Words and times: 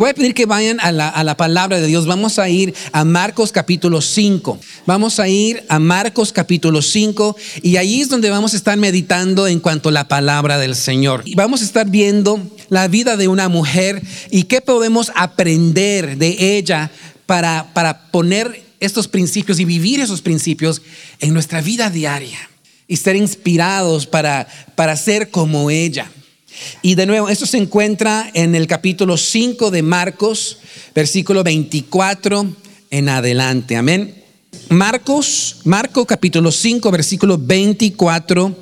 Voy 0.00 0.08
a 0.08 0.14
pedir 0.14 0.32
que 0.32 0.46
vayan 0.46 0.80
a 0.80 0.92
la, 0.92 1.10
a 1.10 1.22
la, 1.24 1.36
palabra 1.36 1.78
de 1.78 1.86
Dios. 1.86 2.06
Vamos 2.06 2.38
a 2.38 2.48
ir 2.48 2.72
a 2.90 3.04
Marcos 3.04 3.52
capítulo 3.52 4.00
5. 4.00 4.58
Vamos 4.86 5.20
a 5.20 5.28
ir 5.28 5.62
a 5.68 5.78
Marcos 5.78 6.32
capítulo 6.32 6.80
5 6.80 7.36
y 7.60 7.76
ahí 7.76 8.00
es 8.00 8.08
donde 8.08 8.30
vamos 8.30 8.54
a 8.54 8.56
estar 8.56 8.78
meditando 8.78 9.46
en 9.46 9.60
cuanto 9.60 9.90
a 9.90 9.92
la 9.92 10.08
palabra 10.08 10.56
del 10.56 10.74
Señor. 10.74 11.20
Y 11.26 11.34
vamos 11.34 11.60
a 11.60 11.66
estar 11.66 11.86
viendo 11.86 12.40
la 12.70 12.88
vida 12.88 13.18
de 13.18 13.28
una 13.28 13.50
mujer 13.50 14.02
y 14.30 14.44
qué 14.44 14.62
podemos 14.62 15.12
aprender 15.14 16.16
de 16.16 16.56
ella 16.56 16.90
para, 17.26 17.70
para 17.74 18.10
poner 18.10 18.64
estos 18.80 19.06
principios 19.06 19.60
y 19.60 19.66
vivir 19.66 20.00
esos 20.00 20.22
principios 20.22 20.80
en 21.18 21.34
nuestra 21.34 21.60
vida 21.60 21.90
diaria 21.90 22.38
y 22.88 22.96
ser 22.96 23.16
inspirados 23.16 24.06
para, 24.06 24.48
para 24.76 24.96
ser 24.96 25.28
como 25.28 25.70
ella. 25.70 26.10
Y 26.82 26.94
de 26.94 27.06
nuevo, 27.06 27.28
esto 27.28 27.46
se 27.46 27.58
encuentra 27.58 28.30
en 28.34 28.54
el 28.54 28.66
capítulo 28.66 29.16
5 29.16 29.70
de 29.70 29.82
Marcos, 29.82 30.58
versículo 30.94 31.42
24 31.42 32.56
en 32.90 33.08
adelante. 33.08 33.76
Amén. 33.76 34.14
Marcos, 34.68 35.56
Marco 35.64 36.06
capítulo 36.06 36.50
5, 36.50 36.90
versículo 36.90 37.38
24 37.38 38.56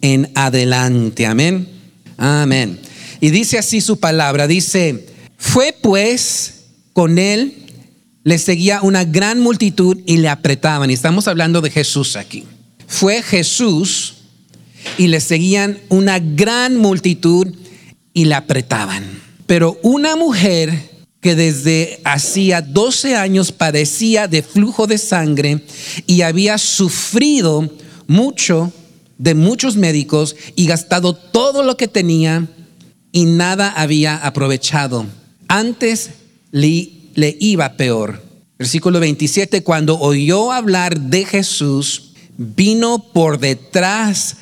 en 0.00 0.30
adelante. 0.34 1.26
Amén. 1.26 1.68
Amén. 2.16 2.78
Y 3.20 3.30
dice 3.30 3.58
así 3.58 3.80
su 3.80 3.98
palabra, 3.98 4.46
dice, 4.46 5.06
fue 5.36 5.74
pues 5.80 6.64
con 6.92 7.18
él, 7.18 7.54
le 8.24 8.38
seguía 8.38 8.82
una 8.82 9.04
gran 9.04 9.40
multitud 9.40 9.98
y 10.06 10.18
le 10.18 10.28
apretaban. 10.28 10.90
Y 10.90 10.94
estamos 10.94 11.28
hablando 11.28 11.60
de 11.60 11.70
Jesús 11.70 12.16
aquí. 12.16 12.44
Fue 12.86 13.22
Jesús 13.22 14.14
y 14.98 15.08
le 15.08 15.20
seguían 15.20 15.78
una 15.88 16.18
gran 16.18 16.76
multitud 16.76 17.48
y 18.12 18.24
la 18.24 18.38
apretaban. 18.38 19.04
Pero 19.46 19.78
una 19.82 20.16
mujer 20.16 20.90
que 21.20 21.34
desde 21.34 22.00
hacía 22.04 22.62
12 22.62 23.16
años 23.16 23.52
padecía 23.52 24.26
de 24.26 24.42
flujo 24.42 24.86
de 24.86 24.98
sangre 24.98 25.64
y 26.06 26.22
había 26.22 26.56
sufrido 26.58 27.70
mucho 28.06 28.72
de 29.18 29.34
muchos 29.34 29.76
médicos 29.76 30.34
y 30.56 30.66
gastado 30.66 31.14
todo 31.14 31.62
lo 31.62 31.76
que 31.76 31.88
tenía 31.88 32.48
y 33.12 33.26
nada 33.26 33.70
había 33.70 34.16
aprovechado. 34.16 35.06
Antes 35.46 36.10
le, 36.52 37.36
iba 37.38 37.74
peor. 37.74 38.22
Versículo 38.58 38.98
27, 39.00 39.62
cuando 39.62 39.98
oyó 39.98 40.52
hablar 40.52 40.98
de 40.98 41.24
Jesús, 41.24 42.12
vino 42.38 43.12
por 43.12 43.38
detrás 43.38 44.36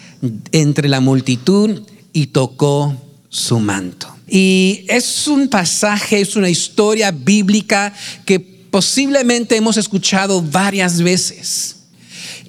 entre 0.52 0.88
la 0.88 1.00
multitud 1.00 1.82
y 2.12 2.28
tocó 2.28 2.94
su 3.28 3.60
manto. 3.60 4.08
Y 4.28 4.84
es 4.88 5.26
un 5.26 5.48
pasaje, 5.48 6.20
es 6.20 6.36
una 6.36 6.50
historia 6.50 7.10
bíblica 7.10 7.94
que 8.24 8.40
posiblemente 8.40 9.56
hemos 9.56 9.76
escuchado 9.76 10.42
varias 10.42 11.00
veces. 11.00 11.76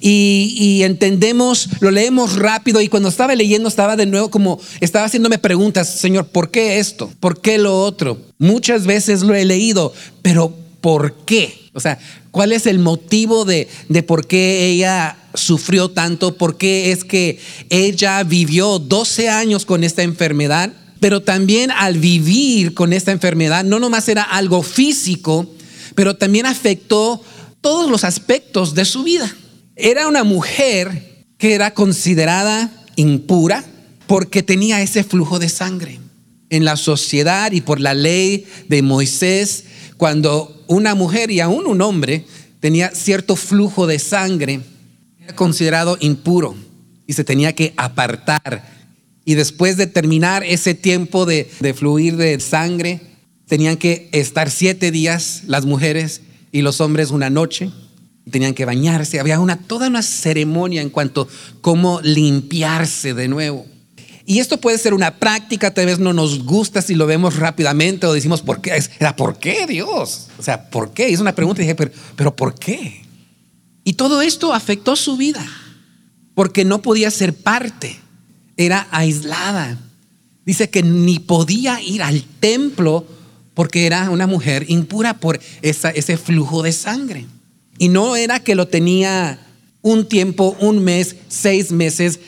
Y, 0.02 0.80
entendemos, 0.82 1.68
lo 1.80 1.90
leemos 1.90 2.36
rápido 2.36 2.80
y 2.80 2.88
cuando 2.88 3.10
estaba 3.10 3.34
leyendo 3.34 3.68
estaba 3.68 3.96
de 3.96 4.06
nuevo 4.06 4.30
como, 4.30 4.58
estaba 4.80 5.04
haciéndome 5.04 5.38
preguntas, 5.38 5.88
Señor, 5.98 6.26
¿por 6.28 6.50
qué 6.50 6.78
esto? 6.78 7.12
¿Por 7.20 7.42
qué 7.42 7.58
lo 7.58 7.82
otro? 7.82 8.18
Muchas 8.38 8.86
veces 8.86 9.20
lo 9.20 9.34
he 9.34 9.44
leído, 9.44 9.92
pero 10.22 10.54
¿por 10.80 11.14
qué? 11.26 11.54
O 11.74 11.80
sea, 11.80 11.98
¿cuál 12.30 12.52
es 12.52 12.66
el 12.66 12.78
motivo 12.78 13.44
de, 13.44 13.68
de 13.90 14.02
por 14.02 14.26
qué 14.26 14.70
ella 14.70 15.18
sufrió 15.34 15.90
tanto? 15.90 16.36
¿Por 16.36 16.56
qué 16.56 16.92
es 16.92 17.04
que 17.04 17.38
ella 17.68 18.22
vivió 18.22 18.78
12 18.78 19.28
años 19.28 19.64
con 19.64 19.84
esta 19.84 20.02
enfermedad? 20.02 20.72
Pero 21.00 21.22
también 21.22 21.70
al 21.70 21.98
vivir 21.98 22.74
con 22.74 22.92
esta 22.92 23.12
enfermedad, 23.12 23.64
no 23.64 23.78
nomás 23.78 24.08
era 24.08 24.22
algo 24.22 24.62
físico, 24.62 25.50
pero 25.94 26.16
también 26.16 26.46
afectó 26.46 27.22
todos 27.60 27.90
los 27.90 28.04
aspectos 28.04 28.74
de 28.74 28.84
su 28.84 29.02
vida. 29.02 29.34
Era 29.76 30.08
una 30.08 30.24
mujer 30.24 31.24
que 31.38 31.54
era 31.54 31.72
considerada 31.72 32.70
impura 32.96 33.64
porque 34.06 34.42
tenía 34.42 34.82
ese 34.82 35.04
flujo 35.04 35.38
de 35.38 35.48
sangre. 35.48 35.98
En 36.50 36.64
la 36.64 36.76
sociedad 36.76 37.52
y 37.52 37.60
por 37.60 37.80
la 37.80 37.94
ley 37.94 38.44
de 38.68 38.82
Moisés, 38.82 39.64
cuando 39.96 40.64
una 40.66 40.94
mujer 40.94 41.30
y 41.30 41.40
aún 41.40 41.66
un 41.66 41.80
hombre 41.80 42.26
tenía 42.58 42.90
cierto 42.90 43.36
flujo 43.36 43.86
de 43.86 43.98
sangre, 43.98 44.60
considerado 45.34 45.96
impuro 46.00 46.54
y 47.06 47.12
se 47.12 47.24
tenía 47.24 47.54
que 47.54 47.74
apartar. 47.76 48.64
Y 49.24 49.34
después 49.34 49.76
de 49.76 49.86
terminar 49.86 50.44
ese 50.44 50.74
tiempo 50.74 51.26
de, 51.26 51.44
fluir 51.74 52.16
de 52.16 52.38
sangre, 52.40 53.00
tenían 53.46 53.76
que 53.76 54.08
estar 54.12 54.50
siete 54.50 54.90
días 54.90 55.42
las 55.46 55.66
mujeres 55.66 56.22
y 56.52 56.62
los 56.62 56.80
hombres 56.80 57.10
una 57.10 57.30
noche. 57.30 57.70
Tenían 58.30 58.54
que 58.54 58.64
bañarse. 58.64 59.18
Había 59.18 59.40
una, 59.40 59.56
toda 59.58 59.88
una 59.88 60.02
ceremonia 60.02 60.82
en 60.82 60.90
cuanto 60.90 61.22
a 61.22 61.60
cómo 61.60 62.00
limpiarse 62.02 63.14
de 63.14 63.28
nuevo. 63.28 63.66
Y 64.24 64.38
esto 64.38 64.60
puede 64.60 64.78
ser 64.78 64.94
una 64.94 65.16
práctica, 65.16 65.74
tal 65.74 65.86
vez 65.86 65.98
no 65.98 66.12
nos 66.12 66.44
gusta 66.44 66.82
si 66.82 66.94
lo 66.94 67.06
vemos 67.06 67.36
rápidamente 67.36 68.06
o 68.06 68.12
decimos, 68.12 68.42
¿por 68.42 68.60
qué? 68.60 68.80
Era, 69.00 69.16
¿por 69.16 69.38
qué 69.38 69.66
Dios? 69.66 70.28
O 70.38 70.42
sea, 70.44 70.70
¿por 70.70 70.92
qué? 70.92 71.08
Es 71.08 71.18
una 71.18 71.34
pregunta 71.34 71.60
y 71.60 71.64
dije, 71.64 71.74
pero, 71.74 71.90
pero 72.14 72.36
¿por 72.36 72.54
qué? 72.54 73.02
Y 73.90 73.94
todo 73.94 74.22
esto 74.22 74.54
afectó 74.54 74.94
su 74.94 75.16
vida, 75.16 75.44
porque 76.36 76.64
no 76.64 76.80
podía 76.80 77.10
ser 77.10 77.34
parte, 77.34 77.98
era 78.56 78.86
aislada. 78.92 79.80
Dice 80.46 80.70
que 80.70 80.84
ni 80.84 81.18
podía 81.18 81.82
ir 81.82 82.00
al 82.00 82.22
templo 82.22 83.04
porque 83.52 83.86
era 83.86 84.08
una 84.10 84.28
mujer 84.28 84.64
impura 84.68 85.14
por 85.14 85.40
ese 85.60 86.16
flujo 86.16 86.62
de 86.62 86.70
sangre. 86.70 87.26
Y 87.78 87.88
no 87.88 88.14
era 88.14 88.38
que 88.38 88.54
lo 88.54 88.68
tenía 88.68 89.44
un 89.82 90.08
tiempo, 90.08 90.56
un 90.60 90.84
mes, 90.84 91.16
seis 91.26 91.72
meses, 91.72 92.20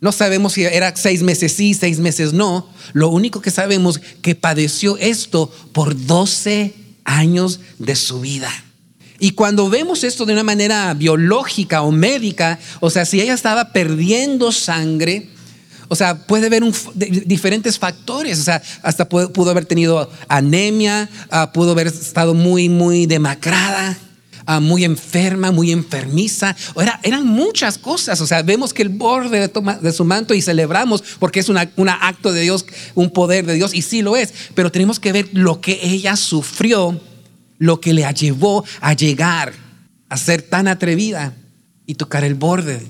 no 0.00 0.12
sabemos 0.12 0.52
si 0.52 0.62
era 0.62 0.94
seis 0.94 1.24
meses 1.24 1.52
sí, 1.52 1.74
seis 1.74 1.98
meses 1.98 2.32
no. 2.32 2.70
Lo 2.92 3.08
único 3.08 3.40
que 3.40 3.50
sabemos 3.50 4.00
que 4.22 4.36
padeció 4.36 4.96
esto 4.98 5.52
por 5.72 6.00
12 6.00 6.74
años 7.02 7.58
de 7.80 7.96
su 7.96 8.20
vida. 8.20 8.52
Y 9.18 9.32
cuando 9.32 9.68
vemos 9.68 10.04
esto 10.04 10.24
de 10.26 10.32
una 10.32 10.44
manera 10.44 10.94
biológica 10.94 11.82
o 11.82 11.90
médica, 11.90 12.58
o 12.80 12.88
sea, 12.88 13.04
si 13.04 13.20
ella 13.20 13.34
estaba 13.34 13.72
perdiendo 13.72 14.52
sangre, 14.52 15.28
o 15.88 15.96
sea, 15.96 16.26
puede 16.26 16.46
haber 16.46 16.62
diferentes 16.94 17.78
factores. 17.78 18.38
O 18.38 18.42
sea, 18.42 18.62
hasta 18.82 19.08
pudo, 19.08 19.50
haber 19.50 19.64
tenido 19.64 20.10
anemia, 20.28 21.08
ah, 21.30 21.50
pudo 21.52 21.72
haber 21.72 21.88
estado 21.88 22.34
muy, 22.34 22.68
muy 22.68 23.06
demacrada. 23.06 23.96
Ah, 24.50 24.60
muy 24.60 24.84
enferma, 24.84 25.50
muy 25.50 25.72
enfermiza. 25.72 26.56
Era, 26.80 27.00
eran 27.02 27.26
muchas 27.26 27.76
cosas. 27.76 28.18
O 28.22 28.26
sea, 28.26 28.40
vemos 28.42 28.72
que 28.72 28.80
el 28.80 28.88
borde 28.88 29.46
de, 29.46 29.92
su 29.92 30.04
manto 30.06 30.32
y 30.32 30.40
celebramos 30.40 31.04
porque 31.18 31.40
es 31.40 31.50
un 31.50 31.58
acto 31.58 32.32
de 32.32 32.40
Dios, 32.40 32.64
un 32.94 33.10
poder 33.10 33.44
de 33.44 33.54
Dios, 33.54 33.74
y 33.74 33.82
sí 33.82 34.00
lo 34.00 34.16
es. 34.16 34.32
Pero 34.54 34.72
tenemos 34.72 35.00
que 35.00 35.12
ver 35.12 35.28
lo 35.32 35.60
que 35.60 35.78
ella 35.82 36.16
sufrió, 36.16 36.98
lo 37.58 37.80
que 37.80 37.92
le 37.92 38.06
llevó 38.14 38.64
a 38.80 38.92
llegar 38.94 39.52
a 40.08 40.16
ser 40.16 40.42
tan 40.42 40.68
atrevida 40.68 41.34
y 41.86 41.94
tocar 41.94 42.24
el 42.24 42.34
borde 42.34 42.86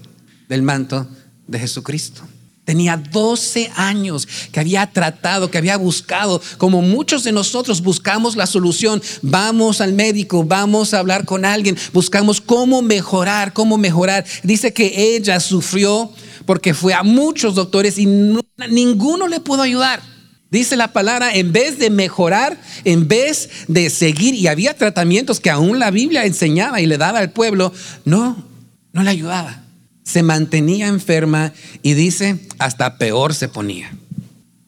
del 0.49 0.62
manto 0.62 1.09
de 1.47 1.59
Jesucristo. 1.59 2.23
Tenía 2.65 2.99
12 2.99 3.73
años 3.77 4.29
que 4.53 4.61
había 4.61 4.87
tratado, 4.93 5.51
que 5.51 5.56
había 5.56 5.79
buscado, 5.79 6.43
como 6.59 6.83
muchos 6.83 7.25
de 7.25 7.33
nosotros 7.33 7.81
buscamos 7.81 8.37
la 8.37 8.47
solución. 8.47 9.01
Vamos 9.23 9.81
al 9.81 9.95
médico, 9.95 10.45
vamos 10.45 10.93
a 10.93 10.99
hablar 10.99 11.25
con 11.25 11.47
alguien, 11.47 11.79
buscamos 11.95 12.43
cómo 12.43 12.83
mejorar, 12.83 13.55
cómo 13.55 13.79
mejorar. 13.79 14.27
Dice 14.43 14.75
que 14.75 15.17
ella 15.17 15.41
sufrió 15.41 16.12
porque 16.45 16.75
fue 16.75 16.93
a 16.93 17.03
muchos 17.03 17.55
doctores 17.55 17.99
y 17.99 18.05
ninguno 18.05 19.29
le 19.29 19.41
pudo 19.41 19.62
ayudar. 19.62 20.03
Dice 20.50 20.76
la 20.76 20.92
palabra, 20.92 21.34
en 21.34 21.53
vez 21.53 21.78
de 21.78 21.91
mejorar, 21.91 22.59
en 22.84 23.06
vez 23.06 23.50
de 23.69 23.91
seguir, 23.91 24.34
y 24.34 24.46
había 24.46 24.75
tratamientos 24.75 25.40
que 25.40 25.50
aún 25.50 25.78
la 25.78 25.90
Biblia 25.90 26.25
enseñaba 26.25 26.81
y 26.81 26.87
le 26.87 26.96
daba 26.96 27.19
al 27.19 27.31
pueblo, 27.31 27.73
no, 28.05 28.44
no 28.93 29.02
le 29.02 29.11
ayudaba 29.11 29.64
se 30.08 30.23
mantenía 30.23 30.87
enferma 30.87 31.52
y 31.82 31.93
dice, 31.93 32.38
hasta 32.58 32.96
peor 32.96 33.34
se 33.34 33.49
ponía. 33.49 33.94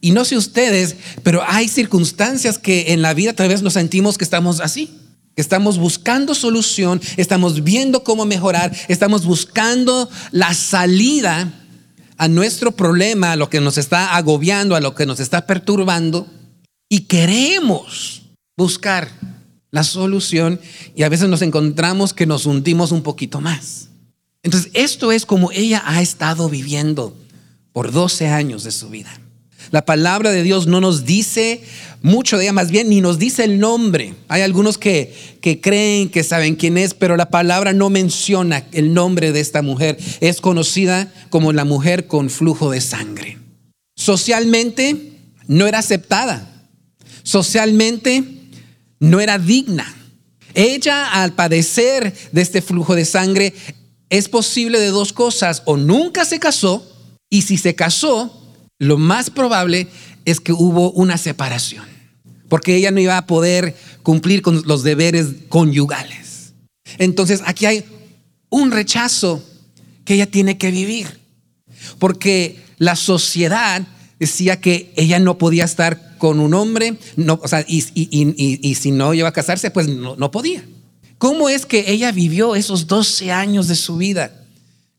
Y 0.03 0.11
no 0.11 0.27
sé 0.27 0.37
ustedes, 0.37 0.97
pero 1.23 1.43
hay 1.47 1.67
circunstancias 1.69 2.59
que 2.59 2.93
en 2.93 3.01
la 3.01 3.15
vida 3.15 3.33
tal 3.33 3.49
vez 3.49 3.63
nos 3.63 3.73
sentimos 3.73 4.19
que 4.19 4.25
estamos 4.25 4.61
así, 4.61 4.91
que 5.35 5.41
estamos 5.41 5.79
buscando 5.79 6.35
solución, 6.35 7.01
estamos 7.17 7.65
viendo 7.65 8.05
cómo 8.05 8.27
mejorar, 8.27 8.71
estamos 8.89 9.25
buscando 9.25 10.11
la 10.31 10.53
salida 10.53 11.51
a 12.21 12.29
nuestro 12.29 12.73
problema, 12.73 13.33
a 13.33 13.37
lo 13.37 13.49
que 13.49 13.63
nos 13.63 13.79
está 13.79 14.15
agobiando, 14.15 14.77
a 14.77 14.81
lo 14.81 14.95
que 14.95 15.07
nos 15.07 15.21
está 15.21 15.47
perturbando, 15.47 16.27
y 16.87 17.07
queremos 17.07 18.25
buscar 18.59 19.09
la 19.71 19.85
solución 19.85 20.61
y 20.95 21.05
a 21.05 21.09
veces 21.09 21.31
nos 21.31 21.41
encontramos 21.41 22.13
que 22.13 22.27
nos 22.27 22.45
hundimos 22.45 22.93
un 22.93 23.03
poquito 23.03 23.41
más. 23.41 23.89
Entonces, 24.43 24.71
esto 24.75 25.13
es 25.13 25.25
como 25.25 25.51
ella 25.51 25.83
ha 25.87 26.03
estado 26.03 26.51
viviendo 26.51 27.17
por 27.73 27.91
12 27.91 28.29
años 28.29 28.65
de 28.65 28.73
su 28.73 28.91
vida. 28.91 29.19
La 29.71 29.85
palabra 29.85 30.31
de 30.31 30.43
Dios 30.43 30.67
no 30.67 30.81
nos 30.81 31.05
dice 31.05 31.63
mucho 32.03 32.39
de 32.39 32.45
ella, 32.45 32.53
más 32.53 32.71
bien 32.71 32.89
ni 32.89 33.01
nos 33.01 33.19
dice 33.19 33.45
el 33.45 33.59
nombre. 33.59 34.15
Hay 34.29 34.43
algunos 34.43 34.79
que, 34.79 35.15
que 35.41 35.61
creen 35.61 36.09
que 36.09 36.25
saben 36.25 36.57
quién 36.57 36.79
es, 36.79 36.95
pero 36.95 37.17
la 37.17 37.31
palabra 37.31 37.73
no 37.73 37.91
menciona 37.91 38.65
el 38.73 38.95
nombre 38.95 39.33
de 39.33 39.41
esta 39.41 39.63
mujer. 39.63 39.99
Es 40.21 40.41
conocida 40.41 41.13
como 41.29 41.53
la 41.53 41.65
mujer 41.65 42.07
con 42.07 42.31
flujo 42.31 42.71
de 42.71 42.81
sangre. 42.81 43.39
Socialmente 43.97 44.97
no 45.47 45.67
era 45.67 45.79
aceptada. 45.79 46.69
Socialmente 47.23 48.25
no 48.99 49.21
era 49.21 49.39
digna. 49.39 49.95
Ella, 50.55 51.13
al 51.13 51.35
padecer 51.35 52.13
de 52.33 52.41
este 52.43 52.63
flujo 52.63 52.95
de 52.95 53.05
sangre, 53.05 53.55
es 54.09 54.29
posible 54.29 54.81
de 54.81 54.89
dos 54.89 55.13
cosas. 55.13 55.63
O 55.67 55.77
nunca 55.77 56.25
se 56.25 56.39
casó, 56.39 56.87
y 57.29 57.43
si 57.43 57.57
se 57.57 57.75
casó, 57.75 58.40
lo 58.81 58.97
más 58.97 59.31
probable 59.31 59.87
es 60.25 60.41
que 60.41 60.53
hubo 60.53 60.91
una 60.93 61.19
separación, 61.19 61.85
porque 62.49 62.75
ella 62.75 62.91
no 62.91 62.99
iba 62.99 63.17
a 63.17 63.27
poder 63.27 63.77
cumplir 64.03 64.43
con 64.43 64.63
los 64.67 64.83
deberes 64.83 65.27
conyugales. 65.49 66.55
Entonces 66.99 67.43
aquí 67.45 67.67
hay 67.67 67.85
un 68.49 68.71
rechazo 68.73 69.45
que 70.05 70.15
ella 70.15 70.27
tiene 70.27 70.57
que 70.57 70.71
vivir, 70.71 71.21
porque 71.99 72.59
la 72.79 72.97
sociedad 72.97 73.87
decía 74.19 74.61
que 74.61 74.93
ella 74.97 75.19
no 75.19 75.37
podía 75.37 75.65
estar 75.65 76.17
con 76.17 76.41
un 76.41 76.55
hombre, 76.55 76.97
no, 77.17 77.39
y, 77.67 78.75
si 78.75 78.91
no 78.93 79.13
iba 79.13 79.29
a 79.29 79.33
casarse, 79.33 79.71
pues 79.71 79.89
no, 79.89 80.17
no 80.17 80.31
podía. 80.31 80.65
¿Cómo 81.19 81.51
es 81.51 81.67
que 81.67 81.91
ella 81.91 82.13
vivió 82.13 82.57
esos 82.57 82.87
12 82.87 83.31
años 83.31 83.69
de 83.69 83.77
su 83.77 83.99
vida? 83.99 84.47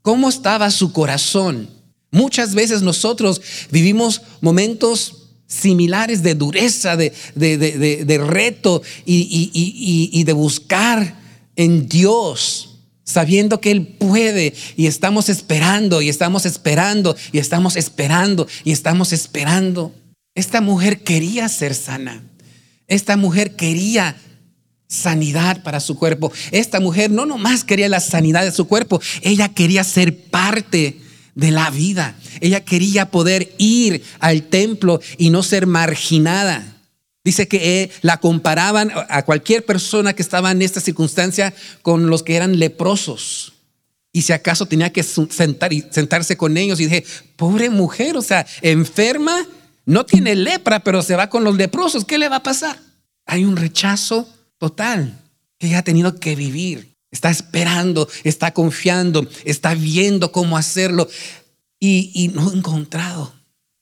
¿Cómo 0.04 0.30
estaba 0.30 0.70
su 0.70 0.94
corazón? 0.94 1.81
Muchas 2.12 2.54
veces 2.54 2.82
nosotros 2.82 3.42
vivimos 3.72 4.22
momentos 4.42 5.30
similares 5.48 6.24
de 6.24 6.36
dureza, 6.36 6.96
de, 6.96 7.14
de, 7.36 8.18
reto 8.18 8.82
y, 9.06 10.10
y 10.14 10.24
de 10.24 10.34
buscar 10.34 11.20
en 11.56 11.88
Dios, 11.88 12.80
sabiendo 13.04 13.60
que 13.60 13.72
Él 13.72 13.88
puede 13.88 14.54
y 14.78 14.88
estamos 14.88 15.30
esperando 15.30 16.02
y 16.02 16.10
estamos 16.10 16.46
esperando 16.46 17.16
y 17.32 17.40
estamos 17.40 17.76
esperando 17.76 18.48
y 18.64 18.72
estamos 18.72 19.14
esperando. 19.14 19.94
Esta 20.36 20.62
mujer 20.62 21.04
quería 21.04 21.50
ser 21.50 21.76
sana. 21.76 22.24
Esta 22.88 23.18
mujer 23.18 23.56
quería 23.56 24.16
sanidad 24.88 25.64
para 25.64 25.80
su 25.80 25.96
cuerpo. 25.98 26.32
Esta 26.52 26.80
mujer 26.80 27.12
no 27.12 27.26
nomás 27.26 27.64
quería 27.64 27.90
la 27.90 28.00
sanidad 28.00 28.44
de 28.44 28.52
su 28.52 28.68
cuerpo, 28.68 29.02
ella 29.22 29.50
quería 29.50 29.84
ser 29.84 30.26
parte 30.30 31.01
de 31.36 31.52
la 31.52 31.70
vida. 31.70 32.16
Ella 32.40 32.64
quería 32.64 33.12
poder 33.12 33.54
ir 33.58 34.04
al 34.20 34.44
templo 34.44 35.00
y 35.18 35.30
no 35.30 35.44
ser 35.44 35.68
marginada. 35.68 36.78
Dice 37.24 37.48
que 37.48 37.84
eh, 37.84 37.92
la 38.02 38.18
comparaban 38.18 38.92
a 39.10 39.24
cualquier 39.24 39.64
persona 39.64 40.14
que 40.14 40.24
estaba 40.24 40.52
en 40.52 40.62
esta 40.62 40.82
circunstancia 40.82 41.54
con 41.84 42.08
los 42.08 42.24
que 42.24 42.36
eran 42.36 42.58
leprosos. 42.58 43.54
Y 44.12 44.24
si 44.24 44.34
acaso 44.34 44.66
tenía 44.66 44.92
que 44.92 45.04
sentar 45.04 45.72
y 45.72 45.86
sentarse 45.90 46.36
con 46.36 46.58
ellos 46.58 46.80
y 46.80 46.86
dije, 46.86 47.06
pobre 47.38 47.70
mujer, 47.70 48.18
o 48.18 48.22
sea, 48.22 48.46
enferma, 48.62 49.46
no 49.86 50.06
tiene 50.06 50.36
lepra, 50.36 50.82
pero 50.82 51.02
se 51.02 51.16
va 51.16 51.30
con 51.30 51.44
los 51.44 51.56
leprosos, 51.56 52.06
¿qué 52.06 52.18
le 52.18 52.28
va 52.28 52.38
a 52.38 52.44
pasar? 52.44 52.78
Hay 53.26 53.46
un 53.46 53.56
rechazo 53.56 54.28
total 54.58 55.18
que 55.58 55.68
ella 55.68 55.80
ha 55.80 55.84
tenido 55.84 56.20
que 56.20 56.36
vivir. 56.36 56.91
Está 57.12 57.30
esperando, 57.30 58.08
está 58.24 58.54
confiando, 58.54 59.28
está 59.44 59.76
viendo 59.76 60.32
cómo 60.32 60.58
hacerlo 60.58 61.10
y, 61.80 62.32
no 62.34 62.50
ha 62.50 62.54
encontrado 62.54 63.34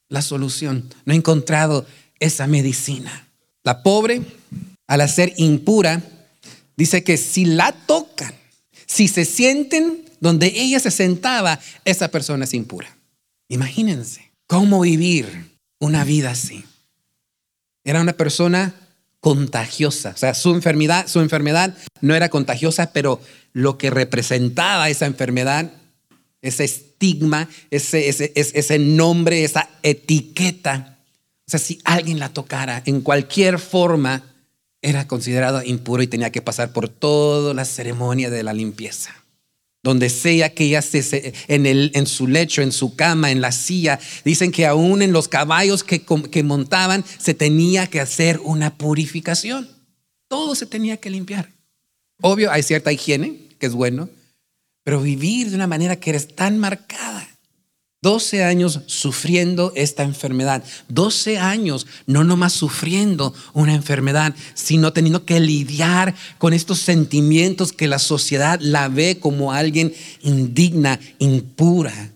la 0.07 0.21
solución, 0.21 0.89
no 1.05 1.13
ha 1.13 1.15
encontrado 1.15 1.85
esa 2.19 2.47
medicina. 2.47 3.27
La 3.63 3.83
pobre, 3.83 4.23
al 4.87 5.07
ser 5.07 5.33
impura, 5.37 6.01
dice 6.75 7.03
que 7.03 7.17
si 7.17 7.45
la 7.45 7.71
tocan, 7.71 8.33
si 8.87 9.07
se 9.07 9.25
sienten 9.25 10.05
donde 10.19 10.47
ella 10.47 10.79
se 10.79 10.89
sentaba, 10.89 11.59
esa 11.85 12.07
persona 12.09 12.45
es 12.45 12.53
impura. 12.53 12.97
Imagínense 13.47 14.31
cómo 14.47 14.81
vivir 14.81 15.51
una 15.79 16.03
vida 16.03 16.31
así. 16.31 16.63
Era 17.83 18.01
una 18.01 18.13
persona 18.13 18.73
contagiosa. 19.19 20.11
O 20.11 20.17
sea, 20.17 20.33
su 20.33 20.53
enfermedad, 20.53 21.07
su 21.07 21.19
enfermedad 21.19 21.75
no 22.01 22.15
era 22.15 22.29
contagiosa, 22.29 22.91
pero 22.93 23.19
lo 23.53 23.77
que 23.77 23.89
representaba 23.89 24.89
esa 24.89 25.05
enfermedad, 25.05 25.71
ese 26.41 26.63
estigma, 26.63 27.49
ese, 27.69 28.09
ese, 28.09 28.31
ese 28.35 28.79
nombre, 28.79 29.43
esa 29.43 29.69
etiqueta, 29.83 30.99
o 31.47 31.51
sea, 31.51 31.59
si 31.59 31.79
alguien 31.83 32.19
la 32.19 32.29
tocara 32.29 32.83
en 32.85 33.01
cualquier 33.01 33.59
forma, 33.59 34.23
era 34.81 35.07
considerado 35.07 35.61
impuro 35.63 36.03
y 36.03 36.07
tenía 36.07 36.31
que 36.31 36.41
pasar 36.41 36.71
por 36.71 36.87
toda 36.87 37.53
la 37.53 37.65
ceremonia 37.65 38.29
de 38.29 38.43
la 38.43 38.53
limpieza 38.53 39.18
donde 39.83 40.09
sea 40.09 40.53
que 40.53 40.65
ella 40.65 40.79
esté 40.79 41.33
en, 41.47 41.65
el, 41.65 41.91
en 41.93 42.05
su 42.05 42.27
lecho, 42.27 42.61
en 42.61 42.71
su 42.71 42.95
cama, 42.95 43.31
en 43.31 43.41
la 43.41 43.51
silla. 43.51 43.99
Dicen 44.25 44.51
que 44.51 44.65
aún 44.65 45.01
en 45.01 45.13
los 45.13 45.27
caballos 45.27 45.83
que, 45.83 46.03
que 46.31 46.43
montaban 46.43 47.05
se 47.17 47.33
tenía 47.33 47.87
que 47.87 48.01
hacer 48.01 48.39
una 48.43 48.77
purificación. 48.77 49.69
Todo 50.27 50.55
se 50.55 50.65
tenía 50.65 50.97
que 50.97 51.09
limpiar. 51.09 51.49
Obvio, 52.21 52.51
hay 52.51 52.63
cierta 52.63 52.91
higiene, 52.91 53.47
que 53.57 53.65
es 53.65 53.73
bueno, 53.73 54.09
pero 54.83 55.01
vivir 55.01 55.49
de 55.49 55.55
una 55.55 55.67
manera 55.67 55.95
que 55.95 56.09
eres 56.09 56.35
tan 56.35 56.57
marcada 56.57 57.28
12 58.01 58.45
años 58.45 58.79
sufriendo 58.85 59.73
esta 59.75 60.03
enfermedad. 60.03 60.63
12 60.87 61.37
años 61.37 61.85
no 62.05 62.23
nomás 62.23 62.53
sufriendo 62.53 63.33
una 63.53 63.73
enfermedad, 63.73 64.33
sino 64.53 64.93
teniendo 64.93 65.25
que 65.25 65.39
lidiar 65.41 66.15
con 66.37 66.53
estos 66.53 66.79
sentimientos 66.79 67.73
que 67.73 67.87
la 67.87 67.99
sociedad 67.99 68.59
la 68.61 68.87
ve 68.87 69.19
como 69.19 69.51
alguien 69.51 69.93
indigna, 70.21 70.99
impura, 71.19 72.13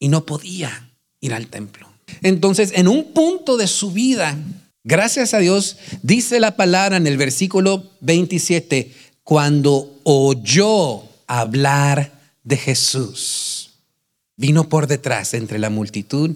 y 0.00 0.08
no 0.08 0.26
podía 0.26 0.90
ir 1.20 1.32
al 1.32 1.46
templo. 1.46 1.88
Entonces, 2.22 2.72
en 2.74 2.88
un 2.88 3.12
punto 3.12 3.56
de 3.56 3.68
su 3.68 3.92
vida, 3.92 4.36
gracias 4.82 5.32
a 5.32 5.38
Dios, 5.38 5.76
dice 6.02 6.40
la 6.40 6.56
palabra 6.56 6.96
en 6.96 7.06
el 7.06 7.16
versículo 7.16 7.84
27, 8.00 8.92
cuando 9.22 10.00
oyó 10.02 11.02
hablar 11.28 12.18
de 12.42 12.56
Jesús 12.56 13.49
vino 14.40 14.70
por 14.70 14.86
detrás 14.86 15.34
entre 15.34 15.58
la 15.58 15.68
multitud 15.68 16.34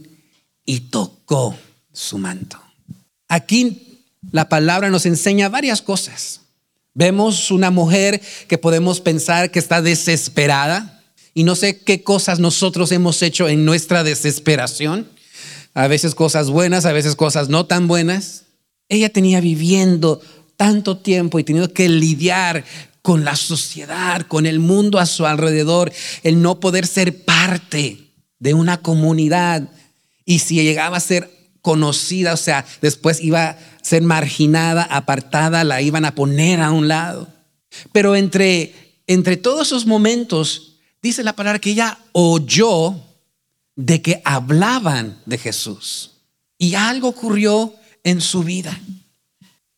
y 0.67 0.81
tocó 0.91 1.57
su 1.91 2.19
manto. 2.19 2.61
Aquí 3.29 4.03
la 4.31 4.51
palabra 4.51 4.91
nos 4.91 5.07
enseña 5.07 5.49
varias 5.49 5.81
cosas. 5.81 6.43
Vemos 6.93 7.51
una 7.51 7.71
mujer 7.71 8.21
que 8.47 8.59
podemos 8.59 9.01
pensar 9.01 9.51
que 9.51 9.59
está 9.59 9.81
desesperada 9.81 11.03
y 11.33 11.45
no 11.45 11.55
sé 11.55 11.79
qué 11.81 12.03
cosas 12.03 12.41
nosotros 12.41 12.93
hemos 12.93 13.23
hecho 13.23 13.49
en 13.49 13.65
nuestra 13.65 14.05
desesperación. 14.05 15.09
A 15.73 15.89
veces 15.89 16.15
cosas 16.15 16.51
buenas, 16.51 16.85
a 16.85 16.93
veces 16.93 17.17
cosas 17.17 17.49
no 17.49 17.65
tan 17.65 17.89
buenas. 17.89 18.43
Ella 18.91 19.09
tenía 19.09 19.41
viviendo 19.41 20.21
tanto 20.59 20.99
tiempo 20.99 21.39
y 21.39 21.45
tenido 21.45 21.73
que 21.73 21.89
lidiar 21.89 22.67
con 23.05 23.23
la 23.23 23.37
sociedad, 23.37 24.27
con 24.29 24.47
el 24.47 24.61
mundo 24.61 24.99
a 24.99 25.05
su 25.05 25.27
alrededor, 25.27 25.93
el 26.23 26.41
no 26.41 26.59
poder 26.59 26.87
ser 26.87 27.27
parte 27.27 27.99
de 28.39 28.55
una 28.55 28.81
comunidad. 28.81 29.69
Y 30.25 30.39
si 30.39 30.55
llegaba 30.63 30.97
a 30.97 31.01
ser 31.01 31.31
conocida, 31.61 32.33
o 32.33 32.39
sea, 32.39 32.65
después 32.81 33.21
iba 33.21 33.51
a 33.51 33.59
ser 33.83 34.01
marginada, 34.01 34.85
apartada, 34.85 35.65
la 35.65 35.83
iban 35.83 36.07
a 36.07 36.15
poner 36.15 36.63
a 36.63 36.71
un 36.71 36.89
lado. 36.89 37.29
Pero 37.93 38.17
entre, 38.17 38.73
entre 39.07 39.37
todos 39.37 39.67
esos 39.67 39.85
momentos, 39.85 40.79
dice 41.03 41.23
la 41.23 41.37
palabra 41.37 41.59
que 41.59 41.73
ella 41.73 41.99
oyó 42.13 42.95
de 43.77 44.01
que 44.01 44.23
hablaban 44.25 45.21
de 45.27 45.37
Jesús. 45.37 46.13
Y 46.57 46.75
algo 46.75 47.09
ocurrió 47.09 47.75
en 48.03 48.23
su 48.23 48.45
vida 48.45 48.81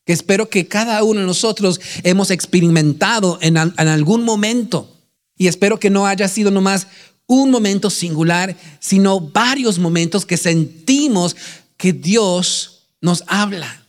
que 0.06 0.12
espero 0.12 0.48
que 0.48 0.68
cada 0.68 1.02
uno 1.02 1.20
de 1.20 1.26
nosotros 1.26 1.80
hemos 2.04 2.30
experimentado 2.30 3.40
en, 3.42 3.56
algún 3.56 4.22
momento. 4.22 4.96
Y 5.36 5.48
espero 5.48 5.80
que 5.80 5.90
no 5.90 6.06
haya 6.06 6.28
sido 6.28 6.52
nomás 6.52 6.86
un 7.26 7.50
momento 7.50 7.90
singular, 7.90 8.56
sino 8.78 9.18
varios 9.18 9.80
momentos 9.80 10.24
que 10.24 10.36
sentimos 10.36 11.34
que 11.76 11.92
Dios 11.92 12.86
nos 13.00 13.24
habla. 13.26 13.84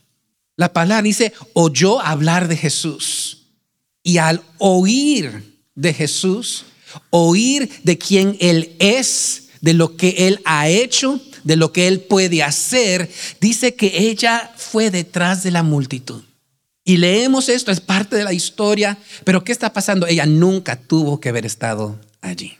La 0.56 0.72
palabra 0.72 1.02
dice, 1.02 1.32
oyó 1.52 2.00
hablar 2.00 2.48
de 2.48 2.56
Jesús. 2.56 3.46
Y 4.02 4.18
al 4.18 4.42
oír 4.58 5.62
de 5.76 5.94
Jesús, 5.94 6.64
oír 7.10 7.70
de 7.84 7.96
quién 7.96 8.36
Él 8.40 8.74
es, 8.80 9.50
de 9.60 9.72
lo 9.72 9.96
que 9.96 10.26
Él 10.26 10.40
ha 10.44 10.68
hecho, 10.68 11.20
de 11.44 11.54
lo 11.54 11.72
que 11.72 11.86
Él 11.86 12.00
puede 12.00 12.42
hacer, 12.42 13.08
dice 13.40 13.74
que 13.74 14.08
ella 14.08 14.52
fue 14.70 14.90
detrás 14.90 15.42
de 15.42 15.50
la 15.50 15.62
multitud. 15.62 16.22
Y 16.84 16.96
leemos 16.96 17.48
esto, 17.48 17.70
es 17.70 17.80
parte 17.80 18.16
de 18.16 18.24
la 18.24 18.32
historia, 18.32 18.96
pero 19.24 19.44
¿qué 19.44 19.52
está 19.52 19.72
pasando? 19.72 20.06
Ella 20.06 20.24
nunca 20.26 20.76
tuvo 20.76 21.20
que 21.20 21.28
haber 21.28 21.44
estado 21.44 21.98
allí. 22.20 22.56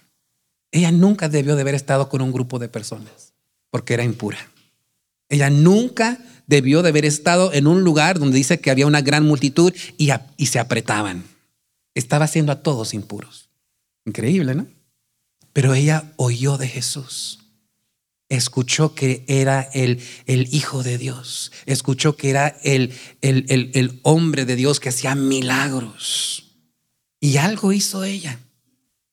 Ella 0.71 0.93
nunca 0.93 1.29
debió 1.29 1.57
de 1.57 1.63
haber 1.63 1.75
estado 1.75 2.09
con 2.09 2.21
un 2.21 2.33
grupo 2.33 2.59
de 2.59 2.69
personas, 2.69 3.33
porque 3.71 3.95
era 3.95 4.05
impura. 4.05 4.39
Ella 5.31 5.51
nunca 5.51 6.19
debió 6.47 6.83
de 6.83 6.91
haber 6.91 7.05
estado 7.05 7.53
en 7.53 7.67
un 7.67 7.85
lugar 7.85 8.19
donde 8.19 8.37
dice 8.37 8.61
que 8.61 8.71
había 8.71 8.87
una 8.87 9.03
gran 9.03 9.25
multitud 9.25 9.73
y, 9.97 10.11
se 10.47 10.59
apretaban. 10.59 11.25
Estaba 11.95 12.25
haciendo 12.25 12.53
a 12.53 12.63
todos 12.63 12.95
impuros. 12.95 13.49
Increíble, 14.05 14.55
¿no? 14.55 14.67
Pero 15.53 15.75
ella 15.75 16.13
oyó 16.17 16.57
de 16.57 16.69
Jesús. 16.69 17.41
Escuchó 18.29 18.95
que 18.95 19.25
era 19.27 19.63
el, 19.73 20.03
el 20.27 20.53
Hijo 20.55 20.83
de 20.83 20.99
Dios. 20.99 21.53
Escuchó 21.67 22.17
que 22.17 22.31
era 22.31 22.49
el, 22.63 22.93
el, 23.23 23.71
el 23.75 24.01
hombre 24.03 24.45
de 24.45 24.57
Dios 24.57 24.81
que 24.81 24.91
hacía 24.91 25.15
milagros. 25.15 26.53
Y 27.21 27.39
algo 27.39 27.73
hizo 27.73 28.05
ella 28.05 28.39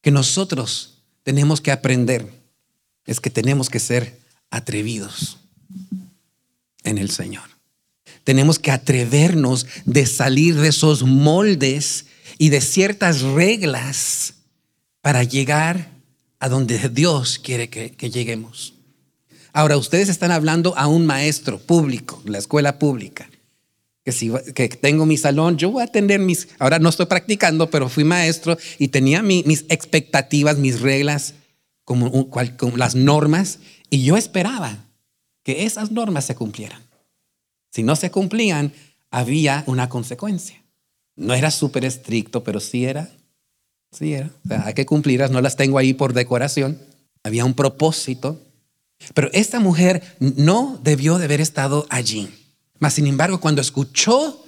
que 0.02 0.12
nosotros 0.12 1.00
tenemos 1.24 1.62
que 1.62 1.72
aprender. 1.72 2.32
Es 3.06 3.20
que 3.20 3.30
tenemos 3.30 3.70
que 3.70 3.80
ser 3.80 4.20
atrevidos 4.50 5.38
en 6.84 6.98
el 6.98 7.10
Señor. 7.10 7.44
Tenemos 8.24 8.60
que 8.60 8.72
atrevernos 8.72 9.68
de 9.86 10.06
salir 10.06 10.56
de 10.56 10.70
esos 10.70 11.04
moldes 11.04 12.06
y 12.38 12.50
de 12.50 12.62
ciertas 12.62 13.22
reglas 13.22 14.36
para 15.02 15.24
llegar 15.24 15.92
a 16.40 16.50
donde 16.50 16.90
Dios 16.90 17.40
quiere 17.40 17.70
que, 17.70 18.10
lleguemos. 18.10 18.75
Ahora, 19.56 19.78
ustedes 19.78 20.10
están 20.10 20.32
hablando 20.32 20.78
a 20.78 20.88
un 20.88 21.06
maestro 21.06 21.60
público, 21.60 22.22
la 22.26 22.40
escuela 22.40 22.78
pública, 22.78 23.30
que 24.04 24.12
si 24.12 24.30
que 24.54 24.68
tengo 24.68 25.06
mi 25.06 25.16
salón, 25.16 25.56
yo 25.56 25.72
voy 25.72 25.82
a 25.82 25.88
tener 25.88 26.20
mis, 26.20 26.50
ahora 26.60 26.78
no 26.78 26.90
estoy 26.90 27.06
practicando, 27.06 27.70
pero 27.70 27.88
fui 27.88 28.04
maestro 28.04 28.58
y 28.80 28.90
tenía 28.90 29.22
mis 29.22 29.64
expectativas, 29.70 30.58
mis 30.58 30.82
reglas, 30.82 31.36
como, 31.86 32.30
como 32.30 32.76
las 32.76 32.96
normas, 32.96 33.60
y 33.90 34.04
yo 34.04 34.18
esperaba 34.18 34.90
que 35.42 35.64
esas 35.64 35.90
normas 35.90 36.26
se 36.26 36.36
cumplieran. 36.36 36.84
Si 37.72 37.82
no 37.82 37.96
se 37.96 38.12
cumplían, 38.12 38.74
había 39.10 39.64
una 39.68 39.88
consecuencia. 39.88 40.62
No 41.16 41.34
era 41.34 41.50
súper 41.50 41.86
estricto, 41.86 42.44
pero 42.44 42.60
sí 42.60 42.84
era. 42.84 43.10
Sí 43.94 44.16
era. 44.16 44.32
hay 44.66 44.74
que 44.74 44.86
cumplirlas, 44.86 45.32
no 45.32 45.40
las 45.40 45.56
tengo 45.56 45.78
ahí 45.78 45.94
por 45.94 46.12
decoración. 46.12 46.78
Había 47.24 47.46
un 47.46 47.54
propósito. 47.54 48.42
Pero 49.14 49.30
esta 49.34 49.60
mujer 49.60 50.02
no 50.20 50.80
debió 50.84 51.18
de 51.18 51.26
haber 51.26 51.42
estado 51.42 51.86
allí. 51.90 52.30
Mas, 52.80 52.94
sin 52.94 53.08
embargo, 53.08 53.40
cuando 53.40 53.62
escuchó 53.62 54.44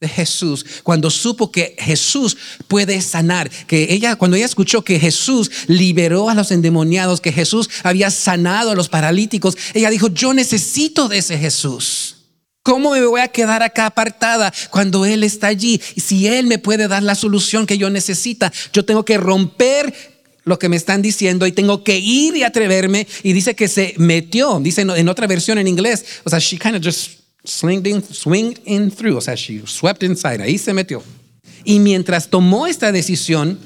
de 0.00 0.08
Jesús, 0.08 0.64
cuando 0.82 1.10
supo 1.10 1.50
que 1.50 1.76
Jesús 1.78 2.36
puede 2.68 3.00
sanar, 3.00 3.50
que 3.66 3.92
ella, 3.92 4.16
cuando 4.16 4.36
ella 4.36 4.46
escuchó 4.46 4.82
que 4.82 5.00
Jesús 5.00 5.50
liberó 5.66 6.28
a 6.28 6.34
los 6.34 6.50
endemoniados, 6.50 7.20
que 7.20 7.32
Jesús 7.32 7.70
había 7.82 8.10
sanado 8.10 8.70
a 8.70 8.74
los 8.74 8.88
paralíticos, 8.88 9.56
ella 9.72 9.90
dijo, 9.90 10.08
yo 10.08 10.34
necesito 10.34 11.08
de 11.08 11.18
ese 11.18 11.38
Jesús. 11.38 12.16
¿Cómo 12.62 12.92
me 12.92 13.04
voy 13.04 13.20
a 13.20 13.28
quedar 13.28 13.62
acá 13.62 13.86
apartada 13.86 14.52
cuando 14.70 15.04
Él 15.04 15.22
está 15.22 15.48
allí? 15.48 15.80
Y 15.96 16.00
si 16.00 16.26
Él 16.26 16.46
me 16.46 16.58
puede 16.58 16.88
dar 16.88 17.02
la 17.02 17.14
solución 17.14 17.66
que 17.66 17.76
yo 17.76 17.90
necesita, 17.90 18.50
yo 18.72 18.86
tengo 18.86 19.04
que 19.04 19.18
romper 19.18 20.13
lo 20.44 20.58
que 20.58 20.68
me 20.68 20.76
están 20.76 21.02
diciendo 21.02 21.46
y 21.46 21.52
tengo 21.52 21.82
que 21.82 21.98
ir 21.98 22.36
y 22.36 22.42
atreverme. 22.42 23.06
Y 23.22 23.32
dice 23.32 23.54
que 23.54 23.68
se 23.68 23.94
metió, 23.98 24.60
dice 24.60 24.82
en 24.82 25.08
otra 25.08 25.26
versión 25.26 25.58
en 25.58 25.68
inglés, 25.68 26.04
o 26.24 26.30
sea, 26.30 26.38
she 26.38 26.58
kind 26.58 26.76
of 26.76 26.82
just 26.82 27.20
swinged 27.44 27.86
in, 27.86 28.02
swinged 28.02 28.60
in 28.64 28.90
through, 28.90 29.16
o 29.16 29.20
sea, 29.20 29.34
she 29.34 29.62
swept 29.66 30.02
inside, 30.02 30.42
ahí 30.42 30.58
se 30.58 30.72
metió. 30.72 31.02
Y 31.64 31.78
mientras 31.78 32.28
tomó 32.28 32.66
esta 32.66 32.92
decisión, 32.92 33.58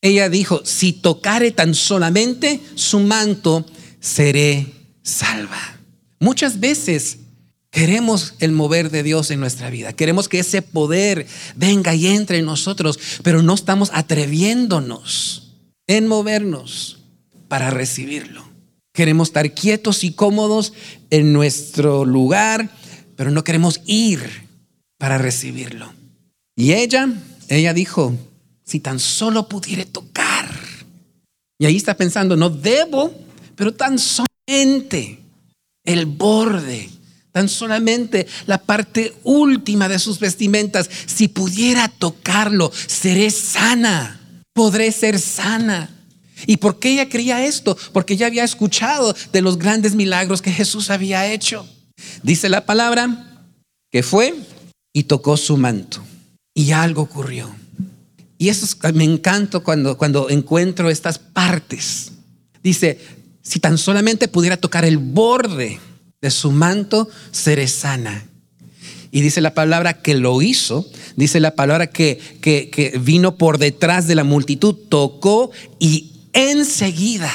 ella 0.00 0.28
dijo, 0.28 0.62
si 0.64 0.92
tocare 0.92 1.50
tan 1.50 1.74
solamente 1.74 2.60
su 2.74 3.00
manto, 3.00 3.66
seré 4.00 4.66
salva. 5.02 5.78
Muchas 6.18 6.60
veces 6.60 7.18
Queremos 7.72 8.34
el 8.38 8.52
mover 8.52 8.90
de 8.90 9.02
Dios 9.02 9.30
en 9.30 9.40
nuestra 9.40 9.70
vida. 9.70 9.94
Queremos 9.94 10.28
que 10.28 10.40
ese 10.40 10.60
poder 10.60 11.26
venga 11.56 11.94
y 11.94 12.06
entre 12.06 12.36
en 12.36 12.44
nosotros, 12.44 12.98
pero 13.22 13.42
no 13.42 13.54
estamos 13.54 13.88
atreviéndonos 13.94 15.51
en 15.86 16.06
movernos 16.06 16.98
para 17.48 17.70
recibirlo. 17.70 18.44
Queremos 18.92 19.28
estar 19.28 19.52
quietos 19.52 20.04
y 20.04 20.12
cómodos 20.12 20.72
en 21.10 21.32
nuestro 21.32 22.04
lugar, 22.04 22.70
pero 23.16 23.30
no 23.30 23.44
queremos 23.44 23.80
ir 23.86 24.20
para 24.98 25.18
recibirlo. 25.18 25.92
Y 26.56 26.72
ella, 26.72 27.08
ella 27.48 27.72
dijo, 27.72 28.14
si 28.64 28.80
tan 28.80 28.98
solo 28.98 29.48
pudiera 29.48 29.84
tocar. 29.84 30.48
Y 31.58 31.66
ahí 31.66 31.76
está 31.76 31.96
pensando, 31.96 32.36
no 32.36 32.50
debo, 32.50 33.14
pero 33.56 33.72
tan 33.74 33.98
solamente 33.98 35.18
el 35.84 36.06
borde 36.06 36.90
tan 37.32 37.48
solamente 37.48 38.26
la 38.46 38.58
parte 38.58 39.14
última 39.24 39.88
de 39.88 39.98
sus 39.98 40.20
vestimentas. 40.20 40.88
Si 41.06 41.28
pudiera 41.28 41.88
tocarlo, 41.88 42.70
seré 42.86 43.30
sana, 43.30 44.20
podré 44.52 44.92
ser 44.92 45.18
sana. 45.18 45.90
¿Y 46.46 46.56
por 46.56 46.78
qué 46.78 46.92
ella 46.92 47.08
creía 47.08 47.44
esto? 47.44 47.76
Porque 47.92 48.14
ella 48.14 48.26
había 48.26 48.44
escuchado 48.44 49.14
de 49.32 49.42
los 49.42 49.58
grandes 49.58 49.94
milagros 49.94 50.42
que 50.42 50.50
Jesús 50.50 50.90
había 50.90 51.32
hecho. 51.32 51.66
Dice 52.22 52.48
la 52.48 52.66
palabra 52.66 53.46
que 53.90 54.02
fue 54.02 54.34
y 54.92 55.04
tocó 55.04 55.36
su 55.36 55.56
manto. 55.56 56.02
Y 56.54 56.72
algo 56.72 57.02
ocurrió. 57.02 57.54
Y 58.38 58.48
eso 58.48 58.66
me 58.94 59.04
encanta 59.04 59.60
cuando, 59.60 59.96
cuando 59.96 60.28
encuentro 60.28 60.90
estas 60.90 61.18
partes. 61.18 62.12
Dice, 62.62 62.98
si 63.42 63.60
tan 63.60 63.78
solamente 63.78 64.28
pudiera 64.28 64.56
tocar 64.56 64.84
el 64.84 64.98
borde 64.98 65.78
de 66.20 66.30
su 66.30 66.50
manto 66.50 67.08
seré 67.30 67.68
sana. 67.68 68.24
Y 69.14 69.20
dice 69.20 69.42
la 69.42 69.52
palabra 69.52 70.00
que 70.00 70.14
lo 70.14 70.40
hizo, 70.40 70.88
dice 71.16 71.38
la 71.38 71.54
palabra 71.54 71.88
que, 71.88 72.18
que, 72.40 72.98
vino 72.98 73.36
por 73.36 73.58
detrás 73.58 74.06
de 74.08 74.14
la 74.14 74.24
multitud, 74.24 74.74
tocó 74.88 75.50
y 75.78 76.12
enseguida, 76.32 77.30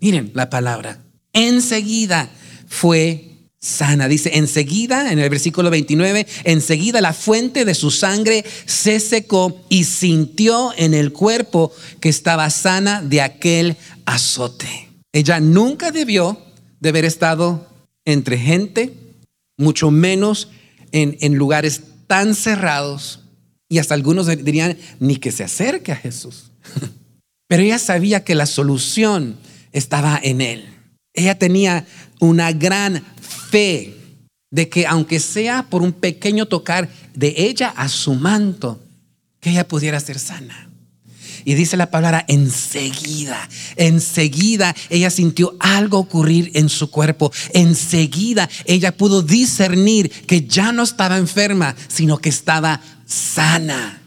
miren 0.00 0.30
la 0.34 0.48
palabra, 0.50 1.02
enseguida 1.32 2.30
fue 2.68 3.24
sana. 3.58 4.06
Dice, 4.06 4.38
enseguida, 4.38 5.10
en 5.10 5.18
el 5.18 5.28
versículo 5.28 5.68
29, 5.68 6.28
enseguida 6.44 7.00
la 7.00 7.12
fuente 7.12 7.64
de 7.64 7.74
su 7.74 7.90
sangre 7.90 8.44
se 8.64 9.00
secó 9.00 9.64
y 9.68 9.82
sintió 9.82 10.72
en 10.76 10.94
el 10.94 11.12
cuerpo 11.12 11.72
que 11.98 12.08
estaba 12.08 12.48
sana 12.50 13.02
de 13.02 13.20
aquel 13.20 13.76
azote. 14.04 14.90
Ella 15.12 15.40
nunca 15.40 15.90
debió 15.90 16.38
de 16.78 16.90
haber 16.90 17.04
estado 17.04 17.66
entre 18.04 18.38
gente, 18.38 18.92
mucho 19.56 19.90
menos 19.90 20.50
en, 20.96 21.34
lugares 21.34 21.82
tan 22.06 22.34
cerrados. 22.34 23.20
Y 23.68 23.78
hasta 23.78 23.94
algunos 23.94 24.26
dirían, 24.26 24.76
ni 25.00 25.16
que 25.16 25.32
se 25.32 25.44
acerque 25.44 25.92
a 25.92 25.96
Jesús. 25.96 26.50
Pero 27.48 27.62
ella 27.62 27.78
sabía 27.78 28.24
que 28.24 28.34
la 28.34 28.46
solución 28.46 29.36
estaba 29.72 30.18
en 30.22 30.40
Él. 30.40 30.68
Ella 31.14 31.38
tenía 31.38 31.86
una 32.20 32.52
gran 32.52 33.02
fe 33.20 33.94
de 34.50 34.68
que 34.68 34.86
aunque 34.86 35.20
sea 35.20 35.66
por 35.68 35.82
un 35.82 35.92
pequeño 35.92 36.46
tocar 36.46 36.88
de 37.14 37.34
ella 37.36 37.72
a 37.76 37.88
su 37.88 38.14
manto, 38.14 38.80
que 39.40 39.50
ella 39.50 39.66
pudiera 39.66 40.00
ser 40.00 40.18
sana. 40.18 40.70
Y 41.46 41.54
dice 41.54 41.76
la 41.76 41.92
palabra 41.92 42.24
enseguida, 42.26 43.48
enseguida 43.76 44.74
ella 44.90 45.10
sintió 45.10 45.54
algo 45.60 45.98
ocurrir 45.98 46.50
en 46.54 46.68
su 46.68 46.90
cuerpo. 46.90 47.30
Enseguida 47.54 48.50
ella 48.64 48.96
pudo 48.96 49.22
discernir 49.22 50.10
que 50.10 50.44
ya 50.44 50.72
no 50.72 50.82
estaba 50.82 51.18
enferma, 51.18 51.76
sino 51.86 52.18
que 52.18 52.30
estaba 52.30 52.80
sana 53.06 54.02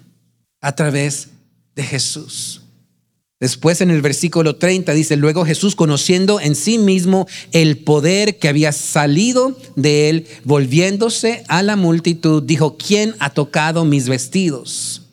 a 0.60 0.75
través 0.75 1.29
de 1.77 1.84
Jesús. 1.84 2.62
Después 3.39 3.79
en 3.79 3.89
el 3.89 4.01
versículo 4.01 4.58
30 4.58 4.91
dice, 4.91 5.15
luego 5.15 5.46
Jesús 5.46 5.77
conociendo 5.77 6.41
en 6.41 6.55
sí 6.55 6.77
mismo 6.77 7.25
el 7.53 7.77
poder 7.77 8.38
que 8.38 8.50
había 8.50 8.74
salido 8.74 9.58
de 9.77 10.10
él, 10.10 10.27
volviéndose 10.43 11.46
a 11.48 11.63
la 11.63 11.77
multitud, 11.77 12.43
dijo, 12.43 12.75
¿quién 12.75 13.15
ha 13.19 13.29
tocado 13.29 13.86
mis 13.86 14.10
vestidos? 14.10 15.03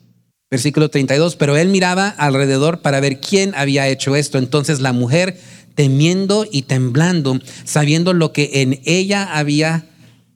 Versículo 0.49 0.89
32, 0.89 1.35
pero 1.35 1.57
él 1.57 1.69
miraba 1.69 2.07
alrededor 2.07 2.81
para 2.81 2.99
ver 2.99 3.19
quién 3.19 3.53
había 3.55 3.87
hecho 3.87 4.15
esto. 4.15 4.37
Entonces 4.37 4.79
la 4.79 4.93
mujer, 4.93 5.39
temiendo 5.75 6.45
y 6.49 6.61
temblando, 6.63 7.39
sabiendo 7.65 8.13
lo 8.13 8.31
que 8.31 8.61
en 8.61 8.79
ella 8.85 9.37
había 9.37 9.85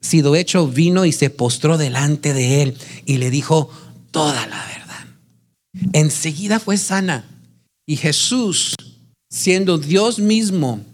sido 0.00 0.36
hecho, 0.36 0.68
vino 0.68 1.06
y 1.06 1.12
se 1.12 1.30
postró 1.30 1.78
delante 1.78 2.34
de 2.34 2.62
él 2.62 2.76
y 3.06 3.16
le 3.18 3.30
dijo 3.30 3.70
toda 4.10 4.46
la 4.46 4.66
verdad. 4.66 5.06
Enseguida 5.94 6.60
fue 6.60 6.76
sana. 6.76 7.24
Y 7.86 7.96
Jesús, 7.96 8.74
siendo 9.30 9.78
Dios 9.78 10.18
mismo, 10.18 10.84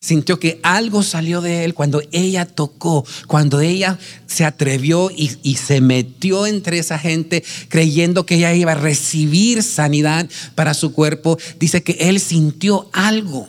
Sintió 0.00 0.38
que 0.38 0.60
algo 0.62 1.02
salió 1.02 1.40
de 1.40 1.64
él 1.64 1.74
cuando 1.74 2.00
ella 2.12 2.46
tocó, 2.46 3.04
cuando 3.26 3.60
ella 3.60 3.98
se 4.26 4.44
atrevió 4.44 5.10
y, 5.10 5.56
se 5.56 5.80
metió 5.80 6.46
entre 6.46 6.78
esa 6.78 7.00
gente 7.00 7.42
creyendo 7.68 8.24
que 8.24 8.36
ella 8.36 8.54
iba 8.54 8.72
a 8.72 8.76
recibir 8.76 9.64
sanidad 9.64 10.28
para 10.54 10.74
su 10.74 10.92
cuerpo. 10.92 11.36
Dice 11.58 11.82
que 11.82 11.96
él 11.98 12.20
sintió 12.20 12.88
algo 12.92 13.48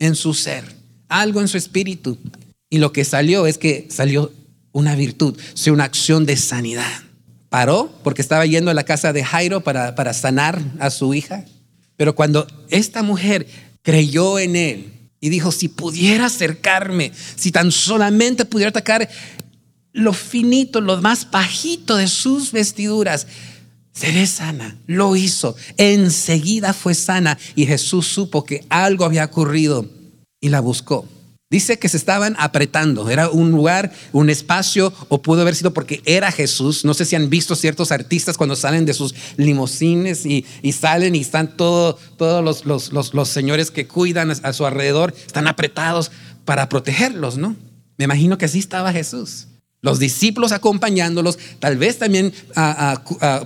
en 0.00 0.16
su 0.16 0.34
ser, 0.34 0.64
algo 1.08 1.40
en 1.40 1.48
su 1.48 1.56
espíritu. 1.56 2.18
Y 2.68 2.78
lo 2.78 2.92
que 2.92 3.04
salió 3.04 3.46
es 3.46 3.56
que 3.56 3.86
salió 3.88 4.32
una 4.72 4.96
virtud, 4.96 5.38
una 5.70 5.84
acción 5.84 6.26
de 6.26 6.36
sanidad. 6.36 7.02
Paró 7.50 7.92
porque 8.02 8.20
estaba 8.20 8.44
yendo 8.46 8.72
a 8.72 8.74
la 8.74 8.84
casa 8.84 9.12
de 9.12 9.22
Jairo 9.22 9.60
para, 9.62 9.94
para 9.94 10.12
sanar 10.12 10.60
a 10.80 10.90
su 10.90 11.14
hija. 11.14 11.44
Pero 11.96 12.16
cuando 12.16 12.48
esta 12.68 13.04
mujer 13.04 13.46
creyó 13.82 14.40
en 14.40 14.56
él 14.56 14.97
y 15.20 15.30
dijo, 15.30 15.52
si 15.52 15.68
pudiera 15.68 16.26
acercarme, 16.26 17.12
si 17.36 17.50
tan 17.50 17.72
solamente 17.72 18.44
pudiera 18.44 18.70
atacar 18.70 19.08
lo 19.92 20.12
finito, 20.12 20.80
lo 20.80 21.00
más 21.00 21.30
bajito 21.30 21.96
de 21.96 22.06
sus 22.06 22.52
vestiduras, 22.52 23.26
seré 23.92 24.26
sana. 24.26 24.78
Lo 24.86 25.16
hizo. 25.16 25.56
Enseguida 25.76 26.72
fue 26.72 26.94
sana 26.94 27.38
y 27.56 27.66
Jesús 27.66 28.06
supo 28.06 28.44
que 28.44 28.64
algo 28.68 29.04
había 29.04 29.24
ocurrido 29.24 29.86
y 30.40 30.50
la 30.50 30.60
buscó. 30.60 31.08
Dice 31.50 31.78
que 31.78 31.88
se 31.88 31.96
estaban 31.96 32.36
apretando, 32.38 33.08
era 33.08 33.30
un 33.30 33.52
lugar, 33.52 33.90
un 34.12 34.28
espacio, 34.28 34.92
o 35.08 35.22
pudo 35.22 35.40
haber 35.40 35.54
sido 35.54 35.72
porque 35.72 36.02
era 36.04 36.30
Jesús. 36.30 36.84
No 36.84 36.92
sé 36.92 37.06
si 37.06 37.16
han 37.16 37.30
visto 37.30 37.56
ciertos 37.56 37.90
artistas 37.90 38.36
cuando 38.36 38.54
salen 38.54 38.84
de 38.84 38.92
sus 38.92 39.14
limosines 39.38 40.26
y, 40.26 40.44
salen 40.72 41.14
y 41.14 41.20
están 41.20 41.56
todos 41.56 41.96
los, 42.18 42.92
los, 42.92 43.28
señores 43.28 43.70
que 43.70 43.86
cuidan 43.86 44.30
a 44.30 44.52
su 44.52 44.66
alrededor, 44.66 45.14
están 45.26 45.46
apretados 45.46 46.12
para 46.44 46.68
protegerlos, 46.68 47.38
¿no? 47.38 47.56
Me 47.96 48.04
imagino 48.04 48.36
que 48.36 48.44
así 48.44 48.58
estaba 48.58 48.92
Jesús. 48.92 49.46
Los 49.80 49.98
discípulos 49.98 50.52
acompañándolos, 50.52 51.38
tal 51.60 51.78
vez 51.78 51.96
también 51.96 52.34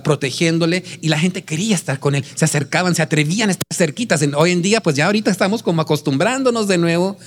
protegiéndole, 0.03 0.83
y 0.99 1.07
la 1.07 1.19
gente 1.19 1.43
quería 1.43 1.75
estar 1.75 1.99
con 1.99 2.15
él. 2.15 2.25
Se 2.35 2.43
acercaban, 2.43 2.95
se 2.95 3.01
atrevían 3.01 3.47
a 3.47 3.53
estar 3.53 3.67
cerquitas. 3.73 4.21
Hoy 4.35 4.51
en 4.51 4.61
día, 4.61 4.81
pues 4.81 4.97
ya 4.97 5.05
ahorita 5.05 5.31
estamos 5.31 5.63
como 5.63 5.81
acostumbrándonos 5.81 6.67
de 6.67 6.77
nuevo 6.77 7.17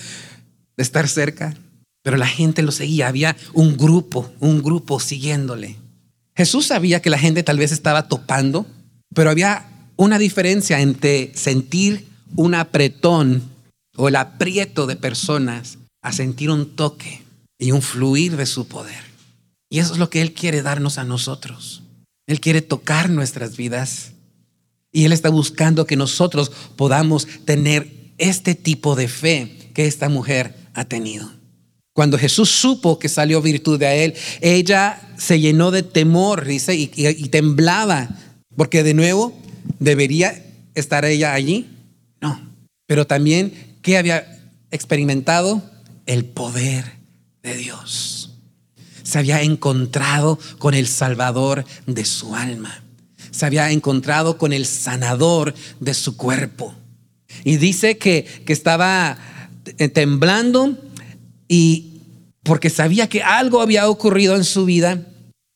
de 0.76 0.82
estar 0.82 1.08
cerca, 1.08 1.54
pero 2.02 2.16
la 2.16 2.26
gente 2.26 2.62
lo 2.62 2.72
seguía, 2.72 3.08
había 3.08 3.36
un 3.52 3.76
grupo, 3.76 4.30
un 4.40 4.62
grupo 4.62 5.00
siguiéndole. 5.00 5.76
Jesús 6.36 6.66
sabía 6.66 7.00
que 7.00 7.10
la 7.10 7.18
gente 7.18 7.42
tal 7.42 7.58
vez 7.58 7.72
estaba 7.72 8.08
topando, 8.08 8.66
pero 9.14 9.30
había 9.30 9.66
una 9.96 10.18
diferencia 10.18 10.80
entre 10.80 11.32
sentir 11.34 12.06
un 12.36 12.54
apretón 12.54 13.42
o 13.96 14.08
el 14.08 14.16
aprieto 14.16 14.86
de 14.86 14.96
personas 14.96 15.78
a 16.02 16.12
sentir 16.12 16.50
un 16.50 16.76
toque 16.76 17.22
y 17.58 17.72
un 17.72 17.82
fluir 17.82 18.36
de 18.36 18.46
su 18.46 18.68
poder. 18.68 19.02
Y 19.70 19.78
eso 19.78 19.94
es 19.94 19.98
lo 19.98 20.10
que 20.10 20.20
Él 20.20 20.32
quiere 20.32 20.62
darnos 20.62 20.98
a 20.98 21.04
nosotros. 21.04 21.82
Él 22.26 22.40
quiere 22.40 22.62
tocar 22.62 23.10
nuestras 23.10 23.56
vidas 23.56 24.12
y 24.92 25.04
Él 25.04 25.12
está 25.12 25.30
buscando 25.30 25.86
que 25.86 25.96
nosotros 25.96 26.52
podamos 26.76 27.26
tener 27.44 28.12
este 28.18 28.54
tipo 28.54 28.94
de 28.94 29.08
fe 29.08 29.65
que 29.76 29.86
esta 29.86 30.08
mujer 30.08 30.54
ha 30.72 30.86
tenido. 30.86 31.30
Cuando 31.92 32.16
Jesús 32.16 32.48
supo 32.48 32.98
que 32.98 33.10
salió 33.10 33.42
virtud 33.42 33.78
de 33.78 34.06
él, 34.06 34.14
ella 34.40 34.98
se 35.18 35.38
llenó 35.38 35.70
de 35.70 35.82
temor, 35.82 36.46
dice, 36.46 36.74
y, 36.74 36.90
y 36.94 37.28
temblaba, 37.28 38.08
porque 38.56 38.82
de 38.82 38.94
nuevo, 38.94 39.38
¿debería 39.78 40.42
estar 40.74 41.04
ella 41.04 41.34
allí? 41.34 41.66
No. 42.22 42.40
Pero 42.86 43.06
también, 43.06 43.52
¿qué 43.82 43.98
había 43.98 44.26
experimentado? 44.70 45.62
El 46.06 46.24
poder 46.24 46.94
de 47.42 47.58
Dios. 47.58 48.32
Se 49.02 49.18
había 49.18 49.42
encontrado 49.42 50.38
con 50.56 50.72
el 50.72 50.86
Salvador 50.86 51.66
de 51.86 52.06
su 52.06 52.34
alma. 52.34 52.82
Se 53.30 53.44
había 53.44 53.70
encontrado 53.72 54.38
con 54.38 54.54
el 54.54 54.64
sanador 54.64 55.54
de 55.80 55.92
su 55.92 56.16
cuerpo. 56.16 56.74
Y 57.44 57.58
dice 57.58 57.98
que, 57.98 58.24
que 58.24 58.54
estaba 58.54 59.18
temblando 59.92 60.76
y 61.48 61.96
porque 62.42 62.70
sabía 62.70 63.08
que 63.08 63.22
algo 63.22 63.60
había 63.60 63.88
ocurrido 63.88 64.36
en 64.36 64.44
su 64.44 64.64
vida 64.64 65.04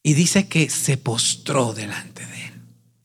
y 0.03 0.15
dice 0.15 0.49
que 0.49 0.69
se 0.69 0.97
postró 0.97 1.73
delante 1.73 2.27
de 2.27 2.47
él. 2.47 2.53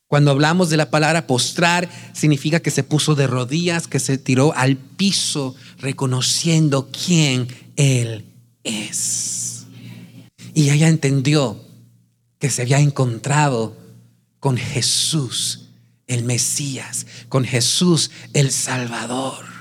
Cuando 0.07 0.31
hablamos 0.31 0.69
de 0.69 0.77
la 0.77 0.89
palabra 0.89 1.27
postrar, 1.27 1.89
significa 2.13 2.59
que 2.59 2.71
se 2.71 2.83
puso 2.83 3.15
de 3.15 3.27
rodillas, 3.27 3.87
que 3.87 3.99
se 3.99 4.17
tiró 4.17 4.55
al 4.55 4.77
piso 4.77 5.55
reconociendo 5.77 6.89
quién 6.91 7.47
él 7.75 8.25
es. 8.63 9.65
Y 10.53 10.69
ella 10.69 10.87
entendió 10.87 11.61
que 12.39 12.49
se 12.49 12.61
había 12.61 12.79
encontrado 12.79 13.75
con 14.39 14.57
Jesús, 14.57 15.69
el 16.07 16.23
Mesías, 16.23 17.05
con 17.29 17.43
Jesús, 17.43 18.11
el 18.33 18.51
Salvador 18.51 19.54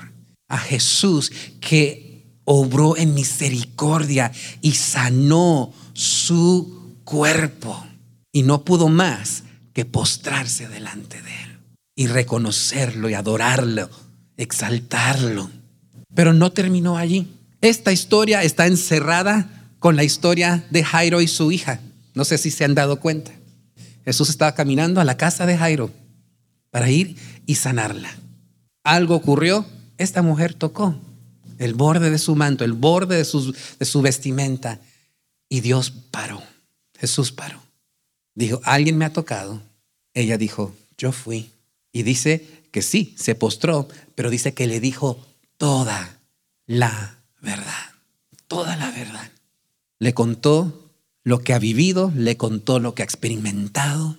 a 0.55 0.59
Jesús 0.59 1.31
que 1.59 2.23
obró 2.45 2.95
en 2.97 3.13
misericordia 3.13 4.31
y 4.61 4.71
sanó 4.71 5.73
su 5.93 6.95
cuerpo. 7.03 7.85
Y 8.31 8.43
no 8.43 8.63
pudo 8.63 8.89
más 8.89 9.43
que 9.73 9.85
postrarse 9.85 10.67
delante 10.67 11.21
de 11.21 11.43
él 11.43 11.59
y 11.95 12.07
reconocerlo 12.07 13.09
y 13.09 13.13
adorarlo, 13.13 13.89
exaltarlo. 14.37 15.49
Pero 16.13 16.33
no 16.33 16.51
terminó 16.51 16.97
allí. 16.97 17.27
Esta 17.61 17.91
historia 17.91 18.43
está 18.43 18.67
encerrada 18.67 19.69
con 19.79 19.95
la 19.95 20.03
historia 20.03 20.65
de 20.69 20.83
Jairo 20.83 21.21
y 21.21 21.27
su 21.27 21.51
hija. 21.51 21.79
No 22.13 22.23
sé 22.23 22.37
si 22.37 22.51
se 22.51 22.63
han 22.63 22.75
dado 22.75 22.99
cuenta. 22.99 23.31
Jesús 24.05 24.29
estaba 24.29 24.55
caminando 24.55 25.01
a 25.01 25.05
la 25.05 25.17
casa 25.17 25.45
de 25.45 25.57
Jairo 25.57 25.91
para 26.71 26.89
ir 26.89 27.15
y 27.45 27.55
sanarla. 27.55 28.09
Algo 28.83 29.15
ocurrió 29.15 29.65
esta 29.97 30.21
mujer 30.21 30.53
tocó 30.53 30.95
el 31.57 31.73
borde 31.73 32.09
de 32.09 32.17
su 32.17 32.35
manto, 32.35 32.65
el 32.65 32.73
borde 32.73 33.17
de 33.17 33.25
su, 33.25 34.01
vestimenta, 34.01 34.79
y 35.49 35.61
Dios 35.61 35.91
paró. 36.11 36.41
Jesús 36.97 37.31
paró. 37.31 37.61
Dijo, 38.33 38.61
alguien 38.63 38.97
me 38.97 39.05
ha 39.05 39.13
tocado. 39.13 39.61
Ella 40.13 40.37
dijo, 40.37 40.75
yo 40.97 41.11
fui. 41.11 41.51
Y 41.91 42.03
dice 42.03 42.63
que 42.71 42.81
sí, 42.81 43.15
se 43.17 43.35
postró, 43.35 43.87
pero 44.15 44.29
dice 44.29 44.53
que 44.53 44.67
le 44.67 44.79
dijo 44.79 45.25
toda 45.57 46.19
la 46.65 47.19
verdad, 47.41 47.93
toda 48.47 48.75
la 48.75 48.91
verdad. 48.91 49.31
Le 49.99 50.13
contó 50.13 50.91
lo 51.23 51.39
que 51.39 51.53
ha 51.53 51.59
vivido, 51.59 52.11
le 52.15 52.37
contó 52.37 52.79
lo 52.79 52.95
que 52.95 53.01
ha 53.01 53.05
experimentado. 53.05 54.17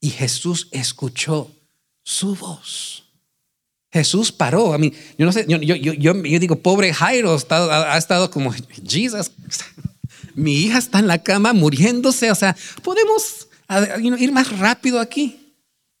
Y 0.00 0.10
Jesús 0.10 0.68
escuchó 0.72 1.50
su 2.02 2.34
voz. 2.34 3.01
Jesús 3.92 4.32
paró. 4.32 4.72
A 4.72 4.78
mí, 4.78 4.92
yo 5.18 5.26
no 5.26 5.32
sé, 5.32 5.44
yo, 5.48 5.58
yo, 5.58 5.76
yo, 5.76 6.14
yo 6.14 6.38
digo, 6.38 6.56
pobre 6.56 6.94
Jairo, 6.94 7.36
ha, 7.50 7.98
estado 7.98 8.30
como, 8.30 8.52
Jesus, 8.88 9.30
mi 10.34 10.54
hija 10.62 10.78
está 10.78 10.98
en 10.98 11.06
la 11.06 11.22
cama 11.22 11.52
muriéndose, 11.52 12.30
o 12.30 12.34
sea, 12.34 12.56
podemos 12.82 13.48
ir 14.00 14.32
más 14.32 14.58
rápido 14.58 14.98
aquí. 14.98 15.54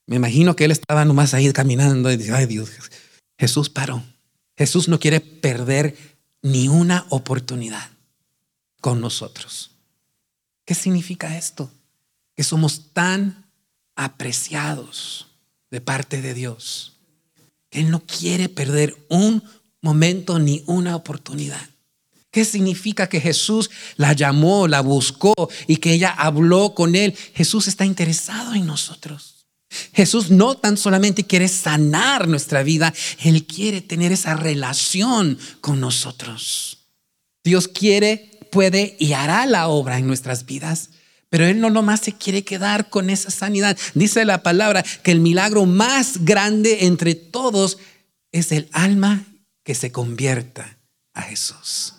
Me 0.06 0.16
imagino 0.16 0.56
que 0.56 0.64
él 0.64 0.72
estaba 0.72 1.04
nomás 1.04 1.34
ahí 1.34 1.52
caminando 1.52 2.10
y 2.10 2.16
dice, 2.16 2.32
ay 2.32 2.46
Dios, 2.46 2.70
Jesús 3.38 3.68
paró. 3.68 4.02
Jesús 4.56 4.88
no 4.88 4.98
quiere 4.98 5.20
perder 5.20 5.96
ni 6.42 6.68
una 6.68 7.06
oportunidad 7.08 7.90
con 8.80 9.00
nosotros. 9.00 9.70
¿Qué 10.64 10.74
significa 10.74 11.36
esto? 11.36 11.70
Que 12.34 12.42
somos 12.42 12.92
tan 12.92 13.46
apreciados 13.94 15.28
de 15.70 15.80
parte 15.80 16.20
de 16.20 16.34
Dios 16.34 16.91
él 17.72 17.90
no 17.90 18.00
quiere 18.00 18.48
perder 18.48 18.96
un 19.08 19.42
momento 19.80 20.38
ni 20.38 20.62
una 20.66 20.94
oportunidad. 20.94 21.60
¿Qué 22.30 22.44
significa 22.44 23.08
que 23.08 23.20
Jesús 23.20 23.70
la 23.96 24.12
llamó, 24.14 24.66
la 24.68 24.80
buscó 24.80 25.34
y 25.66 25.76
que 25.76 25.92
ella 25.92 26.10
habló 26.10 26.74
con 26.74 26.94
él? 26.94 27.14
Jesús 27.34 27.68
está 27.68 27.84
interesado 27.84 28.54
en 28.54 28.66
nosotros. 28.66 29.46
Jesús 29.92 30.30
no 30.30 30.56
tan 30.56 30.76
solamente 30.76 31.24
quiere 31.24 31.48
sanar 31.48 32.28
nuestra 32.28 32.62
vida, 32.62 32.92
Él 33.22 33.46
quiere 33.46 33.80
tener 33.80 34.12
esa 34.12 34.34
relación 34.34 35.38
con 35.60 35.80
nosotros. 35.80 36.78
Dios 37.44 37.68
quiere, 37.68 38.38
puede 38.50 38.96
y 38.98 39.14
hará 39.14 39.46
la 39.46 39.68
obra 39.68 39.98
en 39.98 40.06
nuestras 40.06 40.46
vidas. 40.46 40.90
Pero 41.32 41.46
Él 41.46 41.60
no 41.60 41.70
nomás 41.70 42.00
se 42.00 42.12
quiere 42.12 42.44
quedar 42.44 42.90
con 42.90 43.08
esa 43.08 43.30
sanidad. 43.30 43.78
Dice 43.94 44.26
la 44.26 44.42
palabra 44.42 44.84
que 45.02 45.12
el 45.12 45.20
milagro 45.20 45.64
más 45.64 46.26
grande 46.26 46.84
entre 46.84 47.14
todos 47.14 47.78
es 48.32 48.52
el 48.52 48.68
alma 48.70 49.24
que 49.64 49.74
se 49.74 49.90
convierta 49.90 50.76
a 51.14 51.22
Jesús. 51.22 51.94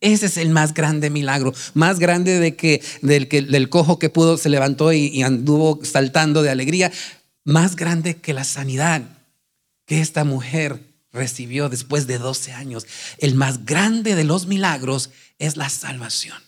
Ese 0.00 0.26
es 0.26 0.36
el 0.36 0.50
más 0.50 0.74
grande 0.74 1.10
milagro, 1.10 1.52
más 1.74 1.98
grande 1.98 2.38
de 2.38 2.54
que 2.54 2.80
del, 3.02 3.26
que, 3.26 3.42
del 3.42 3.68
cojo 3.68 3.98
que 3.98 4.10
pudo, 4.10 4.38
se 4.38 4.48
levantó 4.48 4.92
y, 4.92 5.06
y 5.06 5.22
anduvo 5.22 5.80
saltando 5.84 6.44
de 6.44 6.50
alegría, 6.50 6.92
más 7.44 7.74
grande 7.74 8.18
que 8.18 8.32
la 8.32 8.44
sanidad 8.44 9.02
que 9.86 10.00
esta 10.00 10.22
mujer 10.22 10.84
recibió 11.10 11.68
después 11.68 12.06
de 12.06 12.18
12 12.18 12.52
años. 12.52 12.86
El 13.18 13.34
más 13.34 13.64
grande 13.64 14.14
de 14.14 14.22
los 14.22 14.46
milagros 14.46 15.10
es 15.40 15.56
la 15.56 15.68
salvación 15.68 16.47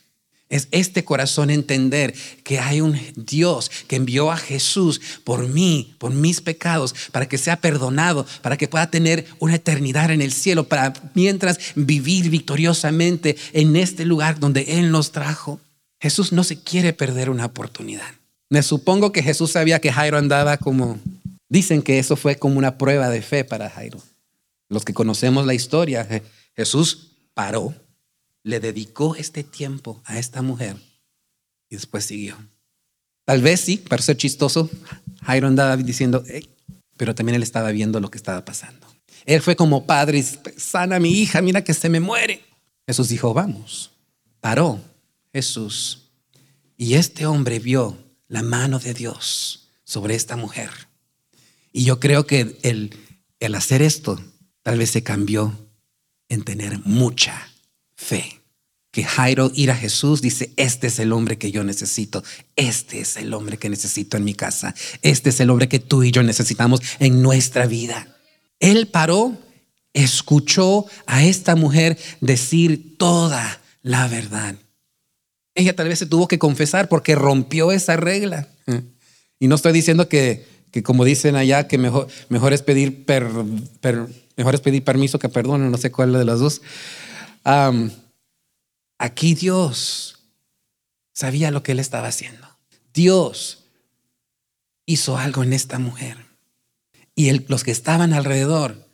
Es 0.51 0.67
este 0.73 1.05
corazón 1.05 1.49
entender 1.49 2.13
que 2.43 2.59
hay 2.59 2.81
un 2.81 2.99
Dios 3.15 3.71
que 3.87 3.95
envió 3.95 4.33
a 4.33 4.37
Jesús 4.37 5.01
por 5.23 5.47
mí, 5.49 5.95
por 5.99 6.13
mis 6.13 6.41
pecados, 6.41 6.93
para 7.13 7.29
que 7.29 7.39
sea 7.39 7.61
perdonado, 7.61 8.27
para 8.43 8.57
que 8.57 8.67
pueda 8.67 8.91
tener 8.91 9.27
una 9.39 9.55
eternidad 9.55 10.11
en 10.11 10.21
el 10.21 10.33
cielo, 10.33 10.65
para 10.65 10.93
mientras 11.15 11.61
vivir 11.77 12.31
victoriosamente 12.31 13.37
en 13.53 13.77
este 13.77 14.05
lugar 14.05 14.41
donde 14.41 14.63
Él 14.81 14.91
nos 14.91 15.13
trajo. 15.13 15.61
Jesús 16.01 16.33
no 16.33 16.43
se 16.43 16.61
quiere 16.61 16.93
perder 16.93 17.31
una 17.31 17.47
oportunidad. 17.47 18.11
Me 18.49 18.65
supongo 18.65 19.13
que 19.13 19.23
Jesús 19.23 19.53
sabía 19.53 19.81
que 19.81 19.93
Jairo 19.93 20.19
andaba 20.19 20.57
como, 20.57 20.99
dicen 21.49 21.81
que 21.81 22.01
eso 22.01 22.17
fue 22.17 22.35
como 22.35 22.59
una 22.59 22.77
prueba 22.77 23.09
de 23.09 23.23
fe 23.23 23.45
para 23.45 23.71
Jairo. 23.71 24.03
Los 24.69 24.85
que 24.85 24.95
conocemos 24.95 25.47
la 25.47 25.55
historia, 25.55 26.09
Jesús 26.57 27.13
paró 27.35 27.73
le 28.43 28.61
dedicó 28.61 29.17
este 29.17 29.45
tiempo 29.45 30.01
a 30.05 30.19
esta 30.19 30.43
mujer 30.43 30.77
y 31.69 31.77
después 31.77 32.05
siguió. 32.05 32.37
Tal 33.25 33.43
vez 33.43 33.61
sí, 33.61 33.77
para 33.77 34.03
ser 34.03 34.17
chistoso, 34.17 34.69
Jairo 35.23 35.47
andaba 35.47 35.77
diciendo, 35.77 36.25
pero 36.97 37.15
también 37.15 37.37
él 37.37 37.43
estaba 37.43 37.71
viendo 37.71 38.01
lo 38.01 38.11
que 38.11 38.19
estaba 38.19 38.45
pasando. 38.45 38.87
Él 39.27 39.43
fue 39.43 39.57
como 39.57 39.87
padre, 39.87 40.23
sana 40.57 40.99
mi 40.99 41.11
hija, 41.11 41.43
mira 41.43 41.63
que 41.63 41.75
se 41.75 41.89
me 41.89 42.01
muere. 42.01 42.43
Jesús 42.87 43.09
dijo, 43.09 43.33
vamos. 43.35 43.93
Paró 44.41 44.81
Jesús. 45.33 46.11
Y 46.77 46.95
este 46.95 47.27
hombre 47.27 47.59
vio 47.59 47.99
la 48.27 48.43
mano 48.43 48.79
de 48.79 48.95
Dios 48.95 49.69
sobre 49.85 50.15
esta 50.15 50.37
mujer. 50.37 50.71
Y 51.73 51.85
yo 51.85 52.01
creo 52.01 52.27
que 52.27 52.59
el, 52.63 52.97
el 53.39 53.55
hacer 53.55 53.83
esto 53.83 54.21
tal 54.63 54.79
vez 54.79 54.91
se 54.91 55.03
cambió 55.03 55.57
en 56.29 56.43
tener 56.43 56.79
mucha 56.85 57.50
fe. 58.01 58.41
Que 58.91 59.05
Jairo 59.05 59.53
ir 59.55 59.71
a 59.71 59.77
Jesús 59.77 60.21
dice, 60.21 60.53
este 60.57 60.89
es 60.89 60.99
el 60.99 61.13
hombre 61.13 61.39
que 61.39 61.53
yo 61.53 61.63
necesito, 61.63 62.25
este 62.57 63.01
es 63.01 63.17
el 63.17 63.33
hombre 63.35 63.57
que 63.57 63.69
necesito 63.69 64.17
en 64.17 64.25
mi 64.25 64.35
casa, 64.35 64.75
este 65.03 65.31
es 65.31 65.39
el 65.39 65.51
hombre 65.51 65.69
que 65.69 65.79
tú 65.79 66.03
y 66.03 66.11
yo 66.11 66.25
necesitamos 66.25 66.81
en 66.99 67.23
nuestra 67.23 67.67
vida. 67.67 68.09
Él 68.59 68.89
paró, 68.89 69.39
escuchó 69.93 70.87
a 71.07 71.25
esta 71.25 71.55
mujer 71.55 71.99
decir 72.21 72.97
toda 72.99 73.61
la 73.83 74.09
verdad. 74.09 74.57
Ella 75.55 75.77
tal 75.77 75.89
vez 75.89 76.01
se 76.01 76.07
tuvo 76.07 76.27
que 76.27 76.41
confesar 76.41 76.89
porque 76.89 77.15
rompió 77.15 77.71
esa 77.71 77.97
regla. 77.97 78.49
Y 79.39 79.47
no 79.47 79.55
estoy 79.55 79.73
diciendo 79.73 80.09
que, 80.09 80.47
que 80.73 80.83
como 80.83 81.05
dicen 81.05 81.37
allá, 81.37 81.69
que 81.69 81.79
mejor, 81.79 82.09
mejor, 82.29 82.53
es 82.53 82.63
pedir 82.63 83.05
mejor 84.37 84.55
es 84.55 84.61
pedir 84.61 84.83
permiso 84.83 85.21
que 85.21 85.29
perdón, 85.29 85.71
no 85.71 85.79
sé 85.79 85.93
cuál 85.93 86.13
de 86.13 86.25
las 86.25 86.41
dos 86.41 86.61
aquí 87.45 89.35
Dios 89.35 90.25
sabía 91.13 91.51
lo 91.51 91.63
que 91.63 91.73
él 91.73 91.79
estaba 91.79 92.09
haciendo. 92.09 92.47
Dios 92.93 93.65
hizo 94.87 95.17
algo 95.17 95.43
en 95.43 95.53
esta 95.53 95.79
mujer. 95.79 96.17
Y 97.15 97.31
los 97.49 97.65
que 97.65 97.71
estaban 97.71 98.13
alrededor 98.13 98.89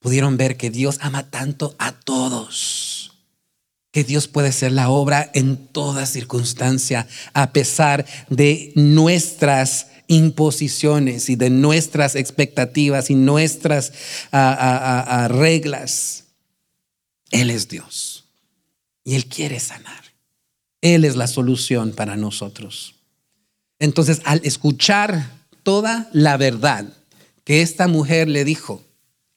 pudieron 0.00 0.36
ver 0.36 0.56
que 0.56 0.70
Dios 0.70 0.98
ama 1.00 1.30
tanto 1.30 1.76
a 1.78 1.92
todos. 1.92 3.12
Que 3.92 4.02
Dios 4.04 4.26
puede 4.26 4.50
ser 4.50 4.72
la 4.72 4.90
obra 4.90 5.30
en 5.34 5.68
toda 5.68 6.04
circunstancia, 6.06 7.06
a 7.32 7.52
pesar 7.52 8.04
de 8.28 8.72
nuestras 8.74 9.86
imposiciones 10.08 11.30
y 11.30 11.36
de 11.36 11.48
nuestras 11.48 12.16
expectativas 12.16 13.08
y 13.08 13.14
nuestras 13.14 13.92
reglas. 15.28 16.23
Él 17.34 17.50
es 17.50 17.66
Dios 17.66 18.26
y 19.02 19.16
Él 19.16 19.26
quiere 19.26 19.58
sanar. 19.58 20.04
Él 20.80 21.04
es 21.04 21.16
la 21.16 21.26
solución 21.26 21.92
para 21.92 22.16
nosotros. 22.16 22.94
Entonces, 23.80 24.20
al 24.24 24.40
escuchar 24.44 25.30
toda 25.64 26.08
la 26.12 26.36
verdad 26.36 26.86
que 27.42 27.60
esta 27.60 27.88
mujer 27.88 28.28
le 28.28 28.44
dijo, 28.44 28.84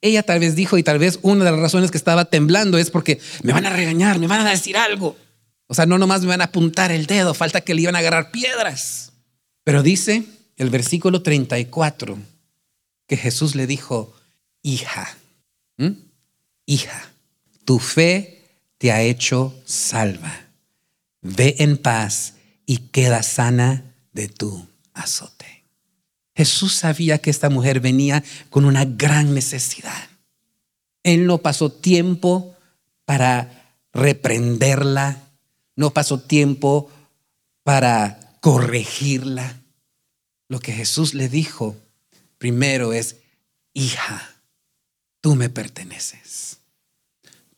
ella 0.01 0.21
tal 0.21 0.39
vez 0.39 0.55
dijo, 0.55 0.77
y 0.77 0.83
tal 0.83 0.99
vez 0.99 1.17
una 1.23 1.43
de 1.43 1.51
las 1.51 1.59
razones 1.59 1.89
que 1.89 1.97
estaba 1.97 2.25
temblando 2.25 2.77
es 2.77 2.91
porque 2.91 3.19
me 3.41 3.51
van 3.51 3.65
a 3.65 3.71
regañar, 3.71 4.19
me 4.19 4.27
van 4.27 4.45
a 4.45 4.51
decir 4.51 4.77
algo. 4.77 5.17
O 5.65 5.73
sea, 5.73 5.87
no 5.87 5.97
nomás 5.97 6.21
me 6.21 6.27
van 6.27 6.41
a 6.41 6.45
apuntar 6.45 6.91
el 6.91 7.07
dedo, 7.07 7.33
falta 7.33 7.61
que 7.61 7.73
le 7.73 7.81
iban 7.81 7.95
a 7.95 7.99
agarrar 7.99 8.29
piedras. 8.29 9.11
Pero 9.63 9.81
dice 9.81 10.23
el 10.55 10.69
versículo 10.69 11.23
34 11.23 12.19
que 13.07 13.17
Jesús 13.17 13.55
le 13.55 13.65
dijo, 13.65 14.13
hija, 14.61 15.17
hija, 16.67 17.11
tu 17.67 17.79
fe 17.79 18.45
te 18.77 18.93
ha 18.93 19.01
hecho 19.01 19.53
salva. 19.65 20.47
Ve 21.21 21.57
en 21.59 21.77
paz 21.77 22.35
y 22.65 22.77
queda 22.77 23.23
sana 23.23 23.93
de 24.13 24.29
tu 24.29 24.65
azote. 24.93 25.65
Jesús 26.33 26.73
sabía 26.73 27.17
que 27.17 27.29
esta 27.29 27.49
mujer 27.49 27.81
venía 27.81 28.23
con 28.49 28.63
una 28.63 28.85
gran 28.85 29.33
necesidad. 29.33 30.07
Él 31.03 31.25
no 31.25 31.39
pasó 31.39 31.69
tiempo 31.69 32.55
para 33.03 33.75
reprenderla, 33.91 35.21
no 35.75 35.91
pasó 35.91 36.21
tiempo 36.21 36.89
para 37.63 38.37
corregirla. 38.39 39.59
Lo 40.47 40.61
que 40.61 40.71
Jesús 40.71 41.13
le 41.13 41.27
dijo 41.27 41.75
primero 42.37 42.93
es, 42.93 43.17
hija, 43.73 44.37
tú 45.19 45.35
me 45.35 45.49
perteneces 45.49 46.56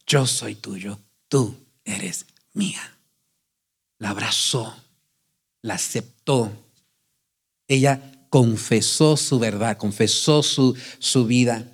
yo 0.09 0.25
soy 0.25 0.55
tuyo, 0.55 0.99
tú 1.29 1.55
eres 1.85 2.25
mía. 2.53 2.97
La 3.99 4.09
abrazó, 4.09 4.75
la 5.61 5.75
aceptó. 5.75 6.51
Ella 7.67 8.01
confesó 8.29 9.15
su 9.17 9.37
verdad, 9.37 9.77
confesó 9.77 10.41
su, 10.41 10.75
su 10.97 11.25
vida 11.25 11.71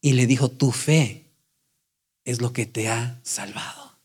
y 0.00 0.14
le 0.14 0.26
dijo, 0.26 0.50
tu 0.50 0.72
fe 0.72 1.26
es 2.24 2.40
lo 2.40 2.54
que 2.54 2.64
te 2.64 2.88
ha 2.88 3.20
salvado. 3.22 3.98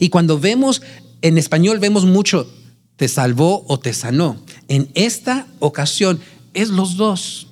Y 0.00 0.08
cuando 0.08 0.40
vemos, 0.40 0.82
en 1.22 1.38
español 1.38 1.78
vemos 1.78 2.04
mucho, 2.04 2.52
te 2.96 3.06
salvó 3.06 3.64
o 3.68 3.78
te 3.78 3.92
sanó. 3.92 4.44
En 4.66 4.90
esta 4.94 5.46
ocasión 5.60 6.20
es 6.52 6.68
los 6.68 6.96
dos 6.96 7.51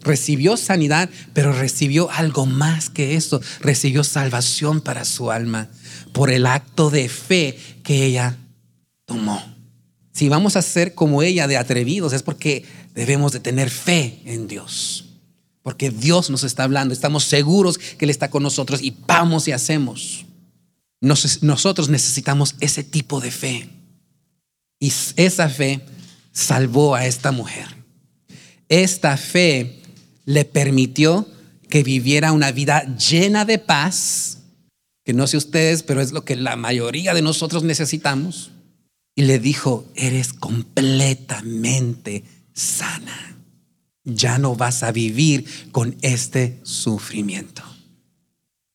recibió 0.00 0.56
sanidad, 0.56 1.10
pero 1.32 1.52
recibió 1.52 2.10
algo 2.10 2.46
más 2.46 2.90
que 2.90 3.16
eso. 3.16 3.40
Recibió 3.60 4.04
salvación 4.04 4.80
para 4.80 5.04
su 5.04 5.30
alma 5.30 5.68
por 6.12 6.30
el 6.30 6.46
acto 6.46 6.90
de 6.90 7.08
fe 7.08 7.58
que 7.82 8.04
ella 8.04 8.36
tomó. 9.04 9.42
Si 10.12 10.28
vamos 10.28 10.56
a 10.56 10.62
ser 10.62 10.94
como 10.94 11.22
ella 11.22 11.46
de 11.46 11.56
atrevidos 11.56 12.12
es 12.12 12.22
porque 12.22 12.64
debemos 12.94 13.32
de 13.32 13.40
tener 13.40 13.70
fe 13.70 14.20
en 14.24 14.48
Dios. 14.48 15.04
Porque 15.62 15.90
Dios 15.90 16.30
nos 16.30 16.44
está 16.44 16.64
hablando, 16.64 16.94
estamos 16.94 17.24
seguros 17.24 17.78
que 17.78 18.04
Él 18.04 18.10
está 18.10 18.30
con 18.30 18.42
nosotros 18.42 18.82
y 18.82 18.96
vamos 19.06 19.48
y 19.48 19.52
hacemos. 19.52 20.24
nosotros 21.00 21.88
necesitamos 21.88 22.56
ese 22.60 22.82
tipo 22.82 23.20
de 23.20 23.30
fe. 23.30 23.68
Y 24.80 24.92
esa 25.16 25.48
fe 25.48 25.80
salvó 26.32 26.94
a 26.94 27.06
esta 27.06 27.32
mujer. 27.32 27.66
Esta 28.68 29.16
fe 29.16 29.77
le 30.28 30.44
permitió 30.44 31.26
que 31.70 31.82
viviera 31.82 32.32
una 32.32 32.52
vida 32.52 32.84
llena 32.96 33.46
de 33.46 33.58
paz, 33.58 34.42
que 35.02 35.14
no 35.14 35.26
sé 35.26 35.38
ustedes, 35.38 35.82
pero 35.82 36.02
es 36.02 36.12
lo 36.12 36.26
que 36.26 36.36
la 36.36 36.54
mayoría 36.54 37.14
de 37.14 37.22
nosotros 37.22 37.62
necesitamos. 37.62 38.50
Y 39.14 39.22
le 39.22 39.38
dijo, 39.38 39.90
eres 39.94 40.34
completamente 40.34 42.24
sana. 42.52 43.38
Ya 44.04 44.36
no 44.36 44.54
vas 44.54 44.82
a 44.82 44.92
vivir 44.92 45.46
con 45.72 45.96
este 46.02 46.58
sufrimiento. 46.62 47.62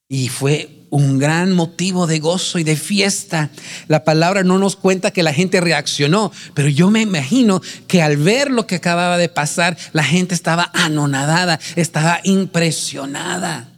Y 0.09 0.29
fue 0.29 0.82
un 0.93 1.17
gran 1.17 1.53
motivo 1.53 2.05
de 2.05 2.19
gozo 2.19 2.59
y 2.59 2.63
de 2.63 2.75
fiesta. 2.75 3.49
La 3.87 4.03
palabra 4.03 4.43
no 4.43 4.59
nos 4.59 4.75
cuenta 4.75 5.09
que 5.09 5.23
la 5.23 5.33
gente 5.33 5.59
reaccionó, 5.59 6.31
pero 6.53 6.69
yo 6.69 6.91
me 6.91 7.01
imagino 7.01 7.63
que 7.87 8.03
al 8.03 8.17
ver 8.17 8.51
lo 8.51 8.67
que 8.67 8.75
acababa 8.75 9.17
de 9.17 9.27
pasar, 9.27 9.75
la 9.91 10.03
gente 10.03 10.35
estaba 10.35 10.69
anonadada, 10.71 11.59
estaba 11.75 12.19
impresionada 12.23 13.73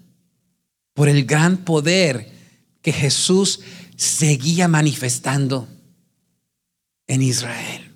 por 0.94 1.08
el 1.08 1.24
gran 1.24 1.56
poder 1.56 2.34
que 2.82 2.92
Jesús 2.92 3.62
seguía 3.96 4.68
manifestando 4.68 5.70
en 7.08 7.22
Israel. 7.22 7.94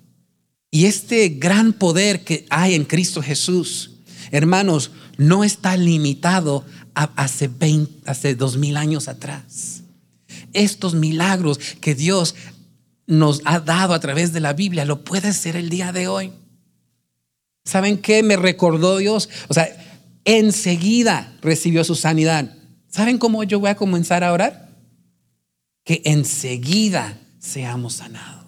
Y 0.71 0.85
este 0.85 1.27
gran 1.27 1.73
poder 1.73 2.23
que 2.23 2.45
hay 2.49 2.73
en 2.73 2.85
Cristo 2.85 3.21
Jesús, 3.21 3.95
hermanos, 4.31 4.91
no 5.17 5.43
está 5.43 5.75
limitado 5.75 6.63
hace, 7.03 7.47
20, 7.47 8.09
hace 8.09 8.35
dos 8.35 8.57
mil 8.57 8.77
años 8.77 9.07
atrás. 9.07 9.83
Estos 10.53 10.95
milagros 10.95 11.59
que 11.79 11.95
Dios 11.95 12.35
nos 13.07 13.41
ha 13.45 13.59
dado 13.59 13.93
a 13.93 13.99
través 13.99 14.33
de 14.33 14.39
la 14.39 14.53
Biblia 14.53 14.85
lo 14.85 15.03
puede 15.03 15.33
ser 15.33 15.55
el 15.55 15.69
día 15.69 15.91
de 15.91 16.07
hoy. 16.07 16.31
¿Saben 17.65 17.97
qué 17.97 18.23
me 18.23 18.35
recordó 18.35 18.97
Dios? 18.97 19.29
O 19.47 19.53
sea, 19.53 19.67
enseguida 20.25 21.33
recibió 21.41 21.83
su 21.83 21.95
sanidad. 21.95 22.55
¿Saben 22.87 23.17
cómo 23.17 23.43
yo 23.43 23.59
voy 23.59 23.69
a 23.69 23.75
comenzar 23.75 24.23
a 24.23 24.33
orar? 24.33 24.69
Que 25.83 26.01
enseguida 26.05 27.17
seamos 27.39 27.93
sanados. 27.93 28.38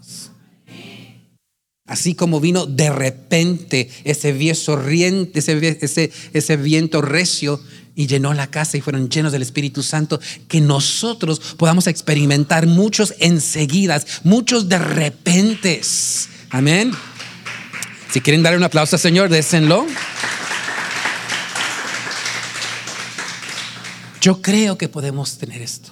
Así 1.91 2.15
como 2.15 2.39
vino 2.39 2.67
de 2.67 2.89
repente 2.89 3.89
ese 4.06 4.32
viento, 4.32 4.71
ese, 5.38 5.77
ese, 5.82 6.12
ese 6.32 6.56
viento 6.56 7.01
recio 7.01 7.60
y 7.97 8.08
llenó 8.08 8.34
la 8.34 8.47
casa 8.47 8.77
y 8.77 8.82
fueron 8.82 9.10
llenos 9.10 9.34
del 9.34 9.41
Espíritu 9.41 9.84
Santo, 9.84 10.21
que 10.47 10.62
nosotros 10.62 11.41
podamos 11.58 11.88
experimentar 11.88 12.65
muchos 12.65 13.13
enseguidas, 13.19 14.21
muchos 14.23 14.69
de 14.69 14.80
repentes. 14.80 16.30
Amén. 16.49 16.93
Si 18.10 18.21
quieren 18.21 18.41
darle 18.41 18.58
un 18.58 18.63
aplauso 18.63 18.95
al 18.95 19.01
Señor, 19.01 19.27
désenlo. 19.27 19.86
Yo 24.21 24.41
creo 24.41 24.77
que 24.77 24.88
podemos 24.88 25.39
tener 25.39 25.62
esto. 25.62 25.91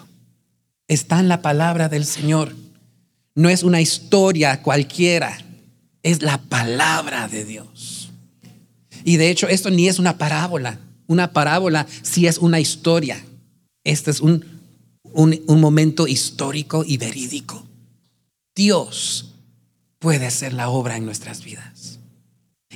Está 0.87 1.19
en 1.19 1.27
la 1.27 1.41
palabra 1.41 1.89
del 1.89 2.05
Señor. 2.05 2.55
No 3.35 3.49
es 3.49 3.63
una 3.63 3.81
historia 3.81 4.61
cualquiera, 4.61 5.37
es 6.03 6.21
la 6.21 6.37
palabra 6.37 7.27
de 7.27 7.45
Dios. 7.45 8.11
Y 9.03 9.17
de 9.17 9.29
hecho, 9.29 9.47
esto 9.47 9.69
ni 9.69 9.87
es 9.87 9.99
una 9.99 10.17
parábola 10.17 10.79
una 11.09 11.33
parábola 11.33 11.87
si 12.03 12.27
es 12.27 12.37
una 12.37 12.59
historia. 12.59 13.25
Este 13.83 14.11
es 14.11 14.21
un, 14.21 14.45
un, 15.11 15.59
momento 15.59 16.07
histórico 16.07 16.85
y 16.85 16.97
verídico. 16.97 17.65
Dios 18.55 19.33
puede 19.97 20.27
hacer 20.27 20.53
la 20.53 20.69
obra 20.69 20.97
en 20.97 21.05
nuestras 21.05 21.43
vidas. 21.43 21.99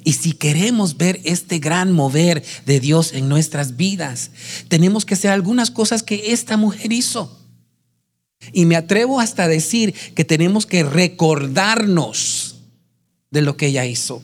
Y 0.04 0.14
si 0.14 0.34
queremos 0.34 0.98
ver 0.98 1.22
este 1.24 1.60
gran 1.60 1.92
mover 1.92 2.44
de 2.66 2.80
Dios 2.80 3.14
en 3.14 3.30
nuestras 3.30 3.78
vidas, 3.78 4.32
tenemos 4.68 5.06
que 5.06 5.14
hacer 5.14 5.30
algunas 5.30 5.70
cosas 5.70 6.02
que 6.02 6.34
esta 6.34 6.58
mujer 6.58 6.92
hizo. 6.92 7.40
Y 8.52 8.66
me 8.66 8.76
atrevo 8.76 9.20
hasta 9.20 9.44
a 9.44 9.48
decir 9.48 9.94
que 10.16 10.26
tenemos 10.26 10.66
que 10.66 10.84
recordarnos 10.84 12.53
de 13.34 13.42
lo 13.42 13.58
que 13.58 13.68
ella 13.68 13.86
hizo. 13.86 14.24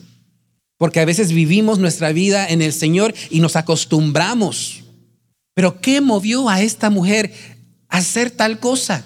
Porque 0.78 1.00
a 1.00 1.04
veces 1.04 1.32
vivimos 1.32 1.78
nuestra 1.78 2.12
vida 2.12 2.48
en 2.48 2.62
el 2.62 2.72
Señor 2.72 3.12
y 3.28 3.40
nos 3.40 3.56
acostumbramos. 3.56 4.84
Pero 5.52 5.80
¿qué 5.80 6.00
movió 6.00 6.48
a 6.48 6.62
esta 6.62 6.88
mujer 6.88 7.34
a 7.88 7.98
hacer 7.98 8.30
tal 8.30 8.60
cosa? 8.60 9.04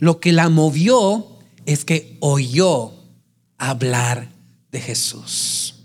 Lo 0.00 0.18
que 0.18 0.32
la 0.32 0.48
movió 0.48 1.38
es 1.64 1.84
que 1.84 2.16
oyó 2.20 2.92
hablar 3.56 4.28
de 4.72 4.80
Jesús. 4.80 5.76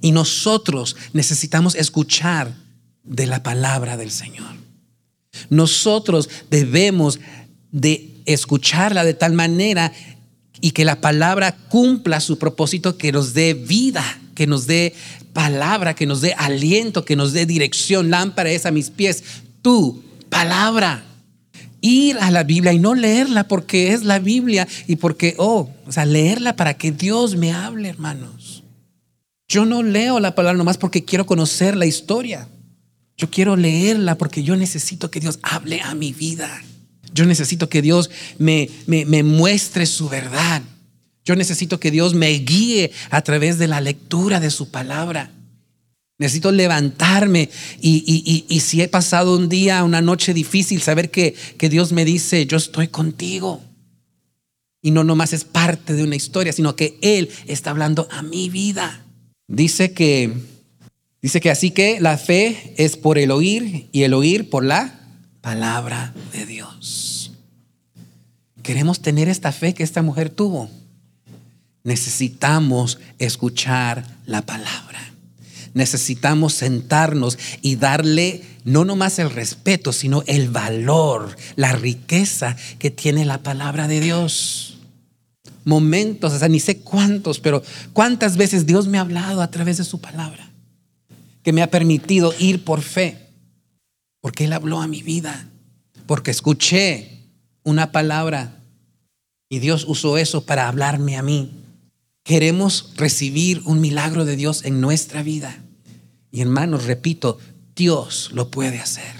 Y 0.00 0.12
nosotros 0.12 0.94
necesitamos 1.14 1.74
escuchar 1.74 2.54
de 3.02 3.26
la 3.26 3.42
palabra 3.42 3.96
del 3.96 4.10
Señor. 4.10 4.54
Nosotros 5.48 6.28
debemos 6.50 7.18
de 7.72 8.22
escucharla 8.26 9.04
de 9.04 9.14
tal 9.14 9.32
manera 9.32 9.92
y 10.60 10.72
que 10.72 10.84
la 10.84 11.00
palabra 11.00 11.56
cumpla 11.68 12.20
su 12.20 12.38
propósito 12.38 12.96
que 12.96 13.12
nos 13.12 13.34
dé 13.34 13.54
vida 13.54 14.04
que 14.40 14.46
nos 14.46 14.66
dé 14.66 14.94
palabra, 15.34 15.94
que 15.94 16.06
nos 16.06 16.22
dé 16.22 16.32
aliento, 16.32 17.04
que 17.04 17.14
nos 17.14 17.34
dé 17.34 17.44
dirección. 17.44 18.08
Lámpara 18.08 18.50
es 18.50 18.64
a 18.64 18.70
mis 18.70 18.88
pies. 18.88 19.22
Tu 19.60 20.02
palabra. 20.30 21.04
Ir 21.82 22.16
a 22.16 22.30
la 22.30 22.42
Biblia 22.42 22.72
y 22.72 22.78
no 22.78 22.94
leerla 22.94 23.48
porque 23.48 23.92
es 23.92 24.02
la 24.02 24.18
Biblia 24.18 24.66
y 24.86 24.96
porque, 24.96 25.34
oh, 25.36 25.68
o 25.86 25.92
sea, 25.92 26.06
leerla 26.06 26.56
para 26.56 26.72
que 26.78 26.90
Dios 26.90 27.36
me 27.36 27.52
hable, 27.52 27.90
hermanos. 27.90 28.64
Yo 29.46 29.66
no 29.66 29.82
leo 29.82 30.20
la 30.20 30.34
palabra 30.34 30.56
nomás 30.56 30.78
porque 30.78 31.04
quiero 31.04 31.26
conocer 31.26 31.76
la 31.76 31.84
historia. 31.84 32.48
Yo 33.18 33.28
quiero 33.28 33.56
leerla 33.56 34.16
porque 34.16 34.42
yo 34.42 34.56
necesito 34.56 35.10
que 35.10 35.20
Dios 35.20 35.38
hable 35.42 35.82
a 35.82 35.94
mi 35.94 36.14
vida. 36.14 36.62
Yo 37.14 37.26
necesito 37.26 37.68
que 37.68 37.82
Dios 37.82 38.10
me, 38.38 38.68
me, 38.86 39.04
me 39.04 39.22
muestre 39.22 39.86
su 39.86 40.08
verdad. 40.08 40.62
Yo 41.24 41.36
necesito 41.36 41.78
que 41.78 41.90
Dios 41.90 42.14
me 42.14 42.30
guíe 42.30 42.92
a 43.10 43.22
través 43.22 43.58
de 43.58 43.68
la 43.68 43.80
lectura 43.80 44.40
de 44.40 44.50
su 44.50 44.70
palabra. 44.70 45.30
Necesito 46.20 46.52
levantarme 46.52 47.48
y, 47.80 48.60
si 48.60 48.82
he 48.82 48.88
pasado 48.88 49.38
un 49.38 49.48
día, 49.48 49.82
una 49.84 50.02
noche 50.02 50.34
difícil, 50.34 50.82
saber 50.82 51.10
que, 51.10 51.34
que 51.56 51.70
Dios 51.70 51.92
me 51.92 52.04
dice, 52.04 52.44
yo 52.44 52.58
estoy 52.58 52.88
contigo. 52.88 53.62
Y 54.82 54.90
no 54.90 55.02
nomás 55.02 55.32
es 55.32 55.44
parte 55.44 55.94
de 55.94 56.04
una 56.04 56.16
historia, 56.16 56.52
sino 56.52 56.76
que 56.76 56.98
Él 57.00 57.30
está 57.46 57.70
hablando 57.70 58.06
a 58.10 58.20
mi 58.22 58.50
vida. 58.50 59.02
Dice 59.48 59.92
que, 59.92 60.34
dice 61.22 61.40
que 61.40 61.50
así 61.50 61.70
que 61.70 62.00
la 62.00 62.18
fe 62.18 62.74
es 62.76 62.98
por 62.98 63.16
el 63.16 63.30
oír 63.30 63.88
y 63.90 64.02
el 64.02 64.12
oír 64.12 64.50
por 64.50 64.62
la 64.62 64.99
palabra 65.40 66.12
de 66.32 66.46
Dios. 66.46 67.32
Queremos 68.62 69.00
tener 69.00 69.28
esta 69.28 69.52
fe 69.52 69.74
que 69.74 69.82
esta 69.82 70.02
mujer 70.02 70.30
tuvo 70.30 70.70
necesitamos 71.84 72.98
escuchar 73.18 74.04
la 74.26 74.42
palabra. 74.42 74.98
Necesitamos 75.72 76.54
sentarnos 76.54 77.38
y 77.62 77.76
darle 77.76 78.42
no 78.64 78.84
nomás 78.84 79.18
el 79.18 79.30
respeto, 79.30 79.92
sino 79.92 80.22
el 80.26 80.50
valor, 80.50 81.36
la 81.56 81.72
riqueza 81.72 82.56
que 82.78 82.90
tiene 82.90 83.24
la 83.24 83.38
palabra 83.38 83.88
de 83.88 84.00
Dios. 84.00 84.78
Momentos, 85.64 86.32
o 86.32 86.38
sea, 86.38 86.48
ni 86.48 86.58
sé 86.58 86.80
cuántos, 86.80 87.38
pero 87.38 87.62
cuántas 87.92 88.36
veces 88.36 88.66
Dios 88.66 88.88
me 88.88 88.98
ha 88.98 89.02
hablado 89.02 89.42
a 89.42 89.50
través 89.50 89.76
de 89.76 89.84
su 89.84 90.00
palabra, 90.00 90.50
que 91.42 91.52
me 91.52 91.62
ha 91.62 91.70
permitido 91.70 92.34
ir 92.38 92.64
por 92.64 92.82
fe, 92.82 93.29
porque 94.20 94.44
Él 94.44 94.52
habló 94.52 94.80
a 94.80 94.86
mi 94.86 95.02
vida, 95.02 95.48
porque 96.06 96.30
escuché 96.30 97.20
una 97.62 97.92
palabra 97.92 98.60
y 99.48 99.58
Dios 99.58 99.84
usó 99.86 100.18
eso 100.18 100.44
para 100.44 100.68
hablarme 100.68 101.16
a 101.16 101.22
mí. 101.22 101.50
Queremos 102.22 102.92
recibir 102.96 103.62
un 103.64 103.80
milagro 103.80 104.24
de 104.24 104.36
Dios 104.36 104.64
en 104.64 104.80
nuestra 104.80 105.22
vida. 105.22 105.58
Y 106.30 106.42
hermanos, 106.42 106.84
repito, 106.84 107.38
Dios 107.74 108.30
lo 108.32 108.50
puede 108.50 108.78
hacer. 108.78 109.14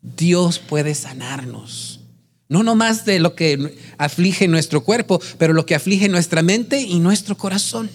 Dios 0.00 0.58
puede 0.58 0.94
sanarnos. 0.94 2.00
No 2.48 2.62
nomás 2.62 3.04
de 3.04 3.18
lo 3.18 3.34
que 3.34 3.76
aflige 3.98 4.48
nuestro 4.48 4.84
cuerpo, 4.84 5.20
pero 5.38 5.52
lo 5.52 5.66
que 5.66 5.74
aflige 5.74 6.08
nuestra 6.08 6.42
mente 6.42 6.80
y 6.80 7.00
nuestro 7.00 7.36
corazón. 7.36 7.90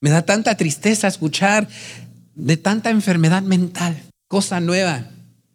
Me 0.00 0.10
da 0.10 0.22
tanta 0.22 0.56
tristeza 0.56 1.06
escuchar 1.06 1.68
de 2.34 2.56
tanta 2.56 2.90
enfermedad 2.90 3.42
mental, 3.42 4.00
cosa 4.28 4.60
nueva 4.60 5.10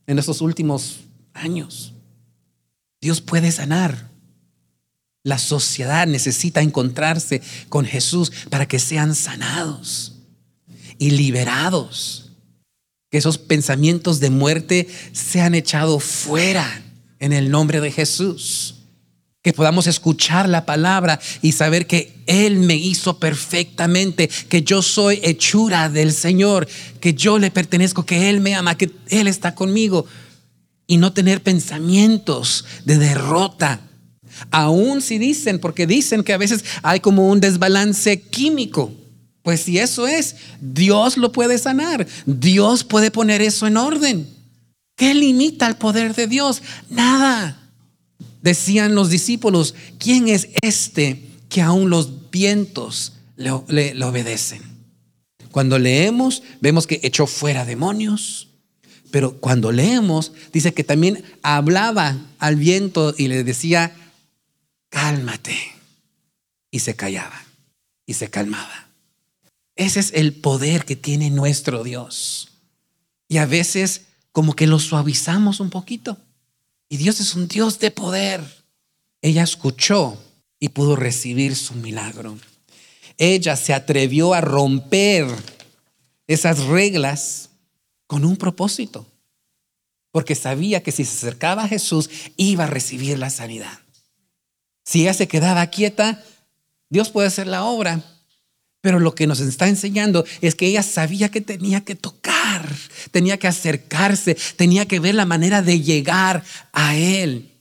en 0.07 0.17
estos 0.17 0.41
últimos 0.41 1.01
años. 1.33 1.93
Dios 2.99 3.21
puede 3.21 3.51
sanar. 3.51 4.09
La 5.23 5.37
sociedad 5.37 6.07
necesita 6.07 6.61
encontrarse 6.61 7.41
con 7.69 7.85
Jesús 7.85 8.31
para 8.49 8.67
que 8.67 8.79
sean 8.79 9.13
sanados 9.13 10.15
y 10.97 11.11
liberados. 11.11 12.31
Que 13.11 13.17
esos 13.17 13.37
pensamientos 13.37 14.19
de 14.19 14.29
muerte 14.29 14.87
sean 15.11 15.53
echados 15.53 16.03
fuera 16.03 16.81
en 17.19 17.33
el 17.33 17.51
nombre 17.51 17.81
de 17.81 17.91
Jesús. 17.91 18.76
Que 19.47 19.53
podamos 19.53 19.87
escuchar 19.87 20.49
la 20.49 20.65
palabra 20.65 21.21
y 21.41 21.53
saber 21.53 21.87
que 21.87 22.13
Él 22.25 22.57
me 22.57 22.75
hizo 22.75 23.17
perfectamente, 23.17 24.29
que 24.49 24.61
yo 24.61 24.81
soy 24.81 25.21
hechura 25.23 25.87
del 25.87 26.11
Señor, 26.11 26.67
que 26.99 27.13
yo 27.13 27.39
le 27.39 27.49
pertenezco, 27.49 28.05
que 28.05 28.29
Él 28.29 28.41
me 28.41 28.55
ama, 28.55 28.75
que 28.75 28.91
Él 29.07 29.25
está 29.29 29.55
conmigo. 29.55 30.05
Y 30.85 30.97
no 30.97 31.13
tener 31.13 31.41
pensamientos 31.41 32.65
de 32.83 32.97
derrota, 32.97 33.79
Aún 34.51 35.01
si 35.01 35.17
dicen, 35.17 35.59
porque 35.59 35.87
dicen 35.87 36.25
que 36.25 36.33
a 36.33 36.37
veces 36.37 36.65
hay 36.83 36.99
como 36.99 37.29
un 37.29 37.39
desbalance 37.39 38.19
químico. 38.19 38.91
Pues 39.43 39.61
si 39.61 39.79
eso 39.79 40.07
es, 40.07 40.35
Dios 40.59 41.15
lo 41.15 41.31
puede 41.31 41.57
sanar. 41.57 42.05
Dios 42.25 42.83
puede 42.83 43.11
poner 43.11 43.41
eso 43.41 43.65
en 43.65 43.77
orden. 43.77 44.27
¿Qué 44.97 45.13
limita 45.13 45.67
el 45.67 45.77
poder 45.77 46.13
de 46.13 46.27
Dios? 46.27 46.61
Nada. 46.89 47.66
Decían 48.41 48.95
los 48.95 49.09
discípulos, 49.09 49.75
¿quién 49.99 50.27
es 50.27 50.49
este 50.61 51.23
que 51.49 51.61
aún 51.61 51.89
los 51.89 52.29
vientos 52.29 53.13
le, 53.35 53.93
le 53.93 54.05
obedecen? 54.05 54.61
Cuando 55.51 55.79
leemos, 55.79 56.43
vemos 56.61 56.85
que 56.85 56.99
echó 57.03 57.25
fuera 57.25 57.65
demonios, 57.65 58.49
pero 59.11 59.39
cuando 59.39 59.71
leemos, 59.71 60.33
dice 60.53 60.73
que 60.73 60.83
también 60.83 61.23
hablaba 61.41 62.17
al 62.39 62.57
viento 62.57 63.15
y 63.17 63.27
le 63.27 63.43
decía, 63.43 63.95
cálmate. 64.89 65.57
Y 66.69 66.79
se 66.79 66.95
callaba 66.95 67.45
y 68.05 68.13
se 68.13 68.29
calmaba. 68.29 68.89
Ese 69.75 69.99
es 69.99 70.11
el 70.13 70.33
poder 70.33 70.85
que 70.85 70.95
tiene 70.95 71.29
nuestro 71.29 71.83
Dios. 71.83 72.49
Y 73.27 73.37
a 73.37 73.45
veces 73.45 74.07
como 74.31 74.55
que 74.55 74.67
lo 74.67 74.79
suavizamos 74.79 75.59
un 75.59 75.69
poquito. 75.69 76.17
Y 76.89 76.97
Dios 76.97 77.19
es 77.19 77.35
un 77.35 77.47
Dios 77.47 77.79
de 77.79 77.91
poder. 77.91 78.41
Ella 79.21 79.43
escuchó 79.43 80.17
y 80.59 80.69
pudo 80.69 80.95
recibir 80.95 81.55
su 81.55 81.73
milagro. 81.75 82.37
Ella 83.17 83.55
se 83.55 83.73
atrevió 83.73 84.33
a 84.33 84.41
romper 84.41 85.27
esas 86.27 86.65
reglas 86.65 87.49
con 88.05 88.23
un 88.23 88.37
propósito, 88.37 89.05
porque 90.11 90.35
sabía 90.35 90.83
que 90.83 90.91
si 90.91 91.03
se 91.03 91.17
acercaba 91.17 91.63
a 91.63 91.67
Jesús 91.67 92.09
iba 92.37 92.65
a 92.65 92.67
recibir 92.67 93.19
la 93.19 93.29
sanidad 93.29 93.79
Si 94.83 95.01
ella 95.01 95.13
se 95.13 95.27
quedaba 95.27 95.67
quieta, 95.67 96.23
Dios 96.89 97.09
puede 97.09 97.27
hacer 97.27 97.47
la 97.47 97.65
obra. 97.65 98.01
Pero 98.81 98.99
lo 98.99 99.15
que 99.15 99.27
nos 99.27 99.39
está 99.39 99.67
enseñando 99.67 100.23
es 100.39 100.55
que 100.55 100.67
ella 100.67 100.83
sabía 100.83 101.29
que 101.29 101.41
tenía 101.41 101.83
que 101.83 101.95
tocar, 101.95 102.36
tenía 103.11 103.37
que 103.37 103.47
acercarse, 103.47 104.37
tenía 104.55 104.85
que 104.87 104.99
ver 104.99 105.15
la 105.15 105.25
manera 105.25 105.61
de 105.61 105.81
llegar 105.81 106.43
a 106.73 106.95
Él. 106.95 107.51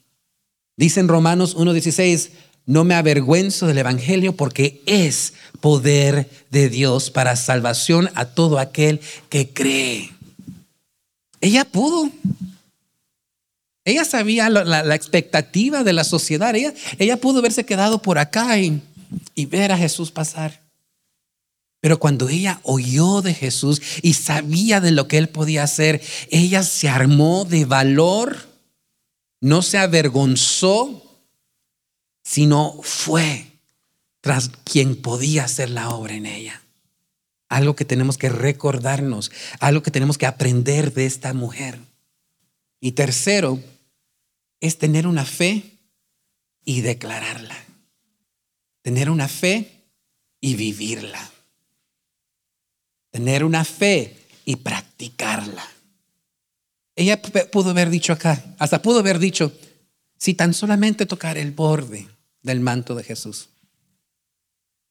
Dice 0.75 0.99
en 0.99 1.07
Romanos 1.07 1.55
1.16, 1.57 2.29
no 2.67 2.83
me 2.83 2.95
avergüenzo 2.95 3.65
del 3.65 3.77
Evangelio 3.77 4.35
porque 4.35 4.83
es 4.85 5.33
poder 5.61 6.29
de 6.51 6.69
Dios 6.69 7.09
para 7.09 7.35
salvación 7.35 8.09
a 8.13 8.25
todo 8.25 8.59
aquel 8.59 8.99
que 9.29 9.49
cree. 9.49 10.11
Ella 11.39 11.65
pudo. 11.65 12.11
Ella 13.85 14.03
sabía 14.03 14.49
la, 14.49 14.95
expectativa 14.95 15.83
de 15.83 15.93
la 15.93 16.03
sociedad. 16.03 16.53
Ella, 16.55 16.73
ella, 16.99 17.17
pudo 17.17 17.39
haberse 17.39 17.65
quedado 17.65 18.01
por 18.01 18.19
acá 18.19 18.59
y, 18.59 18.81
y 19.33 19.45
ver 19.45 19.71
a 19.71 19.77
Jesús 19.77 20.11
pasar. 20.11 20.66
Pero 21.87 22.01
cuando 22.01 22.27
ella 22.27 22.59
oyó 22.63 23.21
de 23.21 23.33
Jesús 23.33 23.81
y 24.01 24.15
sabía 24.15 24.81
de 24.81 24.91
lo 24.91 25.07
que 25.07 25.17
él 25.17 25.29
podía 25.29 25.63
hacer, 25.63 26.01
ella 26.29 26.61
se 26.63 26.89
armó 26.89 27.45
de 27.45 27.63
valor, 27.63 28.45
no 29.39 29.61
se 29.61 29.77
avergonzó, 29.77 31.01
sino 32.25 32.77
fue 32.83 33.47
tras 34.19 34.49
quien 34.65 34.97
podía 34.97 35.45
hacer 35.45 35.69
la 35.69 35.87
obra 35.91 36.15
en 36.15 36.25
ella. 36.25 36.61
Algo 37.47 37.73
que 37.73 37.85
tenemos 37.85 38.17
que 38.17 38.27
recordarnos, 38.27 39.31
algo 39.61 39.81
que 39.81 39.91
tenemos 39.91 40.17
que 40.17 40.25
aprender 40.25 40.93
de 40.93 41.05
esta 41.05 41.33
mujer. 41.33 41.79
Y 42.81 42.91
tercero, 42.91 43.63
es 44.59 44.77
tener 44.77 45.07
una 45.07 45.23
fe 45.23 45.79
y 46.65 46.81
declararla. 46.81 47.55
Tener 48.81 49.09
una 49.09 49.29
fe 49.29 49.85
y 50.41 50.55
vivirla. 50.55 51.31
Tener 53.17 53.43
una 53.43 53.65
fe 53.65 54.15
y 54.45 54.57
practicarla. 54.57 55.65
Ella 56.95 57.19
pudo 57.19 57.71
haber 57.71 57.89
dicho 57.89 58.13
acá, 58.13 58.55
hasta 58.59 58.83
pudo 58.83 58.99
haber 58.99 59.17
dicho, 59.17 59.51
si 60.19 60.35
tan 60.35 60.53
solamente 60.53 61.07
tocar 61.07 61.35
el 61.35 61.51
borde 61.51 62.07
del 62.43 62.59
manto 62.59 62.93
de 62.93 63.03
Jesús. 63.03 63.49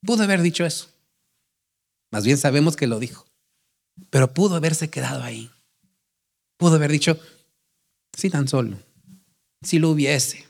Pudo 0.05 0.25
haber 0.25 0.43
dicho 0.43 0.67
eso. 0.67 0.89
Más 2.11 2.25
bien 2.25 2.37
sabemos 2.37 2.75
que 2.75 2.89
lo 2.89 2.99
dijo. 2.99 3.29
Pero 4.11 4.35
pudo 4.35 4.57
haberse 4.57 4.91
quedado 4.91 5.23
ahí. 5.23 5.49
Pudo 6.57 6.75
haber 6.75 6.91
dicho, 6.91 7.21
sí, 8.13 8.29
tan 8.29 8.49
solo, 8.49 8.77
si 9.63 9.79
lo 9.79 9.91
hubiese. 9.91 10.45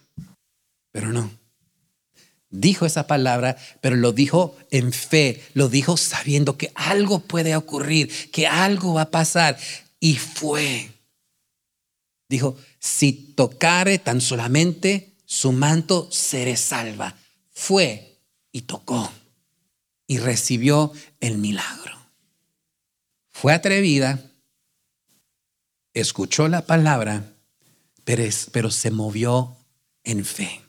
Dijo 2.59 2.87
esa 2.87 3.07
palabra, 3.07 3.59
pero 3.83 3.97
lo 3.97 4.13
dijo 4.13 4.57
en 4.71 4.95
fe, 4.95 5.45
lo 5.53 5.69
dijo 5.69 5.99
sabiendo 5.99 6.57
que 6.57 6.73
algo 6.75 7.21
puede 7.21 7.55
ocurrir, 7.55 8.11
que 8.31 8.47
algo 8.47 8.95
va 8.95 9.03
a 9.03 9.11
pasar. 9.11 9.59
Y 10.01 10.17
fue. 10.17 10.91
Dijo, 12.31 12.57
si 12.79 13.13
tocare 13.13 13.99
tan 13.99 14.23
solamente 14.23 15.17
su 15.27 15.53
manto, 15.53 16.09
seré 16.11 16.57
salva. 16.57 17.15
Fue 17.53 18.23
y 18.53 18.63
tocó 18.63 19.13
y 20.07 20.17
recibió 20.17 20.93
el 21.21 21.37
milagro. 21.37 21.95
Fue 23.33 23.53
atrevida, 23.53 24.31
escuchó 25.93 26.49
la 26.49 26.65
palabra, 26.65 27.35
pero, 28.05 28.25
pero 28.51 28.71
se 28.71 28.91
movió 28.91 29.59
en 30.05 30.25
fe. 30.25 30.66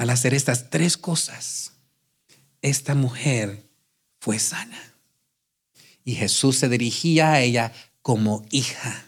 Al 0.00 0.08
hacer 0.08 0.32
estas 0.32 0.70
tres 0.70 0.96
cosas, 0.96 1.72
esta 2.62 2.94
mujer 2.94 3.68
fue 4.18 4.38
sana. 4.38 4.94
Y 6.06 6.14
Jesús 6.14 6.56
se 6.56 6.70
dirigía 6.70 7.32
a 7.32 7.42
ella 7.42 7.70
como 8.00 8.46
hija, 8.50 9.04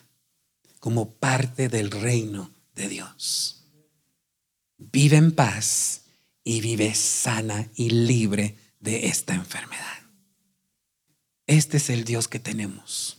como 0.81 1.14
parte 1.14 1.70
del 1.70 1.90
reino 1.90 2.50
de 2.74 2.90
Dios. 2.90 3.64
Vive 4.76 5.16
en 5.16 5.33
paz 5.33 6.02
y 6.44 6.61
vive 6.61 6.94
sana 6.94 7.70
y 7.74 7.88
libre 7.88 8.59
de 8.78 9.07
esta 9.07 9.33
enfermedad. 9.33 10.02
Este 11.46 11.78
es 11.78 11.88
el 11.88 12.05
Dios 12.05 12.28
que 12.28 12.38
tenemos. 12.38 13.16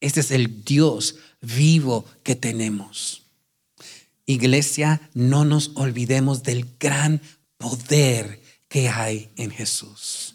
Este 0.00 0.20
es 0.20 0.30
el 0.30 0.62
Dios 0.62 1.16
vivo 1.40 2.04
que 2.22 2.36
tenemos. 2.36 3.25
Iglesia, 4.26 5.08
no 5.14 5.44
nos 5.44 5.70
olvidemos 5.74 6.42
del 6.42 6.66
gran 6.78 7.20
poder 7.58 8.42
que 8.68 8.88
hay 8.88 9.30
en 9.36 9.50
Jesús. 9.50 10.34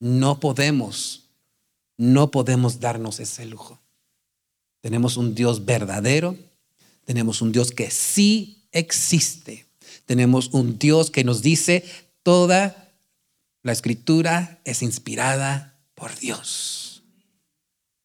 No 0.00 0.40
podemos, 0.40 1.28
no 1.96 2.30
podemos 2.30 2.80
darnos 2.80 3.20
ese 3.20 3.46
lujo. 3.46 3.78
Tenemos 4.80 5.16
un 5.16 5.34
Dios 5.34 5.64
verdadero, 5.64 6.36
tenemos 7.04 7.40
un 7.42 7.52
Dios 7.52 7.70
que 7.70 7.90
sí 7.90 8.66
existe, 8.72 9.66
tenemos 10.06 10.48
un 10.52 10.78
Dios 10.78 11.10
que 11.10 11.24
nos 11.24 11.42
dice, 11.42 11.84
Toda 12.24 12.90
la 13.62 13.72
escritura 13.72 14.58
es 14.64 14.82
inspirada 14.82 15.78
por 15.94 16.18
Dios. 16.18 17.02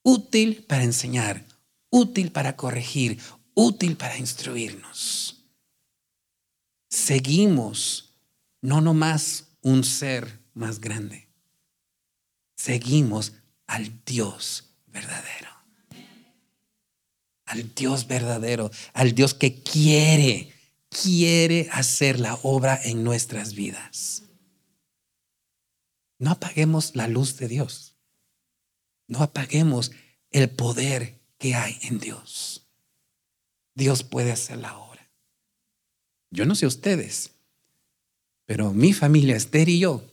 Útil 0.04 0.66
para 0.68 0.84
enseñar, 0.84 1.46
útil 1.90 2.30
para 2.34 2.58
corregir, 2.58 3.20
útil 3.60 3.98
para 3.98 4.18
instruirnos. 4.18 5.44
Seguimos 6.90 8.14
no 8.62 8.82
nomás 8.82 9.50
un 9.62 9.84
ser 9.84 10.40
más 10.54 10.80
grande, 10.80 11.28
seguimos 12.56 13.34
al 13.68 14.04
Dios 14.06 14.76
verdadero. 14.88 15.50
Al 17.46 17.74
Dios 17.74 18.08
verdadero, 18.08 18.70
al 18.94 19.14
Dios 19.14 19.34
que 19.34 19.62
quiere 19.64 20.54
quiere 20.90 21.70
hacer 21.72 22.20
la 22.20 22.36
obra 22.44 22.80
en 22.84 23.04
nuestras 23.04 23.54
vidas. 23.54 24.24
No 26.18 26.32
apaguemos 26.32 26.96
la 26.96 27.08
luz 27.08 27.38
de 27.38 27.48
Dios. 27.48 27.96
No 29.08 29.22
apaguemos 29.22 29.92
el 30.32 30.50
poder 30.50 31.22
que 31.38 31.56
hay 31.56 31.80
en 31.84 32.00
Dios. 32.00 32.59
Dios 33.80 34.04
puede 34.04 34.32
hacer 34.32 34.58
la 34.58 34.78
obra. 34.78 35.10
Yo 36.30 36.46
no 36.46 36.54
sé 36.54 36.68
ustedes, 36.68 37.32
pero 38.46 38.72
mi 38.72 38.94
familia, 38.94 39.36
Esther 39.36 39.70
y 39.70 39.80
yo, 39.80 40.04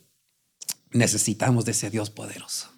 necesitamos 0.91 1.65
de 1.65 1.71
ese 1.71 1.91
Dios 1.91 2.09
poderoso. 2.09 2.71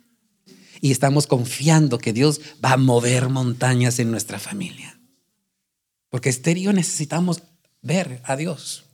Y 0.82 0.91
estamos 0.91 1.28
confiando 1.28 1.97
que 1.97 2.12
Dios 2.12 2.41
va 2.63 2.73
a 2.73 2.78
mover 2.78 3.30
montañas 3.30 3.99
en 3.99 4.12
nuestra 4.12 4.39
familia. 4.39 4.99
Porque 6.10 6.30
Esther 6.30 6.58
y 6.58 6.63
yo 6.63 6.73
necesitamos 6.73 7.43
ver 7.82 8.21
a 8.25 8.36
Dios. 8.36 8.86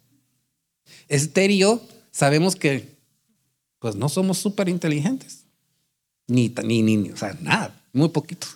Estéreo, 1.07 1.81
sabemos 2.11 2.55
que 2.55 2.95
pues 3.79 3.95
no 3.95 4.09
somos 4.09 4.37
súper 4.37 4.69
inteligentes. 4.69 5.45
Ni, 6.27 6.49
ni, 6.63 6.81
ni, 6.81 7.11
o 7.11 7.17
sea, 7.17 7.37
nada, 7.41 7.83
muy 7.93 8.09
poquito. 8.09 8.47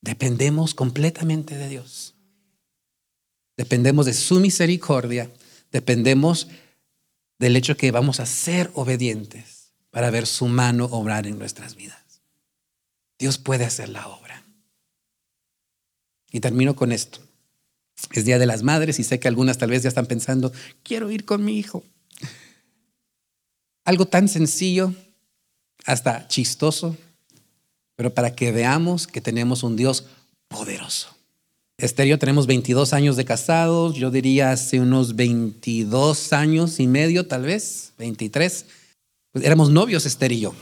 Dependemos 0.00 0.74
completamente 0.74 1.56
de 1.56 1.68
Dios. 1.68 2.14
Dependemos 3.56 4.06
de 4.06 4.14
su 4.14 4.40
misericordia. 4.40 5.30
Dependemos 5.70 6.48
del 7.38 7.56
hecho 7.56 7.76
que 7.76 7.90
vamos 7.90 8.20
a 8.20 8.26
ser 8.26 8.70
obedientes 8.74 9.72
para 9.90 10.10
ver 10.10 10.26
su 10.26 10.46
mano 10.46 10.86
obrar 10.86 11.26
en 11.26 11.38
nuestras 11.38 11.74
vidas. 11.74 12.22
Dios 13.18 13.38
puede 13.38 13.64
hacer 13.64 13.88
la 13.88 14.08
obra. 14.08 14.44
Y 16.30 16.40
termino 16.40 16.74
con 16.74 16.92
esto. 16.92 17.20
Es 18.12 18.24
Día 18.24 18.38
de 18.38 18.46
las 18.46 18.62
Madres 18.62 18.98
y 18.98 19.04
sé 19.04 19.20
que 19.20 19.28
algunas 19.28 19.58
tal 19.58 19.70
vez 19.70 19.82
ya 19.82 19.88
están 19.88 20.06
pensando, 20.06 20.52
quiero 20.82 21.10
ir 21.10 21.24
con 21.24 21.44
mi 21.44 21.58
hijo. 21.58 21.84
Algo 23.84 24.06
tan 24.06 24.28
sencillo, 24.28 24.94
hasta 25.84 26.28
chistoso, 26.28 26.96
pero 28.00 28.14
para 28.14 28.34
que 28.34 28.50
veamos 28.50 29.06
que 29.06 29.20
tenemos 29.20 29.62
un 29.62 29.76
Dios 29.76 30.06
poderoso. 30.48 31.08
Esther 31.76 32.06
y 32.06 32.08
yo 32.08 32.18
tenemos 32.18 32.46
22 32.46 32.94
años 32.94 33.14
de 33.14 33.26
casados, 33.26 33.94
yo 33.94 34.10
diría 34.10 34.52
hace 34.52 34.80
unos 34.80 35.16
22 35.16 36.32
años 36.32 36.80
y 36.80 36.86
medio, 36.86 37.26
tal 37.26 37.42
vez, 37.42 37.92
23. 37.98 38.64
Pues 39.32 39.44
éramos 39.44 39.68
novios, 39.68 40.06
Esther 40.06 40.32
y 40.32 40.40
yo. 40.40 40.54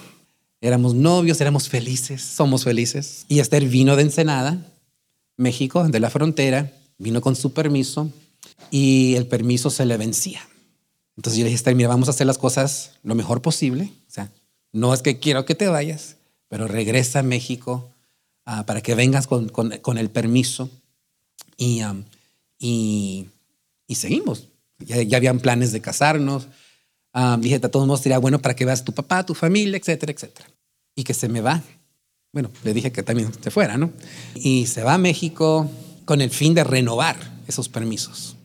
Éramos 0.60 0.94
novios, 0.94 1.40
éramos 1.40 1.68
felices, 1.68 2.22
somos 2.22 2.64
felices. 2.64 3.24
Y 3.28 3.38
Esther 3.38 3.68
vino 3.68 3.94
de 3.94 4.02
Ensenada, 4.02 4.58
México, 5.36 5.86
de 5.86 6.00
la 6.00 6.10
frontera, 6.10 6.72
vino 6.98 7.20
con 7.20 7.36
su 7.36 7.52
permiso 7.52 8.10
y 8.72 9.14
el 9.14 9.28
permiso 9.28 9.70
se 9.70 9.86
le 9.86 9.96
vencía. 9.96 10.40
Entonces 11.16 11.38
yo 11.38 11.44
le 11.44 11.50
dije, 11.50 11.74
mira, 11.76 11.88
vamos 11.88 12.08
a 12.08 12.10
hacer 12.10 12.26
las 12.26 12.38
cosas 12.38 12.94
lo 13.04 13.14
mejor 13.14 13.42
posible. 13.42 13.92
O 14.08 14.10
sea, 14.10 14.32
no 14.72 14.92
es 14.92 15.02
que 15.02 15.20
quiero 15.20 15.44
que 15.44 15.54
te 15.54 15.68
vayas, 15.68 16.16
pero 16.48 16.66
regresa 16.66 17.20
a 17.20 17.22
México 17.22 17.90
ah, 18.44 18.66
para 18.66 18.80
que 18.80 18.94
vengas 18.94 19.26
con, 19.26 19.98
el 19.98 20.10
permiso. 20.10 20.70
Y, 21.56 21.82
y, 22.58 23.28
Y 23.86 23.94
seguimos. 23.94 24.48
Ya, 24.78 25.02
ya 25.02 25.16
habían 25.16 25.40
planes 25.40 25.72
de 25.72 25.80
casarnos. 25.80 26.48
Ah, 27.12 27.36
dije, 27.40 27.56
a 27.56 27.60
todos 27.60 27.86
modos 27.86 28.00
sería 28.00 28.18
bueno 28.18 28.40
para 28.40 28.54
que 28.54 28.64
veas 28.64 28.84
tu 28.84 28.92
papá, 28.92 29.24
tu 29.24 29.34
familia, 29.34 29.78
etcétera, 29.78 30.12
etcétera. 30.12 30.48
Y 30.94 31.04
que 31.04 31.14
se 31.14 31.28
me 31.28 31.40
va. 31.40 31.62
Bueno, 32.32 32.50
le 32.62 32.74
dije 32.74 32.92
que 32.92 33.02
también 33.02 33.32
se 33.42 33.50
fuera, 33.50 33.76
¿no? 33.76 33.90
Y 34.34 34.66
se 34.66 34.82
va 34.82 34.94
a 34.94 34.98
México 34.98 35.70
con 36.04 36.20
el 36.20 36.30
fin 36.30 36.54
de 36.54 36.64
renovar 36.64 37.16
esos 37.46 37.68
permisos. 37.68 38.36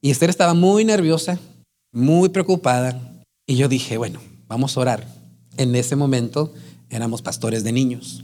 Y 0.00 0.10
Esther 0.10 0.30
estaba 0.30 0.54
muy 0.54 0.84
nerviosa, 0.84 1.38
muy 1.92 2.28
preocupada. 2.28 3.00
Y 3.46 3.56
yo 3.56 3.68
dije, 3.68 3.96
bueno, 3.96 4.20
vamos 4.48 4.76
a 4.76 4.80
orar. 4.80 5.06
En 5.56 5.74
ese 5.76 5.96
momento 5.96 6.52
éramos 6.92 7.22
pastores 7.22 7.64
de 7.64 7.72
niños 7.72 8.22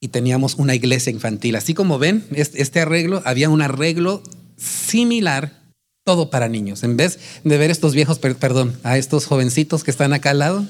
y 0.00 0.08
teníamos 0.08 0.56
una 0.56 0.74
iglesia 0.74 1.12
infantil. 1.12 1.56
Así 1.56 1.74
como 1.74 1.98
ven, 1.98 2.24
este 2.32 2.80
arreglo, 2.80 3.22
había 3.24 3.48
un 3.48 3.62
arreglo 3.62 4.22
similar, 4.56 5.62
todo 6.04 6.28
para 6.28 6.48
niños. 6.48 6.82
En 6.82 6.96
vez 6.96 7.18
de 7.44 7.58
ver 7.58 7.70
estos 7.70 7.94
viejos, 7.94 8.18
perdón, 8.18 8.76
a 8.82 8.98
estos 8.98 9.26
jovencitos 9.26 9.84
que 9.84 9.92
están 9.92 10.12
acá 10.12 10.30
al 10.30 10.40
lado, 10.40 10.66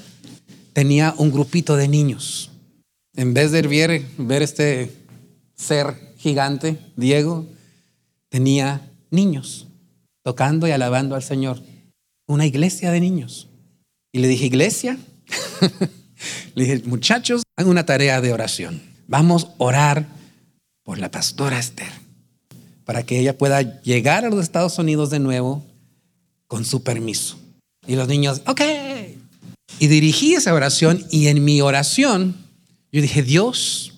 tenía 0.72 1.14
un 1.16 1.30
grupito 1.30 1.76
de 1.76 1.88
niños. 1.88 2.50
En 3.14 3.34
vez 3.34 3.52
de 3.52 3.62
ver, 3.62 4.02
ver 4.18 4.42
este 4.42 4.90
ser 5.56 6.14
gigante, 6.18 6.78
Diego, 6.96 7.46
tenía 8.28 8.90
niños 9.10 9.66
tocando 10.22 10.68
y 10.68 10.70
alabando 10.70 11.14
al 11.14 11.22
Señor. 11.22 11.62
Una 12.26 12.46
iglesia 12.46 12.90
de 12.90 13.00
niños. 13.00 13.48
Y 14.12 14.18
le 14.20 14.28
dije, 14.28 14.46
iglesia, 14.46 14.98
le 16.54 16.64
dije, 16.64 16.82
muchachos, 16.86 17.42
hagan 17.56 17.70
una 17.70 17.86
tarea 17.86 18.20
de 18.20 18.32
oración. 18.32 18.82
Vamos 19.06 19.44
a 19.44 19.54
orar 19.58 20.06
por 20.82 20.98
la 20.98 21.10
pastora 21.10 21.58
Esther, 21.58 21.90
para 22.84 23.04
que 23.04 23.18
ella 23.18 23.36
pueda 23.36 23.80
llegar 23.82 24.24
a 24.24 24.30
los 24.30 24.42
Estados 24.42 24.78
Unidos 24.78 25.10
de 25.10 25.18
nuevo 25.18 25.64
con 26.46 26.64
su 26.64 26.82
permiso. 26.82 27.38
Y 27.86 27.96
los 27.96 28.08
niños, 28.08 28.42
ok. 28.46 28.60
Y 29.78 29.86
dirigí 29.88 30.34
esa 30.34 30.54
oración 30.54 31.04
y 31.10 31.28
en 31.28 31.44
mi 31.44 31.60
oración 31.60 32.36
yo 32.92 33.00
dije, 33.00 33.22
Dios, 33.22 33.94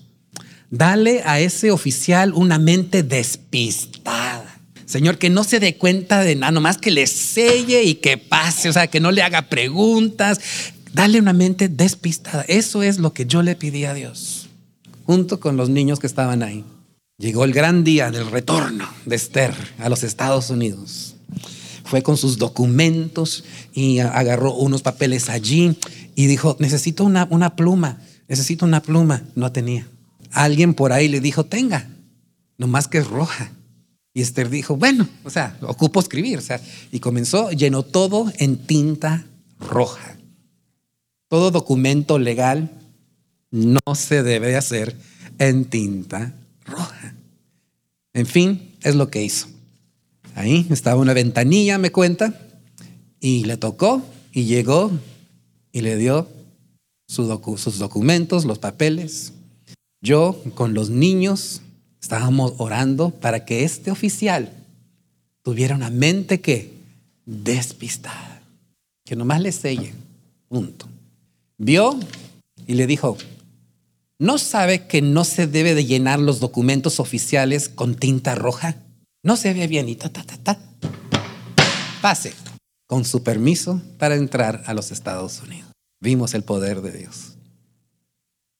dale 0.69 1.21
a 1.25 1.41
ese 1.41 1.71
oficial 1.71 2.33
una 2.33 2.57
mente 2.57 3.03
despistada. 3.03 4.57
Señor, 4.85 5.17
que 5.17 5.29
no 5.29 5.43
se 5.43 5.59
dé 5.59 5.75
cuenta 5.75 6.21
de 6.21 6.35
nada, 6.35 6.51
nomás 6.51 6.77
que 6.77 6.91
le 6.91 7.05
selle 7.07 7.83
y 7.83 7.95
que 7.95 8.17
pase, 8.17 8.69
o 8.69 8.73
sea, 8.73 8.87
que 8.87 9.01
no 9.01 9.11
le 9.11 9.21
haga 9.21 9.49
preguntas. 9.49 10.39
Dale 10.95 11.19
una 11.19 11.33
mente 11.33 11.67
despistada. 11.67 12.45
Eso 12.47 12.81
es 12.81 12.99
lo 12.99 13.11
que 13.11 13.25
yo 13.25 13.43
le 13.43 13.57
pedí 13.57 13.83
a 13.83 13.93
Dios, 13.93 14.47
junto 15.05 15.41
con 15.41 15.57
los 15.57 15.67
niños 15.67 15.99
que 15.99 16.07
estaban 16.07 16.41
ahí. 16.41 16.63
Llegó 17.17 17.43
el 17.43 17.51
gran 17.51 17.83
día 17.83 18.11
del 18.11 18.31
retorno 18.31 18.87
de 19.05 19.17
Esther 19.17 19.53
a 19.79 19.89
los 19.89 20.03
Estados 20.03 20.49
Unidos. 20.49 21.17
Fue 21.83 22.01
con 22.01 22.15
sus 22.15 22.37
documentos 22.37 23.43
y 23.73 23.99
agarró 23.99 24.53
unos 24.53 24.83
papeles 24.83 25.27
allí 25.27 25.77
y 26.15 26.27
dijo, 26.27 26.55
necesito 26.59 27.03
una, 27.03 27.27
una 27.29 27.57
pluma, 27.57 27.99
necesito 28.29 28.63
una 28.63 28.81
pluma. 28.81 29.23
No 29.35 29.51
tenía. 29.51 29.85
Alguien 30.31 30.73
por 30.73 30.93
ahí 30.93 31.09
le 31.09 31.19
dijo, 31.19 31.43
tenga, 31.43 31.89
nomás 32.57 32.87
que 32.87 32.99
es 32.99 33.07
roja. 33.07 33.51
Y 34.13 34.21
Esther 34.21 34.49
dijo, 34.49 34.77
bueno, 34.77 35.09
o 35.25 35.29
sea, 35.29 35.57
ocupo 35.59 35.99
escribir. 35.99 36.37
O 36.37 36.41
sea, 36.41 36.61
y 36.89 37.01
comenzó, 37.01 37.51
llenó 37.51 37.83
todo 37.83 38.31
en 38.37 38.55
tinta 38.65 39.25
roja. 39.59 40.15
Todo 41.27 41.51
documento 41.51 42.19
legal 42.19 42.71
no 43.51 43.79
se 43.95 44.23
debe 44.23 44.55
hacer 44.55 44.95
en 45.39 45.65
tinta 45.65 46.33
roja. 46.65 47.15
En 48.13 48.25
fin, 48.25 48.75
es 48.81 48.95
lo 48.95 49.09
que 49.09 49.23
hizo. 49.23 49.47
Ahí 50.35 50.67
estaba 50.69 51.01
una 51.01 51.13
ventanilla, 51.13 51.77
me 51.77 51.91
cuenta, 51.91 52.39
y 53.19 53.45
le 53.45 53.57
tocó 53.57 54.01
y 54.31 54.45
llegó 54.45 54.91
y 55.71 55.81
le 55.81 55.97
dio 55.97 56.27
sus 57.07 57.27
documentos, 57.77 58.45
los 58.45 58.59
papeles. 58.59 59.33
Yo 60.01 60.41
con 60.55 60.73
los 60.73 60.89
niños 60.89 61.61
Estábamos 62.05 62.53
orando 62.59 63.09
para 63.09 63.45
que 63.45 63.63
este 63.63 63.89
oficial 63.89 64.53
tuviera 65.41 65.75
una 65.75 65.89
mente 65.89 66.39
que 66.39 66.71
despistada, 67.25 68.43
que 69.03 69.15
nomás 69.15 69.41
le 69.41 69.51
selle, 69.51 69.91
punto. 70.47 70.87
Vio 71.57 71.97
y 72.67 72.73
le 72.73 72.87
dijo, 72.87 73.17
¿no 74.19 74.37
sabe 74.37 74.87
que 74.87 75.01
no 75.01 75.23
se 75.23 75.47
debe 75.47 75.73
de 75.73 75.85
llenar 75.85 76.19
los 76.19 76.39
documentos 76.39 76.99
oficiales 76.99 77.69
con 77.69 77.95
tinta 77.95 78.35
roja? 78.35 78.75
No 79.23 79.37
se 79.37 79.53
ve 79.53 79.67
bien 79.67 79.87
y 79.87 79.95
ta, 79.95 80.09
ta, 80.09 80.23
ta, 80.23 80.37
ta. 80.37 80.59
Pase 82.01 82.33
con 82.87 83.05
su 83.05 83.23
permiso 83.23 83.81
para 83.97 84.15
entrar 84.15 84.63
a 84.65 84.73
los 84.73 84.91
Estados 84.91 85.41
Unidos. 85.41 85.71
Vimos 86.01 86.33
el 86.33 86.43
poder 86.43 86.81
de 86.81 86.91
Dios. 86.91 87.35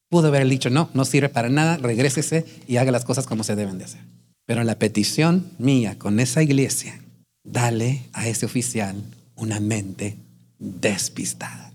Pudo 0.08 0.28
haber 0.28 0.48
dicho, 0.48 0.70
no, 0.70 0.88
no 0.94 1.04
sirve 1.04 1.28
para 1.28 1.48
nada, 1.48 1.76
regrésese 1.76 2.46
y 2.66 2.78
haga 2.78 2.92
las 2.92 3.04
cosas 3.04 3.26
como 3.26 3.44
se 3.44 3.56
deben 3.56 3.78
de 3.78 3.84
hacer. 3.84 4.00
Pero 4.46 4.64
la 4.64 4.78
petición 4.78 5.50
mía 5.58 5.98
con 5.98 6.20
esa 6.20 6.42
iglesia, 6.42 7.00
dale 7.44 8.04
a 8.12 8.28
ese 8.28 8.46
oficial 8.46 8.96
una 9.34 9.60
mente 9.60 10.16
despistada. 10.58 11.72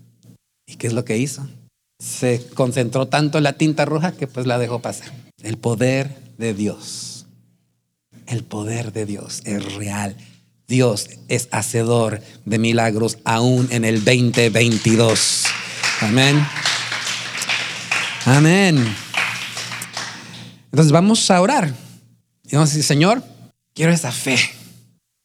¿Y 0.72 0.76
qué 0.76 0.86
es 0.86 0.94
lo 0.94 1.04
que 1.04 1.18
hizo? 1.18 1.46
Se 1.98 2.42
concentró 2.54 3.06
tanto 3.06 3.36
en 3.36 3.44
la 3.44 3.52
tinta 3.52 3.84
roja 3.84 4.12
que 4.12 4.26
pues 4.26 4.46
la 4.46 4.58
dejó 4.58 4.80
pasar. 4.80 5.12
El 5.42 5.58
poder 5.58 6.16
de 6.38 6.54
Dios. 6.54 7.26
El 8.26 8.42
poder 8.42 8.92
de 8.92 9.04
Dios 9.04 9.42
es 9.44 9.74
real. 9.74 10.16
Dios 10.66 11.10
es 11.28 11.48
hacedor 11.50 12.22
de 12.46 12.58
milagros 12.58 13.18
aún 13.24 13.68
en 13.70 13.84
el 13.84 14.02
2022. 14.02 15.44
Amén. 16.00 16.42
Amén. 18.24 18.96
Entonces 20.70 20.90
vamos 20.90 21.30
a 21.30 21.40
orar. 21.42 21.74
Y 22.44 22.56
vamos 22.56 22.70
a 22.70 22.72
decir, 22.72 22.84
Señor, 22.84 23.22
quiero 23.74 23.92
esa 23.92 24.10
fe. 24.10 24.38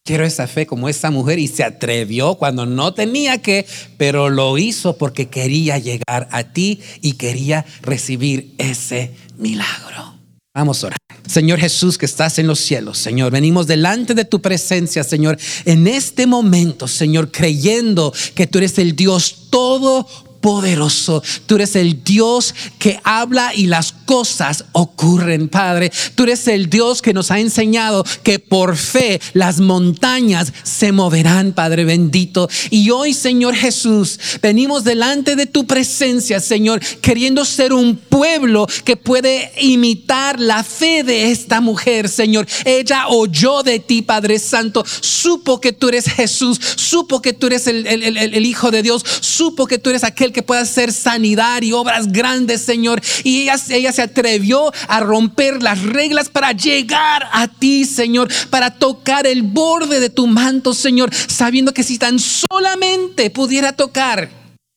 Quiero 0.08 0.24
esa 0.24 0.46
fe 0.46 0.66
como 0.66 0.88
esa 0.88 1.10
mujer 1.10 1.38
y 1.38 1.48
se 1.48 1.62
atrevió 1.62 2.36
cuando 2.36 2.64
no 2.64 2.94
tenía 2.94 3.42
que, 3.42 3.66
pero 3.98 4.30
lo 4.30 4.56
hizo 4.56 4.96
porque 4.96 5.28
quería 5.28 5.76
llegar 5.76 6.30
a 6.30 6.44
ti 6.44 6.80
y 7.02 7.12
quería 7.12 7.66
recibir 7.82 8.54
ese 8.56 9.12
milagro. 9.36 10.14
Vamos 10.54 10.82
a 10.82 10.86
orar. 10.86 10.98
Señor 11.26 11.58
Jesús 11.58 11.98
que 11.98 12.06
estás 12.06 12.38
en 12.38 12.46
los 12.46 12.58
cielos, 12.58 12.96
Señor, 12.96 13.30
venimos 13.30 13.66
delante 13.66 14.14
de 14.14 14.24
tu 14.24 14.40
presencia, 14.40 15.04
Señor, 15.04 15.38
en 15.66 15.86
este 15.86 16.26
momento, 16.26 16.88
Señor, 16.88 17.30
creyendo 17.30 18.14
que 18.34 18.46
tú 18.46 18.56
eres 18.56 18.78
el 18.78 18.96
Dios 18.96 19.48
todo 19.50 20.08
poderoso. 20.40 21.22
Tú 21.46 21.56
eres 21.56 21.76
el 21.76 22.04
Dios 22.04 22.54
que 22.78 23.00
habla 23.04 23.54
y 23.54 23.66
las 23.66 23.92
cosas 23.92 24.64
ocurren, 24.72 25.48
Padre. 25.48 25.92
Tú 26.14 26.22
eres 26.24 26.46
el 26.48 26.70
Dios 26.70 27.02
que 27.02 27.12
nos 27.12 27.30
ha 27.30 27.40
enseñado 27.40 28.04
que 28.22 28.38
por 28.38 28.76
fe 28.76 29.20
las 29.32 29.60
montañas 29.60 30.52
se 30.62 30.92
moverán, 30.92 31.52
Padre 31.52 31.84
bendito. 31.84 32.48
Y 32.70 32.90
hoy, 32.90 33.14
Señor 33.14 33.54
Jesús, 33.54 34.18
venimos 34.40 34.84
delante 34.84 35.36
de 35.36 35.46
tu 35.46 35.66
presencia, 35.66 36.40
Señor, 36.40 36.80
queriendo 37.00 37.44
ser 37.44 37.72
un 37.72 37.96
pueblo 37.96 38.66
que 38.84 38.96
puede 38.96 39.52
imitar 39.60 40.40
la 40.40 40.62
fe 40.62 41.02
de 41.02 41.30
esta 41.30 41.60
mujer, 41.60 42.08
Señor. 42.08 42.46
Ella 42.64 43.08
oyó 43.08 43.62
de 43.62 43.80
ti, 43.80 44.02
Padre 44.02 44.38
Santo, 44.38 44.84
supo 45.00 45.60
que 45.60 45.72
tú 45.72 45.88
eres 45.88 46.06
Jesús, 46.06 46.60
supo 46.76 47.20
que 47.20 47.32
tú 47.32 47.48
eres 47.48 47.66
el, 47.66 47.86
el 47.86 48.46
Hijo 48.46 48.70
de 48.70 48.82
Dios, 48.82 49.04
supo 49.20 49.66
que 49.66 49.78
tú 49.78 49.90
eres 49.90 50.04
aquel 50.04 50.32
que 50.32 50.37
puede 50.42 50.62
hacer 50.62 50.92
sanidad 50.92 51.62
y 51.62 51.72
obras 51.72 52.10
grandes, 52.12 52.62
Señor. 52.62 53.00
Y 53.24 53.42
ella, 53.42 53.56
ella 53.70 53.92
se 53.92 54.02
atrevió 54.02 54.72
a 54.88 55.00
romper 55.00 55.62
las 55.62 55.82
reglas 55.82 56.28
para 56.28 56.52
llegar 56.52 57.28
a 57.32 57.48
ti, 57.48 57.84
Señor, 57.84 58.28
para 58.50 58.74
tocar 58.74 59.26
el 59.26 59.42
borde 59.42 60.00
de 60.00 60.10
tu 60.10 60.26
manto, 60.26 60.74
Señor, 60.74 61.10
sabiendo 61.14 61.72
que 61.72 61.82
si 61.82 61.98
tan 61.98 62.18
solamente 62.18 63.30
pudiera 63.30 63.72
tocar, 63.72 64.30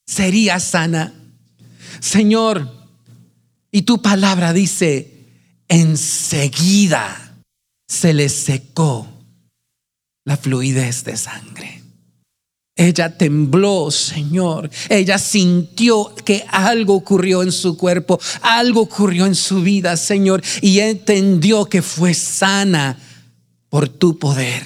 sería 0.05 0.59
sana. 0.59 1.13
Señor, 1.99 2.69
y 3.71 3.83
tu 3.83 4.01
palabra 4.01 4.53
dice, 4.53 5.27
enseguida 5.67 7.37
se 7.87 8.13
le 8.13 8.29
secó 8.29 9.07
la 10.25 10.37
fluidez 10.37 11.03
de 11.03 11.17
sangre. 11.17 11.80
Ella 12.81 13.15
tembló, 13.15 13.91
Señor. 13.91 14.71
Ella 14.89 15.19
sintió 15.19 16.15
que 16.25 16.43
algo 16.49 16.95
ocurrió 16.95 17.43
en 17.43 17.51
su 17.51 17.77
cuerpo, 17.77 18.19
algo 18.41 18.81
ocurrió 18.81 19.27
en 19.27 19.35
su 19.35 19.61
vida, 19.61 19.95
Señor. 19.95 20.41
Y 20.61 20.79
entendió 20.79 21.65
que 21.65 21.83
fue 21.83 22.15
sana 22.15 22.97
por 23.69 23.87
tu 23.87 24.17
poder. 24.17 24.63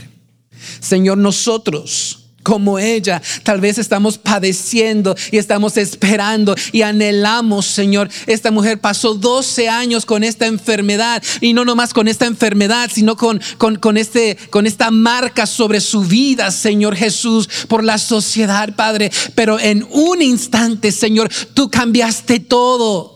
Señor, 0.80 1.18
nosotros 1.18 2.24
como 2.46 2.78
ella. 2.78 3.22
Tal 3.43 3.60
vez 3.60 3.80
estamos 3.80 4.20
padeciendo 4.20 5.16
y 5.32 5.38
estamos 5.38 5.78
esperando 5.78 6.56
y 6.72 6.84
anhelamos, 6.84 7.66
Señor. 7.66 8.08
Esta 8.28 8.52
mujer 8.52 8.80
pasó 8.80 9.16
12 9.16 9.68
años 9.68 10.06
con 10.06 10.24
esta 10.24 10.46
enfermedad 10.46 11.24
y 11.41 11.54
no 11.54 11.66
nomás 11.66 11.91
con 11.91 12.08
esta 12.08 12.28
enfermedad, 12.28 12.91
sino 12.93 13.18
con, 13.18 13.41
con, 13.58 13.98
este, 13.98 14.38
con 14.52 14.68
esta 14.68 14.91
marca 14.91 15.48
sobre 15.48 15.82
su 15.82 16.02
vida, 16.02 16.52
Señor 16.52 16.96
Jesús, 16.96 17.50
por 17.68 17.84
la 17.84 17.98
sociedad, 17.98 18.76
Padre. 18.76 19.12
Pero 19.34 19.60
en 19.60 19.86
un 19.89 20.22
instante, 20.22 20.91
Señor, 20.91 21.30
tú 21.56 21.72
cambiaste 21.72 22.39
todo. 22.39 23.14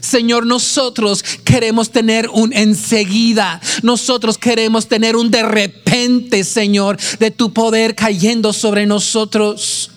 Señor, 0.00 0.46
nosotros 0.46 1.22
queremos 1.44 1.90
tener 1.90 2.28
un 2.30 2.52
enseguida. 2.52 3.60
Nosotros 3.82 4.38
queremos 4.38 4.88
tener 4.88 5.16
un 5.16 5.30
de 5.30 5.42
repente, 5.42 6.44
Señor, 6.44 6.98
de 7.18 7.30
tu 7.30 7.52
poder 7.52 7.94
cayendo 7.94 8.52
sobre 8.52 8.86
nosotros. 8.86 9.90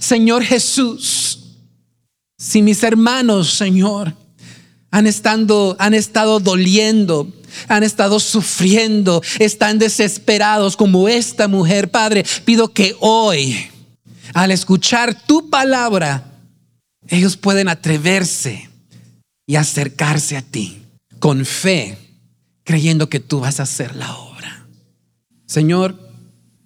Señor 0.00 0.42
Jesús, 0.44 1.38
si 2.36 2.62
mis 2.62 2.82
hermanos, 2.82 3.52
Señor, 3.52 4.14
han 4.90 5.06
estado, 5.06 5.76
han 5.78 5.94
estado 5.94 6.40
doliendo, 6.40 7.28
han 7.68 7.82
estado 7.82 8.20
sufriendo, 8.20 9.22
están 9.38 9.78
desesperados 9.78 10.76
como 10.76 11.08
esta 11.08 11.48
mujer, 11.48 11.90
Padre, 11.90 12.24
pido 12.44 12.72
que 12.72 12.96
hoy, 13.00 13.68
al 14.34 14.50
escuchar 14.50 15.26
tu 15.26 15.48
palabra, 15.50 16.32
ellos 17.08 17.36
pueden 17.36 17.68
atreverse 17.68 18.67
y 19.48 19.56
acercarse 19.56 20.36
a 20.36 20.42
ti 20.42 20.82
con 21.18 21.44
fe, 21.46 21.96
creyendo 22.64 23.08
que 23.08 23.18
tú 23.18 23.40
vas 23.40 23.58
a 23.58 23.62
hacer 23.62 23.96
la 23.96 24.14
obra. 24.14 24.68
Señor, 25.46 25.98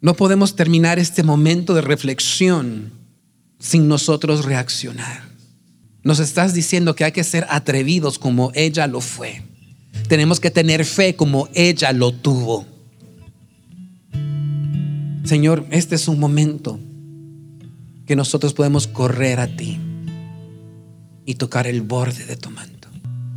no 0.00 0.14
podemos 0.14 0.56
terminar 0.56 0.98
este 0.98 1.22
momento 1.22 1.74
de 1.74 1.80
reflexión 1.80 2.92
sin 3.60 3.86
nosotros 3.86 4.44
reaccionar. 4.44 5.22
Nos 6.02 6.18
estás 6.18 6.54
diciendo 6.54 6.96
que 6.96 7.04
hay 7.04 7.12
que 7.12 7.22
ser 7.22 7.46
atrevidos 7.48 8.18
como 8.18 8.50
ella 8.52 8.88
lo 8.88 9.00
fue. 9.00 9.42
Tenemos 10.08 10.40
que 10.40 10.50
tener 10.50 10.84
fe 10.84 11.14
como 11.14 11.48
ella 11.54 11.92
lo 11.92 12.12
tuvo. 12.12 12.66
Señor, 15.22 15.64
este 15.70 15.94
es 15.94 16.08
un 16.08 16.18
momento 16.18 16.80
que 18.06 18.16
nosotros 18.16 18.54
podemos 18.54 18.88
correr 18.88 19.38
a 19.38 19.46
ti 19.46 19.78
y 21.32 21.34
tocar 21.34 21.66
el 21.66 21.80
borde 21.80 22.26
de 22.26 22.36
tu 22.36 22.50
manto. 22.50 22.88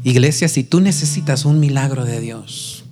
Iglesia, 0.03 0.49
si 0.49 0.65
tú 0.65 0.81
necesitas 0.81 1.45
un 1.45 1.61
milagro 1.61 2.03
de 2.03 2.19
Dios 2.19 2.83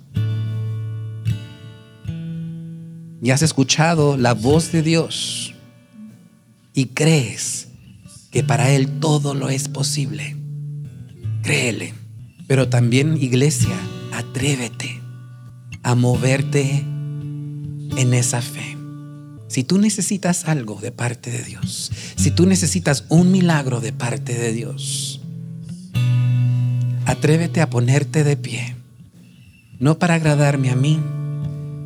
y 3.22 3.30
has 3.30 3.42
escuchado 3.42 4.16
la 4.16 4.32
voz 4.32 4.72
de 4.72 4.80
Dios 4.82 5.52
y 6.72 6.86
crees 6.86 7.68
que 8.30 8.42
para 8.42 8.70
Él 8.70 8.98
todo 8.98 9.34
lo 9.34 9.50
es 9.50 9.68
posible, 9.68 10.38
créele. 11.42 11.92
Pero 12.46 12.70
también, 12.70 13.18
iglesia, 13.20 13.76
atrévete 14.10 15.02
a 15.82 15.94
moverte 15.94 16.78
en 16.78 18.14
esa 18.14 18.40
fe. 18.40 18.78
Si 19.54 19.62
tú 19.62 19.78
necesitas 19.78 20.46
algo 20.46 20.80
de 20.80 20.90
parte 20.90 21.30
de 21.30 21.44
Dios, 21.44 21.92
si 22.16 22.32
tú 22.32 22.44
necesitas 22.44 23.04
un 23.08 23.30
milagro 23.30 23.80
de 23.80 23.92
parte 23.92 24.34
de 24.34 24.52
Dios, 24.52 25.20
atrévete 27.06 27.60
a 27.60 27.70
ponerte 27.70 28.24
de 28.24 28.36
pie. 28.36 28.74
No 29.78 29.96
para 30.00 30.14
agradarme 30.14 30.70
a 30.70 30.74
mí, 30.74 31.00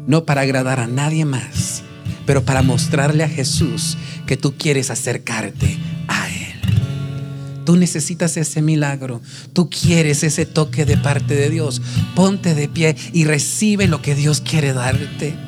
no 0.07 0.25
para 0.25 0.41
agradar 0.41 0.81
a 0.81 0.87
nadie 0.87 1.27
más, 1.27 1.83
pero 2.25 2.43
para 2.43 2.63
mostrarle 2.63 3.23
a 3.23 3.29
Jesús 3.29 3.99
que 4.27 4.39
tú 4.39 4.55
quieres 4.57 4.91
acercarte 4.91 5.77
a 6.07 6.27
Él. 6.27 7.65
Tú 7.67 7.77
necesitas 7.77 8.39
ese 8.39 8.63
milagro, 8.63 9.21
tú 9.53 9.69
quieres 9.69 10.23
ese 10.23 10.47
toque 10.47 10.87
de 10.87 10.97
parte 10.97 11.35
de 11.35 11.51
Dios. 11.51 11.83
Ponte 12.15 12.55
de 12.55 12.67
pie 12.67 12.97
y 13.13 13.25
recibe 13.25 13.89
lo 13.89 14.01
que 14.01 14.15
Dios 14.15 14.41
quiere 14.41 14.73
darte. 14.73 15.48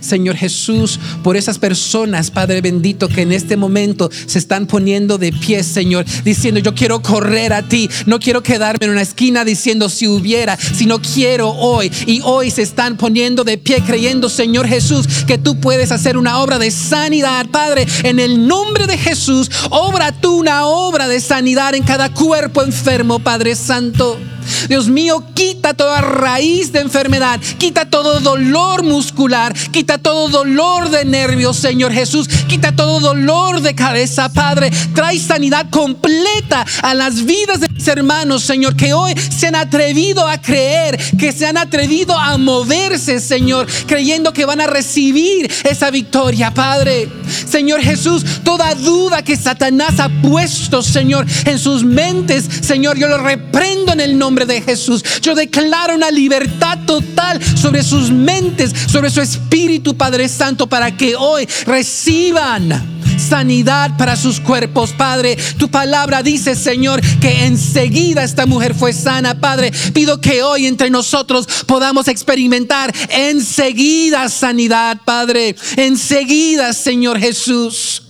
Señor 0.00 0.36
Jesús, 0.36 0.98
por 1.22 1.36
esas 1.36 1.58
personas, 1.58 2.30
Padre 2.30 2.60
bendito, 2.60 3.08
que 3.08 3.22
en 3.22 3.32
este 3.32 3.56
momento 3.56 4.10
se 4.26 4.38
están 4.38 4.66
poniendo 4.66 5.18
de 5.18 5.32
pie, 5.32 5.62
Señor, 5.62 6.04
diciendo, 6.24 6.60
yo 6.60 6.74
quiero 6.74 7.02
correr 7.02 7.52
a 7.52 7.62
ti, 7.62 7.88
no 8.06 8.18
quiero 8.18 8.42
quedarme 8.42 8.86
en 8.86 8.92
una 8.92 9.02
esquina 9.02 9.44
diciendo 9.44 9.88
si 9.88 10.06
hubiera, 10.08 10.56
sino 10.56 11.00
quiero 11.00 11.50
hoy. 11.50 11.90
Y 12.06 12.20
hoy 12.24 12.50
se 12.50 12.62
están 12.62 12.96
poniendo 12.96 13.44
de 13.44 13.58
pie 13.58 13.82
creyendo, 13.86 14.28
Señor 14.28 14.66
Jesús, 14.66 15.06
que 15.26 15.38
tú 15.38 15.60
puedes 15.60 15.92
hacer 15.92 16.16
una 16.16 16.40
obra 16.40 16.58
de 16.58 16.70
sanidad, 16.70 17.46
Padre, 17.50 17.86
en 18.02 18.18
el 18.18 18.46
nombre 18.46 18.86
de 18.86 18.98
Jesús, 18.98 19.50
obra 19.70 20.12
tú 20.12 20.40
una 20.40 20.66
obra 20.66 21.08
de 21.08 21.20
sanidad 21.20 21.74
en 21.74 21.82
cada 21.84 22.12
cuerpo 22.12 22.62
enfermo, 22.62 23.18
Padre 23.18 23.54
Santo. 23.54 24.18
Dios 24.68 24.88
mío, 24.88 25.24
quita 25.34 25.74
toda 25.74 26.00
raíz 26.00 26.72
de 26.72 26.80
enfermedad, 26.80 27.40
quita 27.58 27.86
todo 27.86 28.20
dolor 28.20 28.82
muscular, 28.82 29.52
quita 29.70 29.98
todo 29.98 30.28
dolor 30.28 30.90
de 30.90 31.04
nervios, 31.04 31.56
Señor 31.56 31.92
Jesús, 31.92 32.28
quita 32.48 32.72
todo 32.72 33.00
dolor 33.00 33.60
de 33.60 33.74
cabeza, 33.74 34.32
Padre. 34.32 34.70
Trae 34.94 35.18
sanidad 35.18 35.68
completa 35.70 36.64
a 36.82 36.94
las 36.94 37.24
vidas 37.24 37.60
de 37.60 37.68
hermanos, 37.88 38.42
Señor, 38.42 38.76
que 38.76 38.92
hoy 38.92 39.14
se 39.16 39.48
han 39.48 39.56
atrevido 39.56 40.26
a 40.26 40.40
creer, 40.40 40.98
que 41.18 41.32
se 41.32 41.46
han 41.46 41.56
atrevido 41.56 42.18
a 42.18 42.36
moverse, 42.38 43.20
Señor, 43.20 43.66
creyendo 43.86 44.32
que 44.32 44.44
van 44.44 44.60
a 44.60 44.66
recibir 44.66 45.50
esa 45.64 45.90
victoria, 45.90 46.52
Padre. 46.52 47.08
Señor 47.48 47.80
Jesús, 47.80 48.24
toda 48.44 48.74
duda 48.74 49.22
que 49.22 49.36
Satanás 49.36 50.00
ha 50.00 50.08
puesto, 50.22 50.82
Señor, 50.82 51.26
en 51.44 51.58
sus 51.58 51.84
mentes, 51.84 52.48
Señor, 52.62 52.98
yo 52.98 53.08
lo 53.08 53.18
reprendo 53.18 53.92
en 53.92 54.00
el 54.00 54.18
nombre 54.18 54.46
de 54.46 54.60
Jesús. 54.60 55.02
Yo 55.20 55.34
declaro 55.34 55.94
una 55.94 56.10
libertad 56.10 56.78
total 56.86 57.40
sobre 57.56 57.82
sus 57.82 58.10
mentes, 58.10 58.72
sobre 58.86 59.10
su 59.10 59.20
espíritu, 59.20 59.96
Padre 59.96 60.28
Santo, 60.28 60.66
para 60.66 60.96
que 60.96 61.16
hoy 61.16 61.48
reciban 61.66 63.01
sanidad 63.32 63.96
para 63.96 64.14
sus 64.14 64.40
cuerpos, 64.40 64.92
Padre. 64.92 65.38
Tu 65.56 65.70
palabra 65.70 66.22
dice, 66.22 66.54
Señor, 66.54 67.00
que 67.18 67.46
enseguida 67.46 68.24
esta 68.24 68.44
mujer 68.44 68.74
fue 68.74 68.92
sana, 68.92 69.40
Padre. 69.40 69.72
Pido 69.94 70.20
que 70.20 70.42
hoy 70.42 70.66
entre 70.66 70.90
nosotros 70.90 71.46
podamos 71.66 72.08
experimentar 72.08 72.94
enseguida 73.08 74.28
sanidad, 74.28 75.00
Padre. 75.06 75.56
Enseguida, 75.78 76.74
Señor 76.74 77.18
Jesús. 77.18 78.02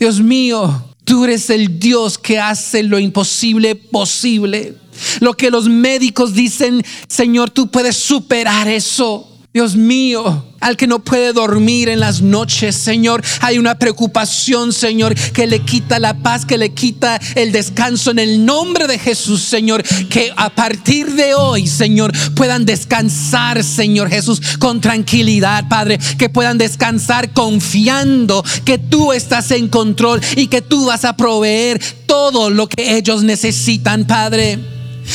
Dios 0.00 0.18
mío, 0.18 0.92
tú 1.04 1.22
eres 1.22 1.50
el 1.50 1.78
Dios 1.78 2.18
que 2.18 2.40
hace 2.40 2.82
lo 2.82 2.98
imposible 2.98 3.76
posible. 3.76 4.74
Lo 5.20 5.34
que 5.34 5.52
los 5.52 5.68
médicos 5.68 6.34
dicen, 6.34 6.84
Señor, 7.06 7.50
tú 7.50 7.70
puedes 7.70 7.96
superar 7.96 8.66
eso. 8.66 9.33
Dios 9.54 9.76
mío, 9.76 10.44
al 10.58 10.76
que 10.76 10.88
no 10.88 11.04
puede 11.04 11.32
dormir 11.32 11.88
en 11.88 12.00
las 12.00 12.20
noches, 12.20 12.74
Señor, 12.74 13.22
hay 13.40 13.56
una 13.56 13.78
preocupación, 13.78 14.72
Señor, 14.72 15.14
que 15.14 15.46
le 15.46 15.60
quita 15.60 16.00
la 16.00 16.12
paz, 16.12 16.44
que 16.44 16.58
le 16.58 16.74
quita 16.74 17.20
el 17.36 17.52
descanso 17.52 18.10
en 18.10 18.18
el 18.18 18.44
nombre 18.44 18.88
de 18.88 18.98
Jesús, 18.98 19.42
Señor, 19.42 19.84
que 20.08 20.32
a 20.36 20.50
partir 20.50 21.12
de 21.12 21.36
hoy, 21.36 21.68
Señor, 21.68 22.12
puedan 22.34 22.66
descansar, 22.66 23.62
Señor 23.62 24.10
Jesús, 24.10 24.40
con 24.58 24.80
tranquilidad, 24.80 25.68
Padre, 25.68 26.00
que 26.18 26.28
puedan 26.28 26.58
descansar 26.58 27.32
confiando 27.32 28.44
que 28.64 28.78
tú 28.78 29.12
estás 29.12 29.52
en 29.52 29.68
control 29.68 30.20
y 30.34 30.48
que 30.48 30.62
tú 30.62 30.86
vas 30.86 31.04
a 31.04 31.16
proveer 31.16 31.80
todo 32.06 32.50
lo 32.50 32.68
que 32.68 32.96
ellos 32.96 33.22
necesitan, 33.22 34.04
Padre. 34.04 34.58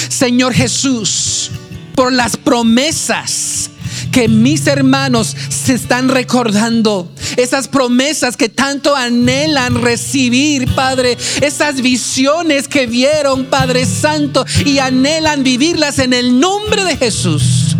Señor 0.08 0.54
Jesús, 0.54 1.52
por 1.94 2.14
las 2.14 2.38
promesas 2.38 3.72
que 4.12 4.28
mis 4.28 4.68
hermanos 4.68 5.36
se 5.50 5.74
están 5.74 6.10
recordando. 6.10 7.12
Esas 7.38 7.68
promesas 7.68 8.38
que 8.38 8.50
tanto 8.50 8.96
anhelan 8.96 9.82
recibir, 9.82 10.74
Padre. 10.76 11.18
Esas 11.42 11.82
visiones 11.82 12.68
que 12.68 12.88
vieron, 12.88 13.46
Padre 13.46 13.86
Santo, 13.86 14.46
y 14.66 14.80
anhelan 14.80 15.44
vivirlas 15.44 16.00
en 16.00 16.14
el 16.14 16.40
nombre 16.40 16.84
de 16.84 16.98
Jesús. 16.98 17.76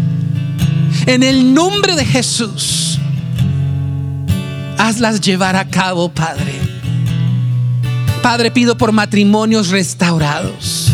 En 1.06 1.24
el 1.24 1.54
nombre 1.54 1.96
de 1.96 2.06
Jesús. 2.06 3.00
Hazlas 4.78 5.20
llevar 5.22 5.56
a 5.56 5.68
cabo, 5.68 6.10
Padre. 6.10 6.54
Padre, 8.22 8.52
pido 8.52 8.78
por 8.78 8.92
matrimonios 8.92 9.70
restaurados. 9.70 10.92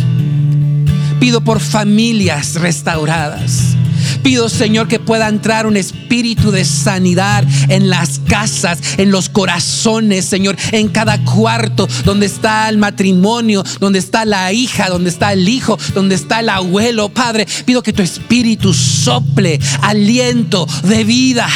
Pido 1.19 1.41
por 1.41 1.59
familias 1.59 2.55
restauradas. 2.55 3.74
Pido, 4.25 4.49
Señor, 4.49 4.87
que 4.87 4.99
pueda 4.99 5.27
entrar 5.27 5.67
un 5.67 5.77
espíritu 5.77 6.49
de 6.49 6.65
sanidad 6.65 7.43
en 7.69 7.91
las 7.91 8.17
casas, 8.27 8.79
en 8.97 9.11
los 9.11 9.29
corazones, 9.29 10.25
Señor, 10.25 10.57
en 10.71 10.87
cada 10.87 11.23
cuarto 11.23 11.87
donde 12.03 12.25
está 12.25 12.67
el 12.67 12.79
matrimonio, 12.79 13.63
donde 13.79 13.99
está 13.99 14.25
la 14.25 14.51
hija, 14.51 14.89
donde 14.89 15.11
está 15.11 15.31
el 15.31 15.47
hijo, 15.47 15.77
donde 15.93 16.15
está 16.15 16.39
el 16.39 16.49
abuelo. 16.49 17.09
Padre, 17.09 17.45
pido 17.65 17.83
que 17.83 17.93
tu 17.93 18.01
espíritu 18.01 18.73
sople 18.73 19.59
aliento 19.83 20.67
de 20.81 21.03
vida 21.03 21.47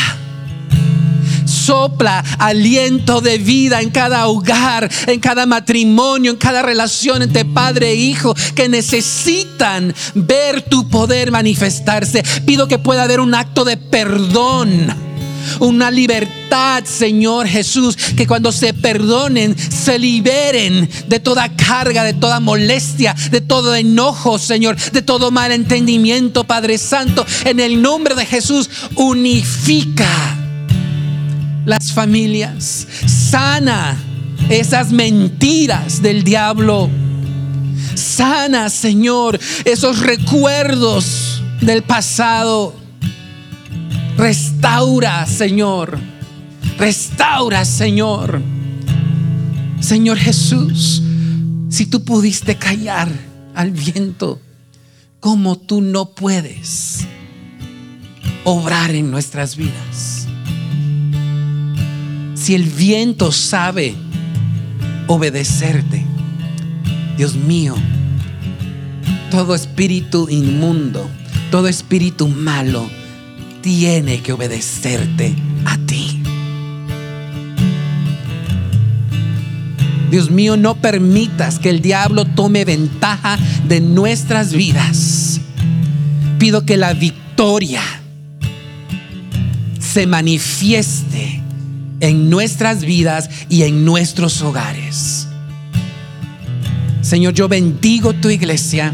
sopla 1.69 2.25
aliento 2.39 3.21
de 3.21 3.37
vida 3.37 3.79
en 3.79 3.91
cada 3.91 4.25
hogar, 4.25 4.89
en 5.05 5.19
cada 5.19 5.45
matrimonio, 5.45 6.31
en 6.31 6.37
cada 6.37 6.63
relación 6.63 7.21
entre 7.21 7.45
padre 7.45 7.91
e 7.91 7.95
hijo 7.95 8.33
que 8.55 8.67
necesitan 8.67 9.93
ver 10.15 10.63
tu 10.63 10.89
poder 10.89 11.31
manifestarse. 11.31 12.23
Pido 12.43 12.67
que 12.67 12.79
pueda 12.79 13.03
haber 13.03 13.19
un 13.19 13.35
acto 13.35 13.65
de 13.65 13.77
perdón 13.77 15.09
una 15.59 15.89
libertad, 15.91 16.83
Señor 16.85 17.47
Jesús, 17.47 17.95
que 17.95 18.27
cuando 18.27 18.51
se 18.51 18.73
perdonen, 18.73 19.55
se 19.57 19.97
liberen 19.97 20.89
de 21.07 21.19
toda 21.19 21.55
carga, 21.55 22.03
de 22.03 22.13
toda 22.13 22.39
molestia, 22.39 23.15
de 23.31 23.41
todo 23.41 23.75
enojo, 23.75 24.37
Señor, 24.37 24.75
de 24.75 25.01
todo 25.01 25.31
mal 25.31 25.51
entendimiento, 25.51 26.45
Padre 26.45 26.77
Santo. 26.77 27.25
En 27.45 27.59
el 27.59 27.81
nombre 27.81 28.15
de 28.15 28.25
Jesús, 28.25 28.69
unifica 28.95 30.48
las 31.69 31.93
familias, 31.93 32.87
sana 33.05 33.95
esas 34.49 34.91
mentiras 34.91 36.01
del 36.01 36.23
diablo. 36.23 36.89
Sana, 37.93 38.69
Señor, 38.69 39.39
esos 39.65 39.99
recuerdos 39.99 41.43
del 41.61 41.83
pasado. 41.83 42.73
Restaura, 44.17 45.27
Señor. 45.27 45.99
Restaura, 46.79 47.63
Señor. 47.65 48.41
Señor 49.79 50.17
Jesús, 50.17 51.03
si 51.69 51.85
tú 51.85 52.03
pudiste 52.03 52.55
callar 52.55 53.09
al 53.53 53.69
viento, 53.69 54.41
como 55.19 55.55
tú 55.55 55.81
no 55.81 56.09
puedes 56.15 57.05
obrar 58.43 58.95
en 58.95 59.11
nuestras 59.11 59.55
vidas? 59.55 60.18
Si 62.39 62.55
el 62.55 62.63
viento 62.63 63.31
sabe 63.31 63.95
obedecerte, 65.07 66.05
Dios 67.17 67.35
mío, 67.35 67.75
todo 69.29 69.55
espíritu 69.55 70.27
inmundo, 70.29 71.09
todo 71.51 71.67
espíritu 71.67 72.29
malo, 72.29 72.89
tiene 73.61 74.21
que 74.21 74.31
obedecerte 74.31 75.35
a 75.65 75.77
ti. 75.79 76.23
Dios 80.09 80.31
mío, 80.31 80.55
no 80.55 80.75
permitas 80.75 81.59
que 81.59 81.69
el 81.69 81.81
diablo 81.81 82.23
tome 82.25 82.63
ventaja 82.63 83.37
de 83.67 83.81
nuestras 83.81 84.53
vidas. 84.53 85.41
Pido 86.39 86.65
que 86.65 86.77
la 86.77 86.93
victoria 86.93 87.81
se 89.79 90.07
manifieste 90.07 91.43
en 91.99 92.29
nuestras 92.29 92.81
vidas 92.81 93.29
y 93.49 93.63
en 93.63 93.85
nuestros 93.85 94.41
hogares. 94.41 95.27
Señor, 97.01 97.33
yo 97.33 97.47
bendigo 97.47 98.13
tu 98.13 98.29
iglesia. 98.29 98.93